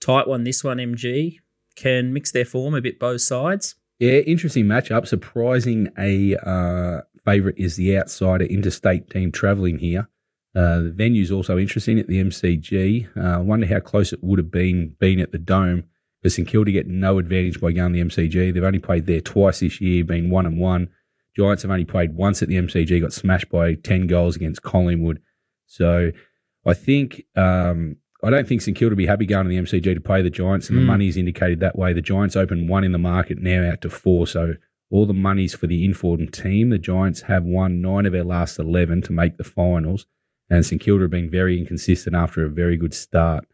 Tight 0.00 0.28
one. 0.28 0.44
This 0.44 0.62
one, 0.62 0.78
MG 0.78 1.38
can 1.74 2.12
mix 2.12 2.30
their 2.30 2.44
form 2.44 2.74
a 2.74 2.80
bit 2.80 2.98
both 2.98 3.20
sides. 3.22 3.74
Yeah, 3.98 4.18
interesting 4.18 4.66
matchup. 4.66 5.06
Surprising 5.06 5.90
a 5.98 6.36
uh, 6.36 7.00
favourite 7.24 7.58
is 7.58 7.76
the 7.76 7.98
outsider 7.98 8.44
interstate 8.44 9.08
team 9.08 9.32
travelling 9.32 9.78
here. 9.78 10.08
Uh, 10.54 10.80
the 10.82 10.90
venue's 10.90 11.30
also 11.30 11.58
interesting 11.58 11.98
at 11.98 12.06
the 12.06 12.22
MCG. 12.22 13.08
Uh, 13.16 13.38
I 13.38 13.38
wonder 13.38 13.66
how 13.66 13.80
close 13.80 14.12
it 14.12 14.22
would 14.22 14.38
have 14.38 14.50
been 14.50 14.94
being 14.98 15.20
at 15.20 15.32
the 15.32 15.38
Dome. 15.38 15.84
For 16.22 16.30
St 16.30 16.48
Kilda 16.48 16.72
get 16.72 16.86
no 16.86 17.18
advantage 17.18 17.60
by 17.60 17.72
going 17.72 17.92
to 17.92 17.98
the 17.98 18.04
MCG. 18.04 18.52
They've 18.52 18.64
only 18.64 18.78
played 18.78 19.06
there 19.06 19.20
twice 19.20 19.60
this 19.60 19.80
year, 19.80 20.02
been 20.02 20.30
one 20.30 20.46
and 20.46 20.58
one. 20.58 20.88
Giants 21.36 21.62
have 21.62 21.70
only 21.70 21.84
played 21.84 22.14
once 22.14 22.42
at 22.42 22.48
the 22.48 22.56
MCG, 22.56 23.00
got 23.00 23.12
smashed 23.12 23.50
by 23.50 23.74
ten 23.74 24.06
goals 24.06 24.36
against 24.36 24.62
Collingwood. 24.62 25.20
So 25.66 26.12
I 26.64 26.72
think 26.72 27.22
um, 27.36 27.96
I 28.22 28.30
don't 28.30 28.48
think 28.48 28.62
St 28.62 28.76
Kilda 28.76 28.94
will 28.94 28.96
be 28.96 29.06
happy 29.06 29.26
going 29.26 29.44
to 29.44 29.48
the 29.48 29.58
MCG 29.58 29.94
to 29.94 30.00
play 30.00 30.22
the 30.22 30.30
Giants, 30.30 30.68
and 30.68 30.78
mm. 30.78 30.82
the 30.82 30.86
money's 30.86 31.16
indicated 31.16 31.60
that 31.60 31.78
way. 31.78 31.92
The 31.92 32.00
Giants 32.00 32.36
open 32.36 32.68
one 32.68 32.84
in 32.84 32.92
the 32.92 32.98
market, 32.98 33.38
now 33.38 33.68
out 33.70 33.82
to 33.82 33.90
four. 33.90 34.26
So 34.26 34.54
all 34.90 35.06
the 35.06 35.12
money's 35.12 35.54
for 35.54 35.66
the 35.66 35.84
informed 35.84 36.32
team. 36.32 36.70
The 36.70 36.78
Giants 36.78 37.22
have 37.22 37.44
won 37.44 37.82
nine 37.82 38.06
of 38.06 38.12
their 38.12 38.24
last 38.24 38.58
11 38.58 39.02
to 39.02 39.12
make 39.12 39.36
the 39.36 39.44
finals, 39.44 40.06
and 40.48 40.64
St 40.64 40.80
Kilda 40.80 41.04
have 41.04 41.10
been 41.10 41.30
very 41.30 41.58
inconsistent 41.58 42.16
after 42.16 42.44
a 42.44 42.50
very 42.50 42.76
good 42.76 42.94
start. 42.94 43.46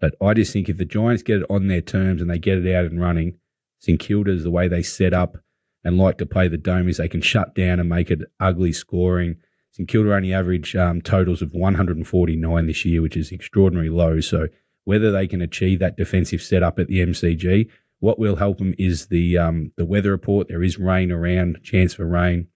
But 0.00 0.14
I 0.20 0.34
just 0.34 0.52
think 0.52 0.68
if 0.68 0.76
the 0.76 0.84
Giants 0.84 1.22
get 1.22 1.40
it 1.40 1.46
on 1.50 1.68
their 1.68 1.80
terms 1.80 2.20
and 2.20 2.30
they 2.30 2.38
get 2.38 2.58
it 2.58 2.74
out 2.74 2.84
and 2.84 3.00
running, 3.00 3.38
St 3.80 3.98
Kilda 3.98 4.30
is 4.30 4.44
the 4.44 4.50
way 4.50 4.68
they 4.68 4.82
set 4.82 5.12
up 5.12 5.36
and 5.82 5.98
like 5.98 6.18
to 6.18 6.26
play 6.26 6.48
the 6.48 6.56
dome 6.56 6.88
is 6.88 6.96
they 6.96 7.08
can 7.08 7.20
shut 7.20 7.54
down 7.54 7.78
and 7.78 7.88
make 7.88 8.10
it 8.10 8.20
ugly 8.40 8.72
scoring 8.72 9.36
St 9.74 9.88
Kilda 9.88 10.14
only 10.14 10.32
average 10.32 10.76
um, 10.76 11.02
totals 11.02 11.42
of 11.42 11.52
149 11.52 12.66
this 12.66 12.84
year, 12.84 13.02
which 13.02 13.16
is 13.16 13.32
extraordinarily 13.32 13.90
low. 13.90 14.20
So 14.20 14.46
whether 14.84 15.10
they 15.10 15.26
can 15.26 15.42
achieve 15.42 15.80
that 15.80 15.96
defensive 15.96 16.40
setup 16.40 16.78
at 16.78 16.86
the 16.86 17.00
MCG, 17.00 17.68
what 17.98 18.16
will 18.16 18.36
help 18.36 18.58
them 18.58 18.74
is 18.78 19.06
the 19.06 19.36
um, 19.36 19.72
the 19.76 19.84
weather 19.84 20.12
report. 20.12 20.46
There 20.46 20.62
is 20.62 20.78
rain 20.78 21.10
around, 21.10 21.58
chance 21.64 21.94
for 21.94 22.06
rain. 22.06 22.46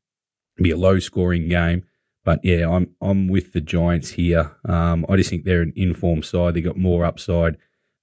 It'll 0.56 0.62
be 0.62 0.70
a 0.70 0.76
low 0.76 1.00
scoring 1.00 1.48
game. 1.48 1.82
But 2.24 2.38
yeah, 2.44 2.70
I'm 2.70 2.94
I'm 3.00 3.26
with 3.26 3.52
the 3.52 3.60
Giants 3.60 4.10
here. 4.10 4.52
Um, 4.64 5.04
I 5.08 5.16
just 5.16 5.28
think 5.28 5.44
they're 5.44 5.62
an 5.62 5.72
informed 5.74 6.24
side. 6.24 6.54
They've 6.54 6.62
got 6.62 6.76
more 6.76 7.04
upside, 7.04 7.56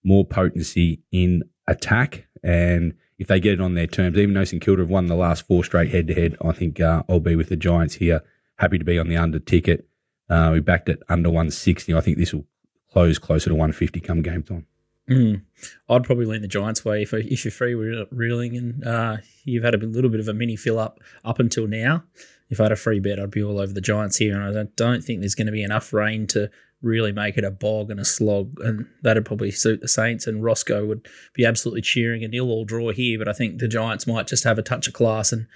more 0.03 0.25
potency 0.25 1.03
in 1.13 1.43
attack, 1.67 2.27
and 2.43 2.95
if 3.17 3.27
they 3.27 3.39
get 3.39 3.53
it 3.53 3.61
on 3.61 3.75
their 3.75 3.87
terms, 3.87 4.17
even 4.17 4.33
though 4.33 4.43
St 4.43 4.61
Kilda 4.61 4.81
have 4.81 4.89
won 4.89 5.05
the 5.05 5.15
last 5.15 5.47
four 5.47 5.63
straight 5.63 5.91
head 5.91 6.07
to 6.07 6.13
head, 6.13 6.35
I 6.43 6.51
think 6.51 6.81
uh, 6.81 7.03
I'll 7.07 7.21
be 7.21 7.37
with 7.37 7.47
the 7.47 7.55
Giants 7.55 7.95
here 7.95 8.21
happy 8.57 8.77
to 8.77 8.85
be 8.85 8.99
on 8.99 9.09
the 9.09 9.17
under 9.17 9.39
ticket. 9.39 9.87
Uh, 10.29 10.49
we 10.53 10.59
backed 10.59 10.89
it 10.89 11.01
under 11.09 11.29
160. 11.29 11.93
I 11.93 12.01
think 12.01 12.17
this 12.17 12.33
will 12.33 12.45
close 12.91 13.17
closer 13.17 13.49
to 13.49 13.55
150 13.55 13.99
come 13.99 14.21
game 14.21 14.43
time. 14.43 14.65
Mm. 15.09 15.43
I'd 15.87 16.03
probably 16.03 16.25
lean 16.25 16.41
the 16.41 16.47
Giants' 16.47 16.83
way 16.83 17.03
if, 17.03 17.13
if 17.13 17.45
you're 17.45 17.51
free 17.51 17.75
reeling 17.75 18.57
and 18.57 18.87
uh, 18.87 19.17
you've 19.43 19.63
had 19.63 19.75
a 19.75 19.77
little 19.77 20.09
bit 20.09 20.19
of 20.19 20.27
a 20.27 20.33
mini 20.33 20.55
fill 20.55 20.79
up 20.79 20.99
up 21.23 21.39
until 21.39 21.67
now. 21.67 22.03
if 22.49 22.59
I 22.59 22.63
had 22.63 22.71
a 22.71 22.75
free 22.75 22.99
bet, 22.99 23.19
I'd 23.19 23.31
be 23.31 23.43
all 23.43 23.59
over 23.59 23.71
the 23.71 23.81
Giants 23.81 24.17
here, 24.17 24.39
and 24.39 24.57
I 24.57 24.63
don't, 24.75 25.03
think 25.03 25.19
there's 25.19 25.35
going 25.35 25.45
to 25.47 25.51
be 25.51 25.63
enough 25.63 25.93
rain 25.93 26.25
to 26.27 26.49
really 26.81 27.11
make 27.11 27.37
it 27.37 27.43
a 27.43 27.51
bog 27.51 27.91
and 27.91 27.99
a 27.99 28.05
slog, 28.05 28.59
and 28.61 28.87
that'd 29.01 29.25
probably 29.25 29.51
suit 29.51 29.81
the 29.81 29.87
Saints. 29.87 30.25
And 30.25 30.43
Roscoe 30.43 30.85
would 30.85 31.07
be 31.33 31.45
absolutely 31.45 31.81
cheering 31.81 32.23
a 32.23 32.27
nil 32.27 32.49
all 32.49 32.65
draw 32.65 32.91
here, 32.91 33.19
but 33.19 33.27
I 33.27 33.33
think 33.33 33.59
the 33.59 33.67
Giants 33.67 34.07
might 34.07 34.27
just 34.27 34.43
have 34.43 34.57
a 34.57 34.63
touch 34.63 34.87
of 34.87 34.93
class 34.93 35.31
and 35.31 35.47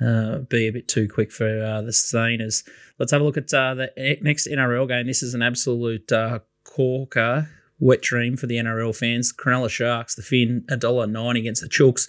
uh, 0.00 0.38
be 0.38 0.66
a 0.66 0.72
bit 0.72 0.88
too 0.88 1.08
quick 1.08 1.30
for 1.30 1.62
uh, 1.62 1.82
the 1.82 1.92
Saints. 1.92 2.64
Let's 2.98 3.12
have 3.12 3.20
a 3.20 3.24
look 3.24 3.36
at 3.36 3.52
uh, 3.52 3.74
the 3.74 4.18
next 4.22 4.46
NRL 4.46 4.88
game. 4.88 5.06
This 5.06 5.22
is 5.22 5.34
an 5.34 5.42
absolute 5.42 6.10
uh, 6.10 6.40
corker, 6.64 7.48
wet 7.78 8.02
dream 8.02 8.36
for 8.36 8.46
the 8.46 8.56
NRL 8.56 8.96
fans. 8.96 9.32
Cronulla 9.32 9.70
Sharks, 9.70 10.14
the 10.14 10.22
Finn, 10.22 10.64
$1.90 10.68 11.38
against 11.38 11.62
the 11.62 11.68
Chooks, 11.68 12.08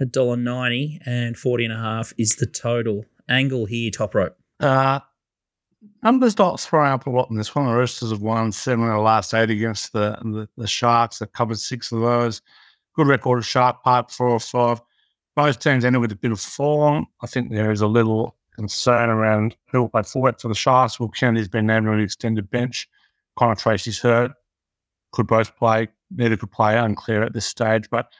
$1.90, 0.00 0.98
and 1.06 1.36
40 1.36 1.64
and 1.64 1.72
a 1.72 1.76
half 1.76 2.12
is 2.18 2.36
the 2.36 2.46
total. 2.46 3.04
Angle 3.28 3.66
here, 3.66 3.90
top 3.90 4.14
rope. 4.14 4.36
Uh, 4.60 5.00
numbers 6.02 6.36
not 6.38 6.60
throwing 6.60 6.92
up 6.92 7.06
a 7.06 7.10
lot 7.10 7.30
in 7.30 7.36
this 7.36 7.54
one. 7.54 7.66
The 7.66 7.72
Roosters 7.72 8.10
have 8.10 8.20
won 8.20 8.52
seven 8.52 8.84
of 8.84 8.92
the 8.92 8.98
last 8.98 9.32
eight 9.34 9.50
against 9.50 9.92
the, 9.92 10.18
the, 10.22 10.48
the 10.56 10.66
Sharks. 10.66 11.18
They've 11.18 11.32
covered 11.32 11.58
six 11.58 11.90
of 11.90 12.00
those. 12.00 12.42
Good 12.94 13.06
record 13.06 13.38
of 13.38 13.46
Shark 13.46 13.82
Park, 13.82 14.10
four 14.10 14.28
or 14.28 14.40
five. 14.40 14.80
Both 15.36 15.58
teams 15.60 15.84
ended 15.84 16.00
with 16.00 16.12
a 16.12 16.16
bit 16.16 16.32
of 16.32 16.40
form. 16.40 17.06
I 17.22 17.26
think 17.26 17.50
there 17.50 17.72
is 17.72 17.80
a 17.80 17.86
little 17.86 18.36
concern 18.54 19.10
around 19.10 19.56
who 19.70 19.82
will 19.82 19.88
play 19.88 20.02
forward 20.02 20.40
for 20.40 20.48
the 20.48 20.54
Sharks. 20.54 21.00
Will 21.00 21.08
Kennedy's 21.08 21.48
been 21.48 21.66
named 21.66 21.88
on 21.88 21.94
an 21.94 22.00
extended 22.00 22.50
bench. 22.50 22.88
Connor 23.36 23.56
Tracey's 23.56 23.98
hurt. 23.98 24.32
Could 25.12 25.26
both 25.26 25.56
play. 25.56 25.88
Neither 26.10 26.36
could 26.36 26.52
play. 26.52 26.78
Unclear 26.78 27.22
at 27.24 27.32
this 27.32 27.46
stage. 27.46 27.90
But 27.90 28.12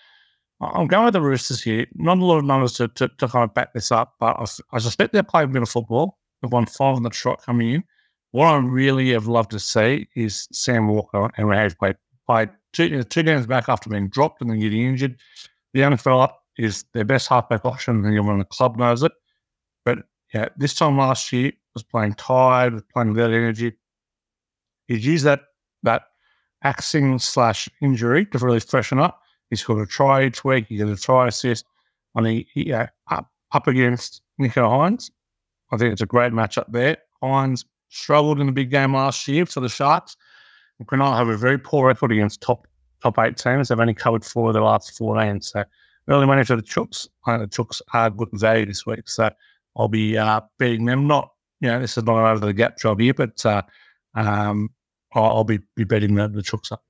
I'm 0.61 0.87
going 0.87 1.05
with 1.05 1.15
the 1.15 1.21
Roosters 1.21 1.63
here. 1.63 1.87
Not 1.95 2.19
a 2.19 2.25
lot 2.25 2.39
of 2.39 2.45
numbers 2.45 2.73
to, 2.75 2.89
to, 2.89 3.09
to 3.09 3.29
kind 3.29 3.45
of 3.45 3.55
back 3.55 3.73
this 3.75 3.93
up, 3.93 4.15
but 4.19 4.37
I, 4.39 4.77
I 4.77 4.79
suspect 4.79 5.13
they're 5.13 5.23
playing 5.23 5.57
of 5.57 5.69
football. 5.69 6.19
They've 6.41 6.53
won 6.53 6.67
five 6.67 6.97
on 6.97 7.03
the 7.03 7.11
trot 7.11 7.43
coming 7.43 7.71
in. 7.75 7.85
What 8.33 8.47
I 8.47 8.57
really 8.57 9.13
have 9.13 9.27
loved 9.27 9.53
to 9.53 9.61
see 9.61 10.09
is 10.17 10.49
Sam 10.53 10.89
Walker 10.89 11.31
and 11.37 11.47
Rahage 11.47 11.79
play 11.79 11.95
played 12.27 12.51
two, 12.73 13.03
two 13.05 13.23
games 13.23 13.47
back 13.47 13.69
after 13.69 13.91
being 13.91 14.09
dropped 14.09 14.41
and 14.41 14.51
then 14.51 14.59
getting 14.59 14.83
injured. 14.83 15.17
The 15.73 15.81
young 15.81 15.97
fella 15.97 16.33
is 16.59 16.85
their 16.93 17.05
best 17.05 17.29
halfback 17.29 17.65
option, 17.65 17.97
and 17.97 18.07
everyone 18.07 18.35
in 18.35 18.39
the 18.41 18.45
club 18.45 18.77
knows 18.77 19.03
it. 19.03 19.13
But 19.85 19.99
yeah, 20.33 20.49
this 20.57 20.75
time 20.75 20.99
last 20.99 21.33
year 21.33 21.53
was 21.75 21.83
playing 21.83 22.15
tired, 22.15 22.75
was 22.75 22.83
playing 22.93 23.13
without 23.13 23.33
energy. 23.33 23.73
He's 24.87 25.05
used 25.05 25.25
that 25.25 25.43
that 25.83 26.03
axing 26.63 27.19
slash 27.19 27.69
injury 27.83 28.27
to 28.27 28.39
really 28.39 28.61
freshen 28.61 28.99
up. 28.99 29.21
He's 29.51 29.63
got 29.63 29.79
a 29.79 29.87
try 29.87 30.25
each 30.25 30.45
week. 30.45 30.67
He 30.69 30.79
got 30.79 30.89
a 30.89 30.97
try 30.97 31.29
assist. 31.29 31.67
And 32.15 32.27
he, 32.27 32.47
he 32.53 32.69
yeah, 32.69 32.89
up, 33.11 33.31
up 33.53 33.67
against 33.67 34.23
Nicho 34.41 34.69
Hynes. 34.69 35.11
I 35.71 35.77
think 35.77 35.93
it's 35.93 36.03
a 36.03 36.07
great 36.07 36.33
matchup 36.33 36.71
there. 36.71 36.97
Hynes 37.23 37.65
struggled 37.89 38.41
in 38.41 38.47
the 38.47 38.53
big 38.53 38.71
game 38.71 38.95
last 38.95 39.29
year 39.29 39.47
for 39.47 39.61
the 39.61 39.69
Sharks. 39.69 40.17
And 40.79 40.89
Cronulla 40.89 41.17
have 41.17 41.29
a 41.29 41.37
very 41.37 41.59
poor 41.59 41.87
record 41.87 42.13
against 42.13 42.41
top 42.41 42.67
top 43.03 43.19
eight 43.19 43.37
teams. 43.37 43.69
They've 43.69 43.79
only 43.79 43.95
covered 43.95 44.25
four 44.25 44.49
of 44.49 44.55
the 44.55 44.61
last 44.61 44.97
four 44.97 45.19
games. 45.19 45.49
So 45.49 45.65
early 46.09 46.27
money 46.27 46.45
for 46.45 46.57
the 46.57 46.63
Chooks. 46.63 47.09
I 47.27 47.39
the 47.39 47.47
Chooks 47.47 47.81
are 47.93 48.11
good 48.11 48.29
value 48.33 48.67
this 48.67 48.87
week. 48.87 49.09
So 49.09 49.31
I'll 49.77 49.89
be 49.89 50.17
uh, 50.17 50.41
betting 50.59 50.85
them. 50.85 51.07
Not, 51.07 51.33
you 51.61 51.69
know, 51.69 51.81
this 51.81 51.97
is 51.97 52.05
not 52.05 52.19
an 52.19 52.37
over 52.37 52.47
the 52.47 52.53
gap 52.53 52.79
job 52.79 53.01
here, 53.01 53.15
but 53.15 53.45
uh, 53.45 53.63
um, 54.15 54.71
I'll, 55.15 55.25
I'll, 55.25 55.45
be, 55.45 55.61
be 55.77 55.85
betting 55.85 56.15
the, 56.15 56.29
the 56.29 56.43
Chooks 56.43 56.73
up. 56.73 56.83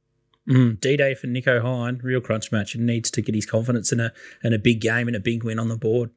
Mm, 0.48 0.78
D 0.80 0.96
Day 0.96 1.14
for 1.14 1.26
Nicho 1.26 1.62
Hynes, 1.62 2.02
real 2.02 2.20
crunch 2.20 2.52
match. 2.52 2.72
He 2.72 2.78
needs 2.78 3.10
to 3.12 3.22
get 3.22 3.34
his 3.34 3.46
confidence 3.46 3.92
in 3.92 4.00
a 4.00 4.12
in 4.42 4.52
a 4.52 4.58
big 4.58 4.82
game 4.82 5.06
and 5.06 5.16
a 5.16 5.20
big 5.20 5.42
win 5.42 5.58
on 5.58 5.68
the 5.68 5.78
board. 5.78 6.10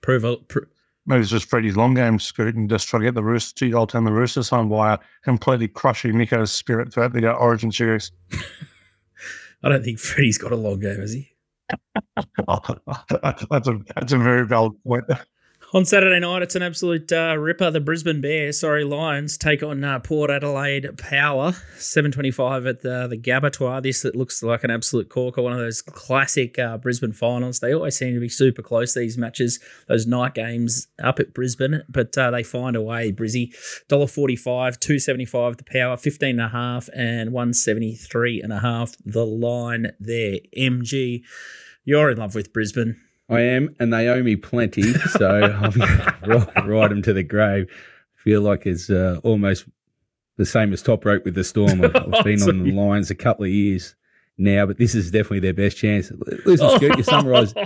Prove, 0.00 0.48
prove 0.48 0.66
Maybe 1.06 1.22
it's 1.22 1.30
just 1.30 1.48
Freddie's 1.48 1.76
long 1.76 1.94
game 1.94 2.20
scoot 2.20 2.54
and 2.54 2.70
just 2.70 2.86
try 2.86 3.00
to 3.00 3.04
get 3.04 3.14
the 3.14 3.24
Roosters, 3.24 3.52
two 3.52 3.70
goal 3.70 3.86
turn 3.88 4.04
the 4.04 4.12
Roosters 4.12 4.48
home 4.48 4.68
by 4.68 4.98
completely 5.22 5.66
crushing 5.66 6.16
Nicho's 6.16 6.52
spirit 6.52 6.92
throughout 6.92 7.12
the 7.12 7.28
uh, 7.28 7.34
Origin 7.34 7.72
series. 7.72 8.12
I 9.64 9.68
don't 9.68 9.84
think 9.84 9.98
Freddie's 9.98 10.38
got 10.38 10.52
a 10.52 10.56
long 10.56 10.78
game, 10.78 11.00
has 11.00 11.12
he? 11.12 11.31
that's 13.50 13.68
a 13.68 13.80
that's 13.94 14.12
a 14.12 14.18
very 14.18 14.46
valid 14.46 14.72
point. 14.84 15.04
On 15.74 15.86
Saturday 15.86 16.20
night, 16.20 16.42
it's 16.42 16.54
an 16.54 16.60
absolute 16.60 17.10
uh, 17.10 17.34
ripper. 17.38 17.70
The 17.70 17.80
Brisbane 17.80 18.20
Bears, 18.20 18.60
sorry, 18.60 18.84
Lions, 18.84 19.38
take 19.38 19.62
on 19.62 19.82
uh, 19.82 20.00
Port 20.00 20.28
Adelaide 20.28 20.98
Power. 20.98 21.52
7.25 21.78 22.68
at 22.68 22.82
the, 22.82 23.06
the 23.06 23.16
Gabbatoir. 23.16 23.82
This 23.82 24.04
looks 24.04 24.42
like 24.42 24.64
an 24.64 24.70
absolute 24.70 25.08
corker, 25.08 25.40
one 25.40 25.54
of 25.54 25.58
those 25.58 25.80
classic 25.80 26.58
uh, 26.58 26.76
Brisbane 26.76 27.14
finals. 27.14 27.60
They 27.60 27.72
always 27.72 27.96
seem 27.96 28.12
to 28.12 28.20
be 28.20 28.28
super 28.28 28.60
close, 28.60 28.92
these 28.92 29.16
matches, 29.16 29.60
those 29.88 30.06
night 30.06 30.34
games 30.34 30.88
up 31.02 31.18
at 31.18 31.32
Brisbane, 31.32 31.82
but 31.88 32.18
uh, 32.18 32.30
they 32.30 32.42
find 32.42 32.76
a 32.76 32.82
way. 32.82 33.10
Brizzy, 33.10 33.54
$1.45, 33.88 34.42
275 34.78 35.56
the 35.56 35.64
Power, 35.64 35.96
15 35.96 36.28
and 36.38 36.40
a 36.42 36.48
half, 36.48 36.90
and 36.94 37.32
173 37.32 38.42
and 38.42 38.52
a 38.52 38.58
half 38.58 38.94
the 39.06 39.24
line 39.24 39.92
there. 39.98 40.36
MG, 40.54 41.22
you're 41.84 42.10
in 42.10 42.18
love 42.18 42.34
with 42.34 42.52
Brisbane. 42.52 43.00
I 43.28 43.40
am, 43.40 43.74
and 43.80 43.92
they 43.92 44.08
owe 44.08 44.22
me 44.22 44.36
plenty, 44.36 44.82
so 44.92 45.40
I'll 45.40 46.66
ride 46.66 46.90
them 46.90 47.02
to 47.02 47.12
the 47.12 47.22
grave. 47.22 47.70
Feel 48.14 48.42
like 48.42 48.66
it's 48.66 48.90
uh, 48.90 49.20
almost 49.22 49.64
the 50.36 50.44
same 50.44 50.72
as 50.72 50.82
top 50.82 51.04
rope 51.04 51.24
with 51.24 51.34
the 51.34 51.44
storm. 51.44 51.84
I've, 51.84 51.96
I've 51.96 52.24
been 52.24 52.42
on 52.42 52.64
the 52.64 52.72
lines 52.72 53.10
a 53.10 53.14
couple 53.14 53.44
of 53.44 53.50
years 53.50 53.94
now, 54.38 54.66
but 54.66 54.78
this 54.78 54.94
is 54.94 55.10
definitely 55.10 55.40
their 55.40 55.54
best 55.54 55.76
chance. 55.76 56.10
Listen, 56.44 56.70
Scoot, 56.76 56.96
you 56.96 57.02
summarised. 57.02 57.56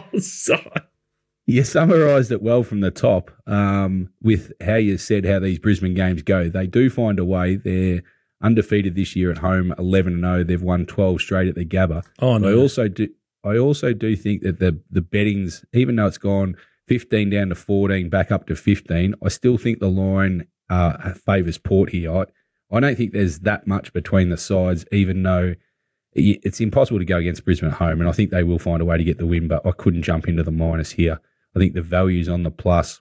You 1.46 1.62
summarised 1.62 2.32
it 2.32 2.42
well 2.42 2.62
from 2.64 2.80
the 2.80 2.90
top 2.90 3.30
um, 3.46 4.10
with 4.20 4.52
how 4.60 4.74
you 4.74 4.98
said 4.98 5.24
how 5.24 5.38
these 5.38 5.58
Brisbane 5.58 5.94
games 5.94 6.22
go. 6.22 6.48
They 6.48 6.66
do 6.66 6.90
find 6.90 7.18
a 7.18 7.24
way. 7.24 7.56
They're 7.56 8.02
undefeated 8.42 8.94
this 8.94 9.14
year 9.16 9.30
at 9.30 9.38
home, 9.38 9.72
eleven 9.78 10.14
and 10.14 10.22
zero. 10.22 10.44
They've 10.44 10.62
won 10.62 10.86
twelve 10.86 11.20
straight 11.20 11.48
at 11.48 11.54
the 11.54 11.64
Gabba. 11.64 12.04
Oh 12.18 12.38
no! 12.38 12.50
They 12.50 12.60
also 12.60 12.88
do. 12.88 13.08
I 13.46 13.58
also 13.58 13.92
do 13.92 14.16
think 14.16 14.42
that 14.42 14.58
the 14.58 14.80
the 14.90 15.00
bettings, 15.00 15.64
even 15.72 15.96
though 15.96 16.06
it's 16.06 16.18
gone 16.18 16.56
15 16.88 17.30
down 17.30 17.48
to 17.48 17.54
14, 17.54 18.08
back 18.08 18.30
up 18.30 18.46
to 18.46 18.56
15, 18.56 19.14
I 19.22 19.28
still 19.28 19.58
think 19.58 19.80
the 19.80 19.88
line 19.88 20.46
uh, 20.70 21.12
favours 21.14 21.58
Port 21.58 21.90
here. 21.90 22.12
I, 22.12 22.24
I 22.70 22.80
don't 22.80 22.96
think 22.96 23.12
there's 23.12 23.40
that 23.40 23.66
much 23.66 23.92
between 23.92 24.28
the 24.30 24.36
sides, 24.36 24.84
even 24.92 25.22
though 25.22 25.54
it's 26.18 26.60
impossible 26.60 26.98
to 26.98 27.04
go 27.04 27.18
against 27.18 27.44
Brisbane 27.44 27.68
at 27.68 27.76
home, 27.76 28.00
and 28.00 28.08
I 28.08 28.12
think 28.12 28.30
they 28.30 28.42
will 28.42 28.58
find 28.58 28.80
a 28.80 28.84
way 28.84 28.96
to 28.96 29.04
get 29.04 29.18
the 29.18 29.26
win. 29.26 29.48
But 29.48 29.66
I 29.66 29.72
couldn't 29.72 30.02
jump 30.02 30.28
into 30.28 30.42
the 30.42 30.50
minus 30.50 30.90
here. 30.90 31.20
I 31.54 31.58
think 31.58 31.74
the 31.74 31.82
value's 31.82 32.28
on 32.28 32.42
the 32.42 32.50
plus 32.50 33.00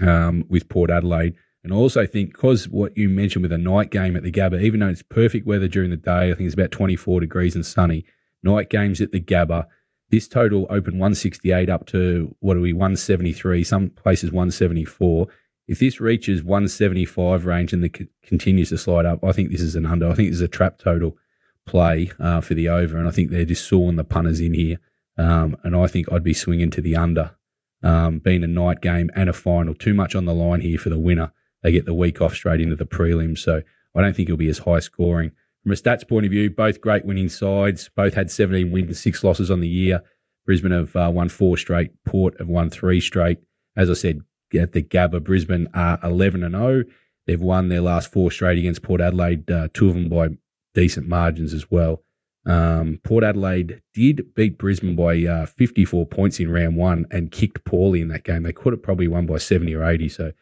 um, 0.00 0.44
with 0.48 0.68
Port 0.68 0.90
Adelaide. 0.90 1.34
And 1.64 1.72
I 1.72 1.76
also 1.76 2.06
think 2.06 2.32
because 2.32 2.68
what 2.68 2.96
you 2.96 3.08
mentioned 3.08 3.42
with 3.42 3.52
a 3.52 3.58
night 3.58 3.90
game 3.90 4.16
at 4.16 4.24
the 4.24 4.32
Gabba, 4.32 4.60
even 4.62 4.80
though 4.80 4.88
it's 4.88 5.02
perfect 5.02 5.46
weather 5.46 5.68
during 5.68 5.90
the 5.90 5.96
day, 5.96 6.30
I 6.30 6.34
think 6.34 6.46
it's 6.46 6.54
about 6.54 6.72
24 6.72 7.20
degrees 7.20 7.54
and 7.54 7.64
sunny 7.64 8.04
night 8.42 8.70
games 8.70 9.00
at 9.00 9.12
the 9.12 9.20
Gabba. 9.20 9.66
This 10.10 10.28
total 10.28 10.66
opened 10.68 11.00
168 11.00 11.70
up 11.70 11.86
to 11.86 12.34
what 12.40 12.56
are 12.56 12.60
we 12.60 12.72
173? 12.72 13.64
Some 13.64 13.90
places 13.90 14.30
174. 14.30 15.26
If 15.68 15.78
this 15.78 16.00
reaches 16.00 16.42
175 16.42 17.46
range 17.46 17.72
and 17.72 17.82
the 17.82 17.90
c- 17.96 18.08
continues 18.22 18.68
to 18.70 18.78
slide 18.78 19.06
up, 19.06 19.24
I 19.24 19.32
think 19.32 19.50
this 19.50 19.60
is 19.60 19.74
an 19.74 19.86
under. 19.86 20.08
I 20.08 20.14
think 20.14 20.28
this 20.28 20.36
is 20.36 20.42
a 20.42 20.48
trap 20.48 20.78
total 20.78 21.16
play 21.64 22.10
uh, 22.18 22.40
for 22.40 22.54
the 22.54 22.68
over, 22.68 22.98
and 22.98 23.08
I 23.08 23.10
think 23.10 23.30
they're 23.30 23.44
just 23.44 23.66
sawing 23.66 23.96
the 23.96 24.04
punters 24.04 24.40
in 24.40 24.54
here. 24.54 24.78
Um, 25.16 25.56
and 25.62 25.76
I 25.76 25.86
think 25.86 26.10
I'd 26.10 26.24
be 26.24 26.34
swinging 26.34 26.70
to 26.70 26.80
the 26.80 26.96
under, 26.96 27.32
um, 27.82 28.18
being 28.18 28.42
a 28.42 28.48
night 28.48 28.80
game 28.80 29.10
and 29.14 29.28
a 29.28 29.32
final. 29.32 29.74
Too 29.74 29.94
much 29.94 30.14
on 30.14 30.24
the 30.24 30.34
line 30.34 30.60
here 30.60 30.78
for 30.78 30.90
the 30.90 30.98
winner. 30.98 31.32
They 31.62 31.72
get 31.72 31.84
the 31.84 31.94
week 31.94 32.20
off 32.20 32.34
straight 32.34 32.60
into 32.60 32.76
the 32.76 32.86
prelims, 32.86 33.38
so 33.38 33.62
I 33.94 34.02
don't 34.02 34.16
think 34.16 34.28
it'll 34.28 34.36
be 34.36 34.48
as 34.48 34.58
high 34.58 34.80
scoring. 34.80 35.32
From 35.62 35.72
a 35.72 35.74
stats 35.74 36.06
point 36.06 36.26
of 36.26 36.32
view, 36.32 36.50
both 36.50 36.80
great 36.80 37.04
winning 37.04 37.28
sides. 37.28 37.88
Both 37.94 38.14
had 38.14 38.30
17 38.30 38.72
wins, 38.72 39.00
six 39.00 39.22
losses 39.22 39.50
on 39.50 39.60
the 39.60 39.68
year. 39.68 40.02
Brisbane 40.44 40.72
have 40.72 40.96
uh, 40.96 41.10
won 41.12 41.28
four 41.28 41.56
straight. 41.56 41.92
Port 42.04 42.34
have 42.38 42.48
won 42.48 42.68
three 42.68 43.00
straight. 43.00 43.38
As 43.76 43.88
I 43.88 43.94
said, 43.94 44.20
at 44.54 44.72
the 44.72 44.82
Gabba, 44.82 45.22
Brisbane 45.22 45.68
are 45.72 45.98
11 46.02 46.42
and 46.42 46.54
0. 46.54 46.84
They've 47.26 47.40
won 47.40 47.68
their 47.68 47.80
last 47.80 48.12
four 48.12 48.30
straight 48.30 48.58
against 48.58 48.82
Port 48.82 49.00
Adelaide, 49.00 49.48
uh, 49.50 49.68
two 49.72 49.88
of 49.88 49.94
them 49.94 50.08
by 50.08 50.30
decent 50.74 51.06
margins 51.06 51.54
as 51.54 51.70
well. 51.70 52.02
Um, 52.44 52.98
Port 53.04 53.22
Adelaide 53.22 53.80
did 53.94 54.34
beat 54.34 54.58
Brisbane 54.58 54.96
by 54.96 55.24
uh, 55.24 55.46
54 55.46 56.06
points 56.06 56.40
in 56.40 56.50
round 56.50 56.76
one 56.76 57.06
and 57.12 57.30
kicked 57.30 57.64
poorly 57.64 58.00
in 58.00 58.08
that 58.08 58.24
game. 58.24 58.42
They 58.42 58.52
could 58.52 58.72
have 58.72 58.82
probably 58.82 59.06
won 59.06 59.26
by 59.26 59.38
70 59.38 59.72
or 59.74 59.84
80. 59.84 60.08
So 60.08 60.32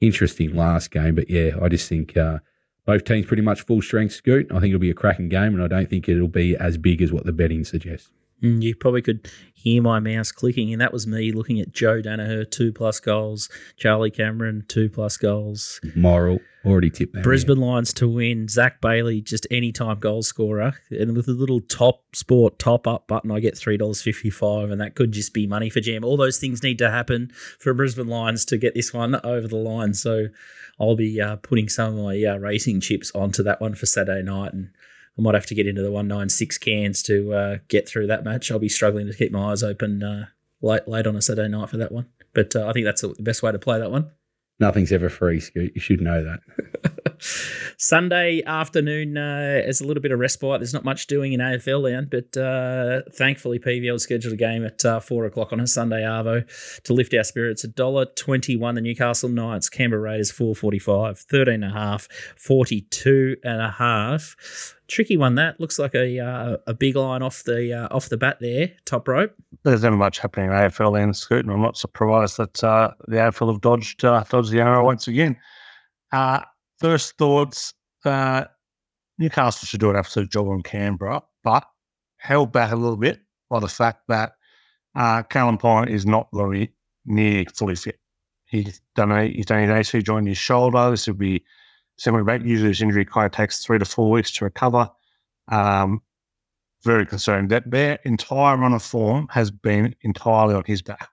interesting 0.00 0.54
last 0.56 0.90
game. 0.90 1.14
But 1.14 1.30
yeah, 1.30 1.52
I 1.62 1.68
just 1.68 1.88
think 1.88 2.16
uh, 2.16 2.40
both 2.86 3.04
teams 3.04 3.26
pretty 3.26 3.42
much 3.42 3.62
full 3.62 3.82
strength 3.82 4.14
scoot. 4.14 4.46
I 4.50 4.60
think 4.60 4.70
it'll 4.70 4.80
be 4.80 4.90
a 4.90 4.94
cracking 4.94 5.28
game, 5.28 5.54
and 5.54 5.62
I 5.62 5.68
don't 5.68 5.90
think 5.90 6.08
it'll 6.08 6.28
be 6.28 6.56
as 6.56 6.78
big 6.78 7.02
as 7.02 7.12
what 7.12 7.26
the 7.26 7.32
betting 7.32 7.64
suggests. 7.64 8.10
Mm, 8.42 8.62
you 8.62 8.74
probably 8.74 9.02
could 9.02 9.30
hear 9.54 9.82
my 9.82 9.98
mouse 9.98 10.30
clicking, 10.30 10.72
and 10.72 10.80
that 10.80 10.92
was 10.92 11.06
me 11.06 11.32
looking 11.32 11.60
at 11.60 11.72
Joe 11.72 12.02
Daniher, 12.02 12.48
two 12.48 12.72
plus 12.72 13.00
goals, 13.00 13.48
Charlie 13.76 14.10
Cameron, 14.10 14.64
two 14.68 14.88
plus 14.88 15.16
goals, 15.16 15.80
Moral 15.94 16.38
already 16.64 16.90
tipped 16.90 17.14
that. 17.14 17.22
Brisbane 17.22 17.58
Lions 17.58 17.92
to 17.94 18.08
win, 18.08 18.48
Zac 18.48 18.80
Bailey, 18.80 19.20
just 19.20 19.46
anytime 19.50 19.98
goal 19.98 20.22
scorer, 20.22 20.74
and 20.90 21.16
with 21.16 21.28
a 21.28 21.32
little 21.32 21.60
top 21.60 22.02
sport 22.14 22.58
top 22.58 22.86
up 22.86 23.06
button, 23.08 23.30
I 23.30 23.40
get 23.40 23.56
three 23.56 23.76
dollars 23.76 24.02
fifty 24.02 24.30
five, 24.30 24.70
and 24.70 24.80
that 24.80 24.94
could 24.94 25.12
just 25.12 25.32
be 25.32 25.46
money 25.46 25.70
for 25.70 25.80
Jam. 25.80 26.04
All 26.04 26.16
those 26.16 26.38
things 26.38 26.62
need 26.62 26.78
to 26.78 26.90
happen 26.90 27.30
for 27.58 27.72
Brisbane 27.72 28.08
Lions 28.08 28.44
to 28.46 28.58
get 28.58 28.74
this 28.74 28.92
one 28.92 29.18
over 29.24 29.48
the 29.48 29.56
line. 29.56 29.94
So 29.94 30.26
I'll 30.78 30.96
be 30.96 31.20
uh, 31.20 31.36
putting 31.36 31.68
some 31.68 31.96
of 31.96 32.04
my 32.04 32.22
uh, 32.22 32.36
racing 32.36 32.80
chips 32.80 33.10
onto 33.14 33.42
that 33.44 33.60
one 33.60 33.74
for 33.74 33.86
Saturday 33.86 34.22
night, 34.22 34.52
and 34.52 34.70
I 35.18 35.22
might 35.22 35.34
have 35.34 35.46
to 35.46 35.54
get 35.54 35.66
into 35.66 35.82
the 35.82 35.90
one 35.90 36.08
nine 36.08 36.28
six 36.28 36.58
cans 36.58 37.02
to 37.04 37.32
uh, 37.32 37.58
get 37.68 37.88
through 37.88 38.06
that 38.08 38.24
match. 38.24 38.50
I'll 38.50 38.58
be 38.58 38.68
struggling 38.68 39.06
to 39.06 39.14
keep 39.14 39.32
my 39.32 39.52
eyes 39.52 39.62
open 39.62 40.02
uh, 40.02 40.26
late 40.60 40.86
late 40.86 41.06
on 41.06 41.16
a 41.16 41.22
Saturday 41.22 41.48
night 41.48 41.70
for 41.70 41.76
that 41.78 41.92
one, 41.92 42.06
but 42.34 42.54
uh, 42.54 42.66
I 42.66 42.72
think 42.72 42.84
that's 42.84 43.02
the 43.02 43.14
best 43.20 43.42
way 43.42 43.52
to 43.52 43.58
play 43.58 43.78
that 43.78 43.90
one. 43.90 44.10
Nothing's 44.58 44.92
ever 44.92 45.08
free, 45.08 45.40
Scoot. 45.40 45.72
You 45.74 45.80
should 45.80 46.00
know 46.00 46.24
that. 46.24 47.15
Sunday 47.78 48.42
afternoon 48.46 49.16
uh, 49.16 49.62
is 49.64 49.80
a 49.80 49.86
little 49.86 50.02
bit 50.02 50.12
of 50.12 50.18
respite. 50.18 50.60
There's 50.60 50.74
not 50.74 50.84
much 50.84 51.06
doing 51.06 51.32
in 51.32 51.40
AFL 51.40 51.82
land, 51.82 52.10
but 52.10 52.36
uh, 52.36 53.02
thankfully 53.12 53.58
PVL 53.58 54.00
scheduled 54.00 54.34
a 54.34 54.36
game 54.36 54.64
at 54.64 54.84
uh, 54.84 55.00
four 55.00 55.24
o'clock 55.24 55.52
on 55.52 55.60
a 55.60 55.66
Sunday 55.66 56.02
arvo 56.02 56.46
to 56.82 56.92
lift 56.92 57.14
our 57.14 57.24
spirits. 57.24 57.64
A 57.64 57.68
dollar 57.68 58.06
twenty-one. 58.06 58.74
The 58.74 58.80
Newcastle 58.80 59.28
Knights, 59.28 59.68
Canberra 59.68 60.02
Raiders 60.02 60.30
four 60.30 60.54
forty-five, 60.54 61.18
thirteen 61.18 61.62
and 61.62 61.64
a 61.64 61.78
half, 61.78 62.08
forty-two 62.36 63.36
and 63.44 63.60
a 63.60 63.70
half. 63.70 64.74
Tricky 64.88 65.16
one 65.16 65.34
that 65.34 65.58
looks 65.58 65.80
like 65.80 65.94
a 65.94 66.20
uh, 66.20 66.56
a 66.66 66.74
big 66.74 66.94
line 66.94 67.22
off 67.22 67.42
the 67.42 67.72
uh, 67.72 67.88
off 67.94 68.08
the 68.08 68.16
bat 68.16 68.38
there, 68.40 68.70
top 68.84 69.08
rope. 69.08 69.34
There's 69.64 69.82
never 69.82 69.96
much 69.96 70.20
happening 70.20 70.46
in 70.46 70.52
AFL 70.52 70.92
land, 70.92 71.16
Scoot, 71.16 71.44
and 71.44 71.52
I'm 71.52 71.60
not 71.60 71.76
surprised 71.76 72.36
that 72.36 72.62
uh, 72.62 72.92
the 73.08 73.16
AFL 73.16 73.52
have 73.52 73.60
dodged 73.60 73.98
dodged 73.98 74.52
the 74.52 74.60
arrow 74.60 74.84
once 74.84 75.08
again. 75.08 75.36
Uh, 76.12 76.40
first 76.78 77.16
thoughts: 77.18 77.74
uh, 78.04 78.44
Newcastle 79.18 79.66
should 79.66 79.80
do 79.80 79.90
an 79.90 79.96
absolute 79.96 80.30
job 80.30 80.48
on 80.48 80.62
Canberra, 80.62 81.22
but 81.42 81.64
held 82.18 82.52
back 82.52 82.72
a 82.72 82.76
little 82.76 82.96
bit 82.96 83.20
by 83.48 83.60
the 83.60 83.68
fact 83.68 84.02
that 84.08 84.32
uh, 84.94 85.22
Kalyn 85.24 85.60
Ponga 85.60 85.88
is 85.88 86.06
not 86.06 86.28
very 86.32 86.72
near 87.04 87.44
fully 87.54 87.76
fit. 87.76 87.98
He's 88.46 88.80
done 88.94 89.12
a, 89.12 89.26
he's 89.26 89.46
done 89.46 89.62
his 89.62 89.70
AC 89.70 90.02
joint 90.02 90.24
in 90.24 90.28
his 90.28 90.38
shoulder. 90.38 90.90
This 90.90 91.06
would 91.06 91.18
be 91.18 91.44
similar 91.98 92.24
back. 92.24 92.42
Usually, 92.42 92.70
this 92.70 92.80
injury 92.80 93.04
kind 93.04 93.26
of 93.26 93.32
takes 93.32 93.64
three 93.64 93.78
to 93.78 93.84
four 93.84 94.10
weeks 94.10 94.30
to 94.32 94.44
recover. 94.44 94.90
Um, 95.48 96.02
very 96.84 97.06
concerned 97.06 97.50
that 97.50 97.70
their 97.70 97.98
entire 98.04 98.56
run 98.56 98.72
of 98.72 98.82
form 98.82 99.26
has 99.30 99.50
been 99.50 99.94
entirely 100.02 100.54
on 100.54 100.62
his 100.64 100.82
back. 100.82 101.08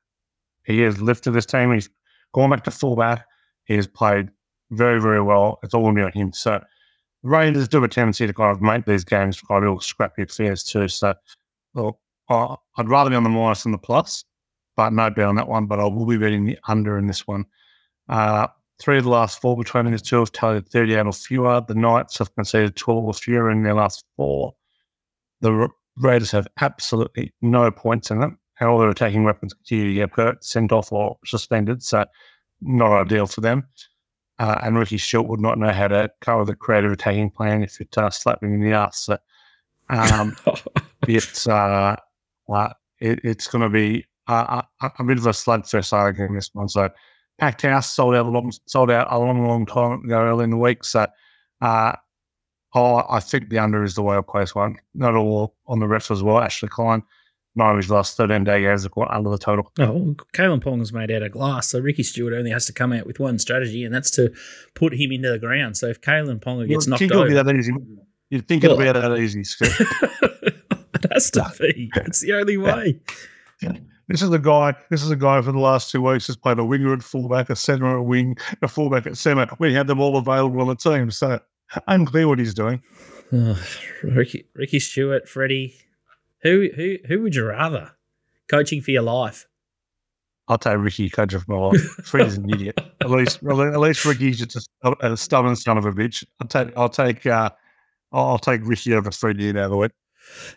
He 0.66 0.80
has 0.82 1.02
lifted 1.02 1.32
this 1.32 1.46
team. 1.46 1.74
He's 1.74 1.90
gone 2.34 2.50
back 2.50 2.64
to 2.66 2.72
fullback. 2.72 3.26
He 3.66 3.76
has 3.76 3.88
played 3.88 4.30
very, 4.76 5.02
very 5.02 5.22
well. 5.22 5.60
It's 5.64 5.74
all 5.74 5.84
going 5.84 5.96
to 5.96 6.02
be 6.02 6.06
on 6.06 6.12
him. 6.12 6.34
So 6.34 6.62
the 7.24 7.30
Raiders 7.30 7.68
do 7.68 7.78
have 7.78 7.84
a 7.84 7.88
tendency 7.88 8.28
to 8.28 8.34
kind 8.34 8.52
of 8.52 8.62
make 8.62 8.86
these 8.86 9.04
games 9.04 9.40
quite 9.40 9.58
a 9.58 9.62
little 9.62 9.80
scrappy 9.80 10.24
affairs 10.24 10.64
too. 10.64 10.88
So, 10.88 11.14
well, 11.74 12.00
I'd 12.30 12.90
rather 12.90 13.10
be 13.10 13.16
on 13.16 13.24
the 13.24 13.30
minus 13.30 13.64
than 13.64 13.72
the 13.72 13.78
plus, 13.78 14.24
but 14.76 14.92
no 14.94 15.10
bet 15.10 15.26
on 15.26 15.36
that 15.36 15.48
one. 15.48 15.66
But 15.68 15.80
I 15.80 15.86
will 15.86 16.06
be 16.06 16.18
betting 16.18 16.46
the 16.46 16.58
under 16.68 16.98
in 16.98 17.08
this 17.08 17.28
one. 17.28 17.46
Uh, 18.10 18.48
three 18.80 18.98
of 18.98 19.06
the 19.06 19.10
last 19.10 19.40
four 19.40 19.56
between 19.56 19.90
these 19.90 20.02
two 20.02 20.20
have 20.20 20.32
tallied 20.32 20.68
38 20.68 21.06
or 21.06 21.14
fewer. 21.14 21.64
The 21.66 21.76
Knights 21.76 22.18
have 22.18 22.34
conceded 22.36 22.76
12 22.76 23.06
or 23.06 23.14
fewer 23.14 23.50
in 23.50 23.64
their 23.64 23.76
last 23.76 24.04
four. 24.18 24.54
The 25.42 25.70
Raiders 25.98 26.32
have 26.32 26.48
absolutely 26.60 27.34
no 27.42 27.70
points 27.72 28.12
in 28.12 28.20
them. 28.20 28.40
Their 28.60 28.90
attacking 28.90 29.26
weapons 29.26 29.54
continue 29.54 29.90
to 29.90 29.94
get 29.94 30.12
hurt, 30.12 30.44
sent 30.44 30.72
off, 30.72 30.92
or 30.94 31.18
suspended. 31.26 31.84
So, 31.84 32.06
not 32.62 32.94
ideal 32.94 33.28
for 33.28 33.42
them. 33.42 33.68
Uh, 34.44 34.60
and 34.62 34.78
Ricky 34.78 34.98
Stuart 34.98 35.30
would 35.30 35.40
not 35.40 35.58
know 35.58 35.72
how 35.72 35.88
to 35.88 36.12
cover 36.20 36.44
the 36.44 36.54
creative 36.54 36.92
attacking 36.92 37.30
plan 37.30 37.64
if 37.64 37.80
it 37.80 37.98
uh, 37.98 38.10
slapped 38.10 38.44
him 38.44 38.54
in 38.54 38.60
the 38.60 38.74
ass. 38.74 39.06
So, 39.06 39.18
um, 39.88 40.36
it's 41.08 41.48
uh, 41.48 41.96
it, 43.00 43.22
it's 43.24 43.48
going 43.48 43.62
to 43.62 43.70
be 43.70 44.06
uh, 44.28 44.62
a, 44.82 44.92
a 45.00 45.04
bit 45.06 45.18
of 45.18 45.28
a 45.28 45.30
slugfest, 45.30 45.94
I 45.94 46.10
in 46.10 46.36
this 46.36 46.50
one. 46.52 46.68
So, 46.68 46.90
packed 47.38 47.62
house, 47.62 47.90
sold 47.90 48.16
out 48.16 48.26
a 48.26 48.30
long, 48.30 48.52
sold 48.66 48.92
out 48.92 49.08
a 49.10 49.18
long, 49.18 49.48
long 49.48 49.66
time 49.66 50.04
ago 50.04 50.20
early 50.20 50.44
in 50.44 50.50
the 50.50 50.58
week. 50.58 50.84
So, 50.84 51.08
uh, 51.62 51.94
oh, 52.76 53.06
I 53.10 53.22
think 53.22 53.48
the 53.48 53.60
under 53.60 53.82
is 53.82 53.96
the 53.96 54.04
way 54.04 54.18
I 54.18 54.22
place 54.22 54.54
one. 54.54 54.76
Not 54.94 55.16
all 55.16 55.56
on 55.68 55.80
the 55.80 55.86
refs 55.86 56.12
as 56.12 56.22
well. 56.22 56.40
Ashley 56.40 56.68
Klein, 56.68 57.02
his 57.56 57.90
last 57.90 58.18
13 58.18 58.44
day 58.44 58.62
games 58.62 58.84
have 58.84 58.92
gone 58.92 59.08
under 59.12 59.30
the 59.30 59.38
total. 59.38 59.72
Oh, 59.80 60.16
Kalyn 60.34 60.62
Pong 60.62 60.82
is 60.82 60.92
made 60.92 61.12
out 61.12 61.24
of 61.24 61.32
glass, 61.32 61.70
so 61.70 61.80
Ricky 61.80 62.04
Stuart 62.04 62.34
only 62.34 62.52
has 62.52 62.66
to 62.66 62.74
come 62.74 62.94
out 62.94 63.06
with 63.06 63.20
one 63.20 63.40
strategy, 63.40 63.84
and 63.84 63.94
that's 63.94 64.12
to 64.12 64.34
put 64.74 64.94
him 64.94 65.12
into 65.12 65.30
the 65.30 65.40
ground. 65.40 65.78
So 65.78 65.88
if 65.88 66.02
Kalyn 66.02 66.40
Ponga 66.40 66.68
gets 66.68 66.88
knocked 66.88 67.00
think 67.00 67.12
it'll 67.12 67.28
be 67.28 67.34
that 67.34 67.56
easy. 67.56 67.74
You'd 68.30 68.48
think 68.48 68.64
it'll 68.64 68.78
be 68.78 68.86
that 68.86 69.18
easy. 69.20 69.44
Scott. 69.44 69.70
it 69.80 71.12
has 71.12 71.30
to 71.32 71.52
be. 71.60 71.92
It's 71.98 72.22
the 72.22 72.34
only 72.34 72.58
way. 72.58 73.00
This 74.08 74.22
is 74.22 74.32
a 74.32 74.40
guy. 74.40 74.76
This 74.90 75.04
is 75.04 75.12
a 75.12 75.16
guy 75.16 75.42
for 75.42 75.52
the 75.52 75.60
last 75.60 75.92
two 75.92 76.02
weeks 76.02 76.28
has 76.28 76.36
played 76.36 76.60
a 76.60 76.66
winger 76.66 76.94
at 76.94 77.04
fullback, 77.04 77.50
a 77.50 77.56
centre 77.56 77.98
at 77.98 78.04
wing, 78.04 78.36
a 78.62 78.68
fullback 78.68 79.08
at 79.08 79.18
centre. 79.18 79.48
We 79.60 79.74
had 79.74 79.88
them 79.88 80.00
all 80.02 80.18
available 80.18 80.62
on 80.62 80.68
the 80.68 80.76
team, 80.76 81.10
so 81.12 81.40
unclear 81.88 82.28
what 82.28 82.40
he's 82.40 82.54
doing. 82.54 82.82
Oh, 83.32 83.60
Ricky, 84.04 84.46
Ricky 84.56 84.80
Stuart, 84.80 85.28
Freddie, 85.30 85.76
who 86.44 86.70
who 86.76 86.98
who 87.08 87.22
would 87.24 87.36
you 87.36 87.46
rather 87.46 87.92
coaching 88.48 88.82
for 88.82 88.92
your 88.92 89.02
life? 89.02 89.48
I'll 90.48 90.58
take 90.58 90.78
Ricky 90.78 91.10
coach 91.10 91.34
of 91.34 91.48
my 91.48 91.56
life. 91.56 91.82
Freddie's 92.04 92.38
an 92.38 92.50
idiot. 92.50 92.80
At 93.02 93.10
least, 93.10 93.40
at 93.44 93.80
least 93.80 94.06
Ricky's 94.06 94.40
just 94.40 94.70
a, 94.84 94.94
a 95.14 95.18
stubborn 95.18 95.56
son 95.56 95.78
of 95.78 95.86
a 95.86 95.92
bitch. 95.92 96.24
I'll 96.42 96.48
take. 96.48 96.78
I'll 96.78 96.90
take. 96.90 97.26
Uh, 97.26 97.50
I'll 98.12 98.26
I'll 98.26 98.40
take 98.40 98.62
Ricky 98.64 98.94
over 98.94 99.12
Freddie 99.12 99.50
out 99.52 99.58
of 99.58 99.72
the 99.72 99.78
way. 99.78 99.90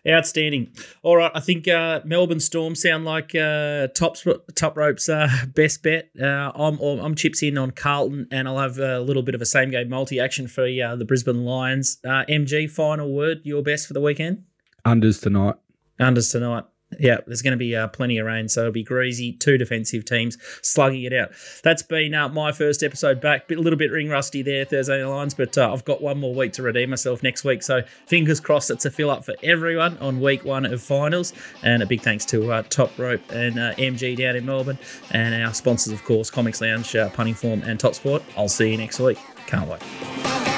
Outstanding. 0.09 0.73
All 1.03 1.17
right, 1.17 1.33
I 1.35 1.41
think 1.41 1.67
uh, 1.69 2.01
Melbourne 2.05 2.41
Storm 2.41 2.75
sound 2.75 3.05
like 3.05 3.35
uh, 3.35 3.89
top 3.89 4.17
top 4.55 4.77
ropes 4.77 5.09
uh, 5.09 5.29
best 5.55 5.83
bet. 5.83 6.11
Uh, 6.21 6.53
I'm 6.55 6.79
I'm 6.81 7.15
chips 7.15 7.43
in 7.43 7.59
on 7.59 7.73
Carlton, 7.73 8.29
and 8.31 8.49
I'll 8.49 8.59
have 8.59 8.79
a 8.79 9.01
little 9.01 9.23
bit 9.23 9.35
of 9.35 9.43
a 9.43 9.47
same 9.47 9.71
game 9.71 9.89
multi 9.89 10.21
action 10.21 10.49
for 10.49 10.65
uh, 10.65 10.97
the 10.97 11.05
Brisbane 11.05 11.45
Lions. 11.45 11.99
Uh, 12.05 12.25
MG, 12.29 12.71
final 12.71 13.13
word, 13.13 13.41
your 13.45 13.63
best 13.63 13.87
for 13.87 13.93
the 13.93 14.01
weekend. 14.01 14.45
Unders 14.85 15.21
tonight. 15.21 15.57
Unders 16.01 16.31
tonight. 16.31 16.65
Yeah, 17.01 17.19
there's 17.27 17.43
going 17.43 17.53
to 17.53 17.59
be 17.59 17.75
uh, 17.75 17.89
plenty 17.89 18.19
of 18.19 18.27
rain, 18.27 18.49
so 18.49 18.61
it'll 18.61 18.73
be 18.73 18.85
greasy. 18.85 19.33
Two 19.33 19.59
defensive 19.59 20.05
teams 20.05 20.39
slugging 20.63 21.03
it 21.03 21.13
out. 21.13 21.31
That's 21.65 21.83
been 21.83 22.15
uh, 22.15 22.29
my 22.29 22.53
first 22.53 22.85
episode 22.85 23.21
back. 23.21 23.51
A 23.51 23.55
little 23.55 23.79
bit 23.79 23.91
ring 23.91 24.09
rusty 24.09 24.41
there, 24.41 24.65
Thursday 24.65 25.03
Night 25.03 25.09
Lions, 25.09 25.35
but 25.35 25.59
uh, 25.59 25.73
I've 25.73 25.85
got 25.85 26.01
one 26.01 26.19
more 26.19 26.33
week 26.33 26.53
to 26.55 26.63
redeem 26.63 26.91
myself 26.91 27.25
next 27.25 27.43
week. 27.43 27.65
So 27.65 27.83
fingers 28.07 28.39
crossed 28.39 28.71
it's 28.71 28.85
a 28.85 28.91
fill 28.91 29.11
up 29.11 29.25
for 29.25 29.35
everyone 29.43 29.99
on 29.99 30.21
week 30.21 30.45
one 30.45 30.65
of 30.65 30.81
finals. 30.81 31.33
And 31.65 31.83
a 31.83 31.87
big 31.87 32.03
thanks 32.03 32.25
to 32.27 32.53
uh, 32.53 32.63
Top 32.63 32.97
Rope 32.99 33.21
and 33.31 33.59
uh, 33.59 33.75
MG 33.75 34.17
down 34.17 34.37
in 34.37 34.47
Melbourne, 34.47 34.79
and 35.11 35.35
our 35.43 35.53
sponsors, 35.55 35.93
of 35.93 36.05
course, 36.05 36.31
Comics 36.31 36.61
Lounge, 36.61 36.95
uh, 36.95 37.11
Punting 37.11 37.35
Form, 37.35 37.63
and 37.63 37.81
Top 37.81 37.97
Sport. 37.97 38.23
I'll 38.37 38.49
see 38.49 38.71
you 38.71 38.79
next 38.79 39.01
week. 39.01 39.19
Can't 39.47 39.69
wait. 39.69 40.56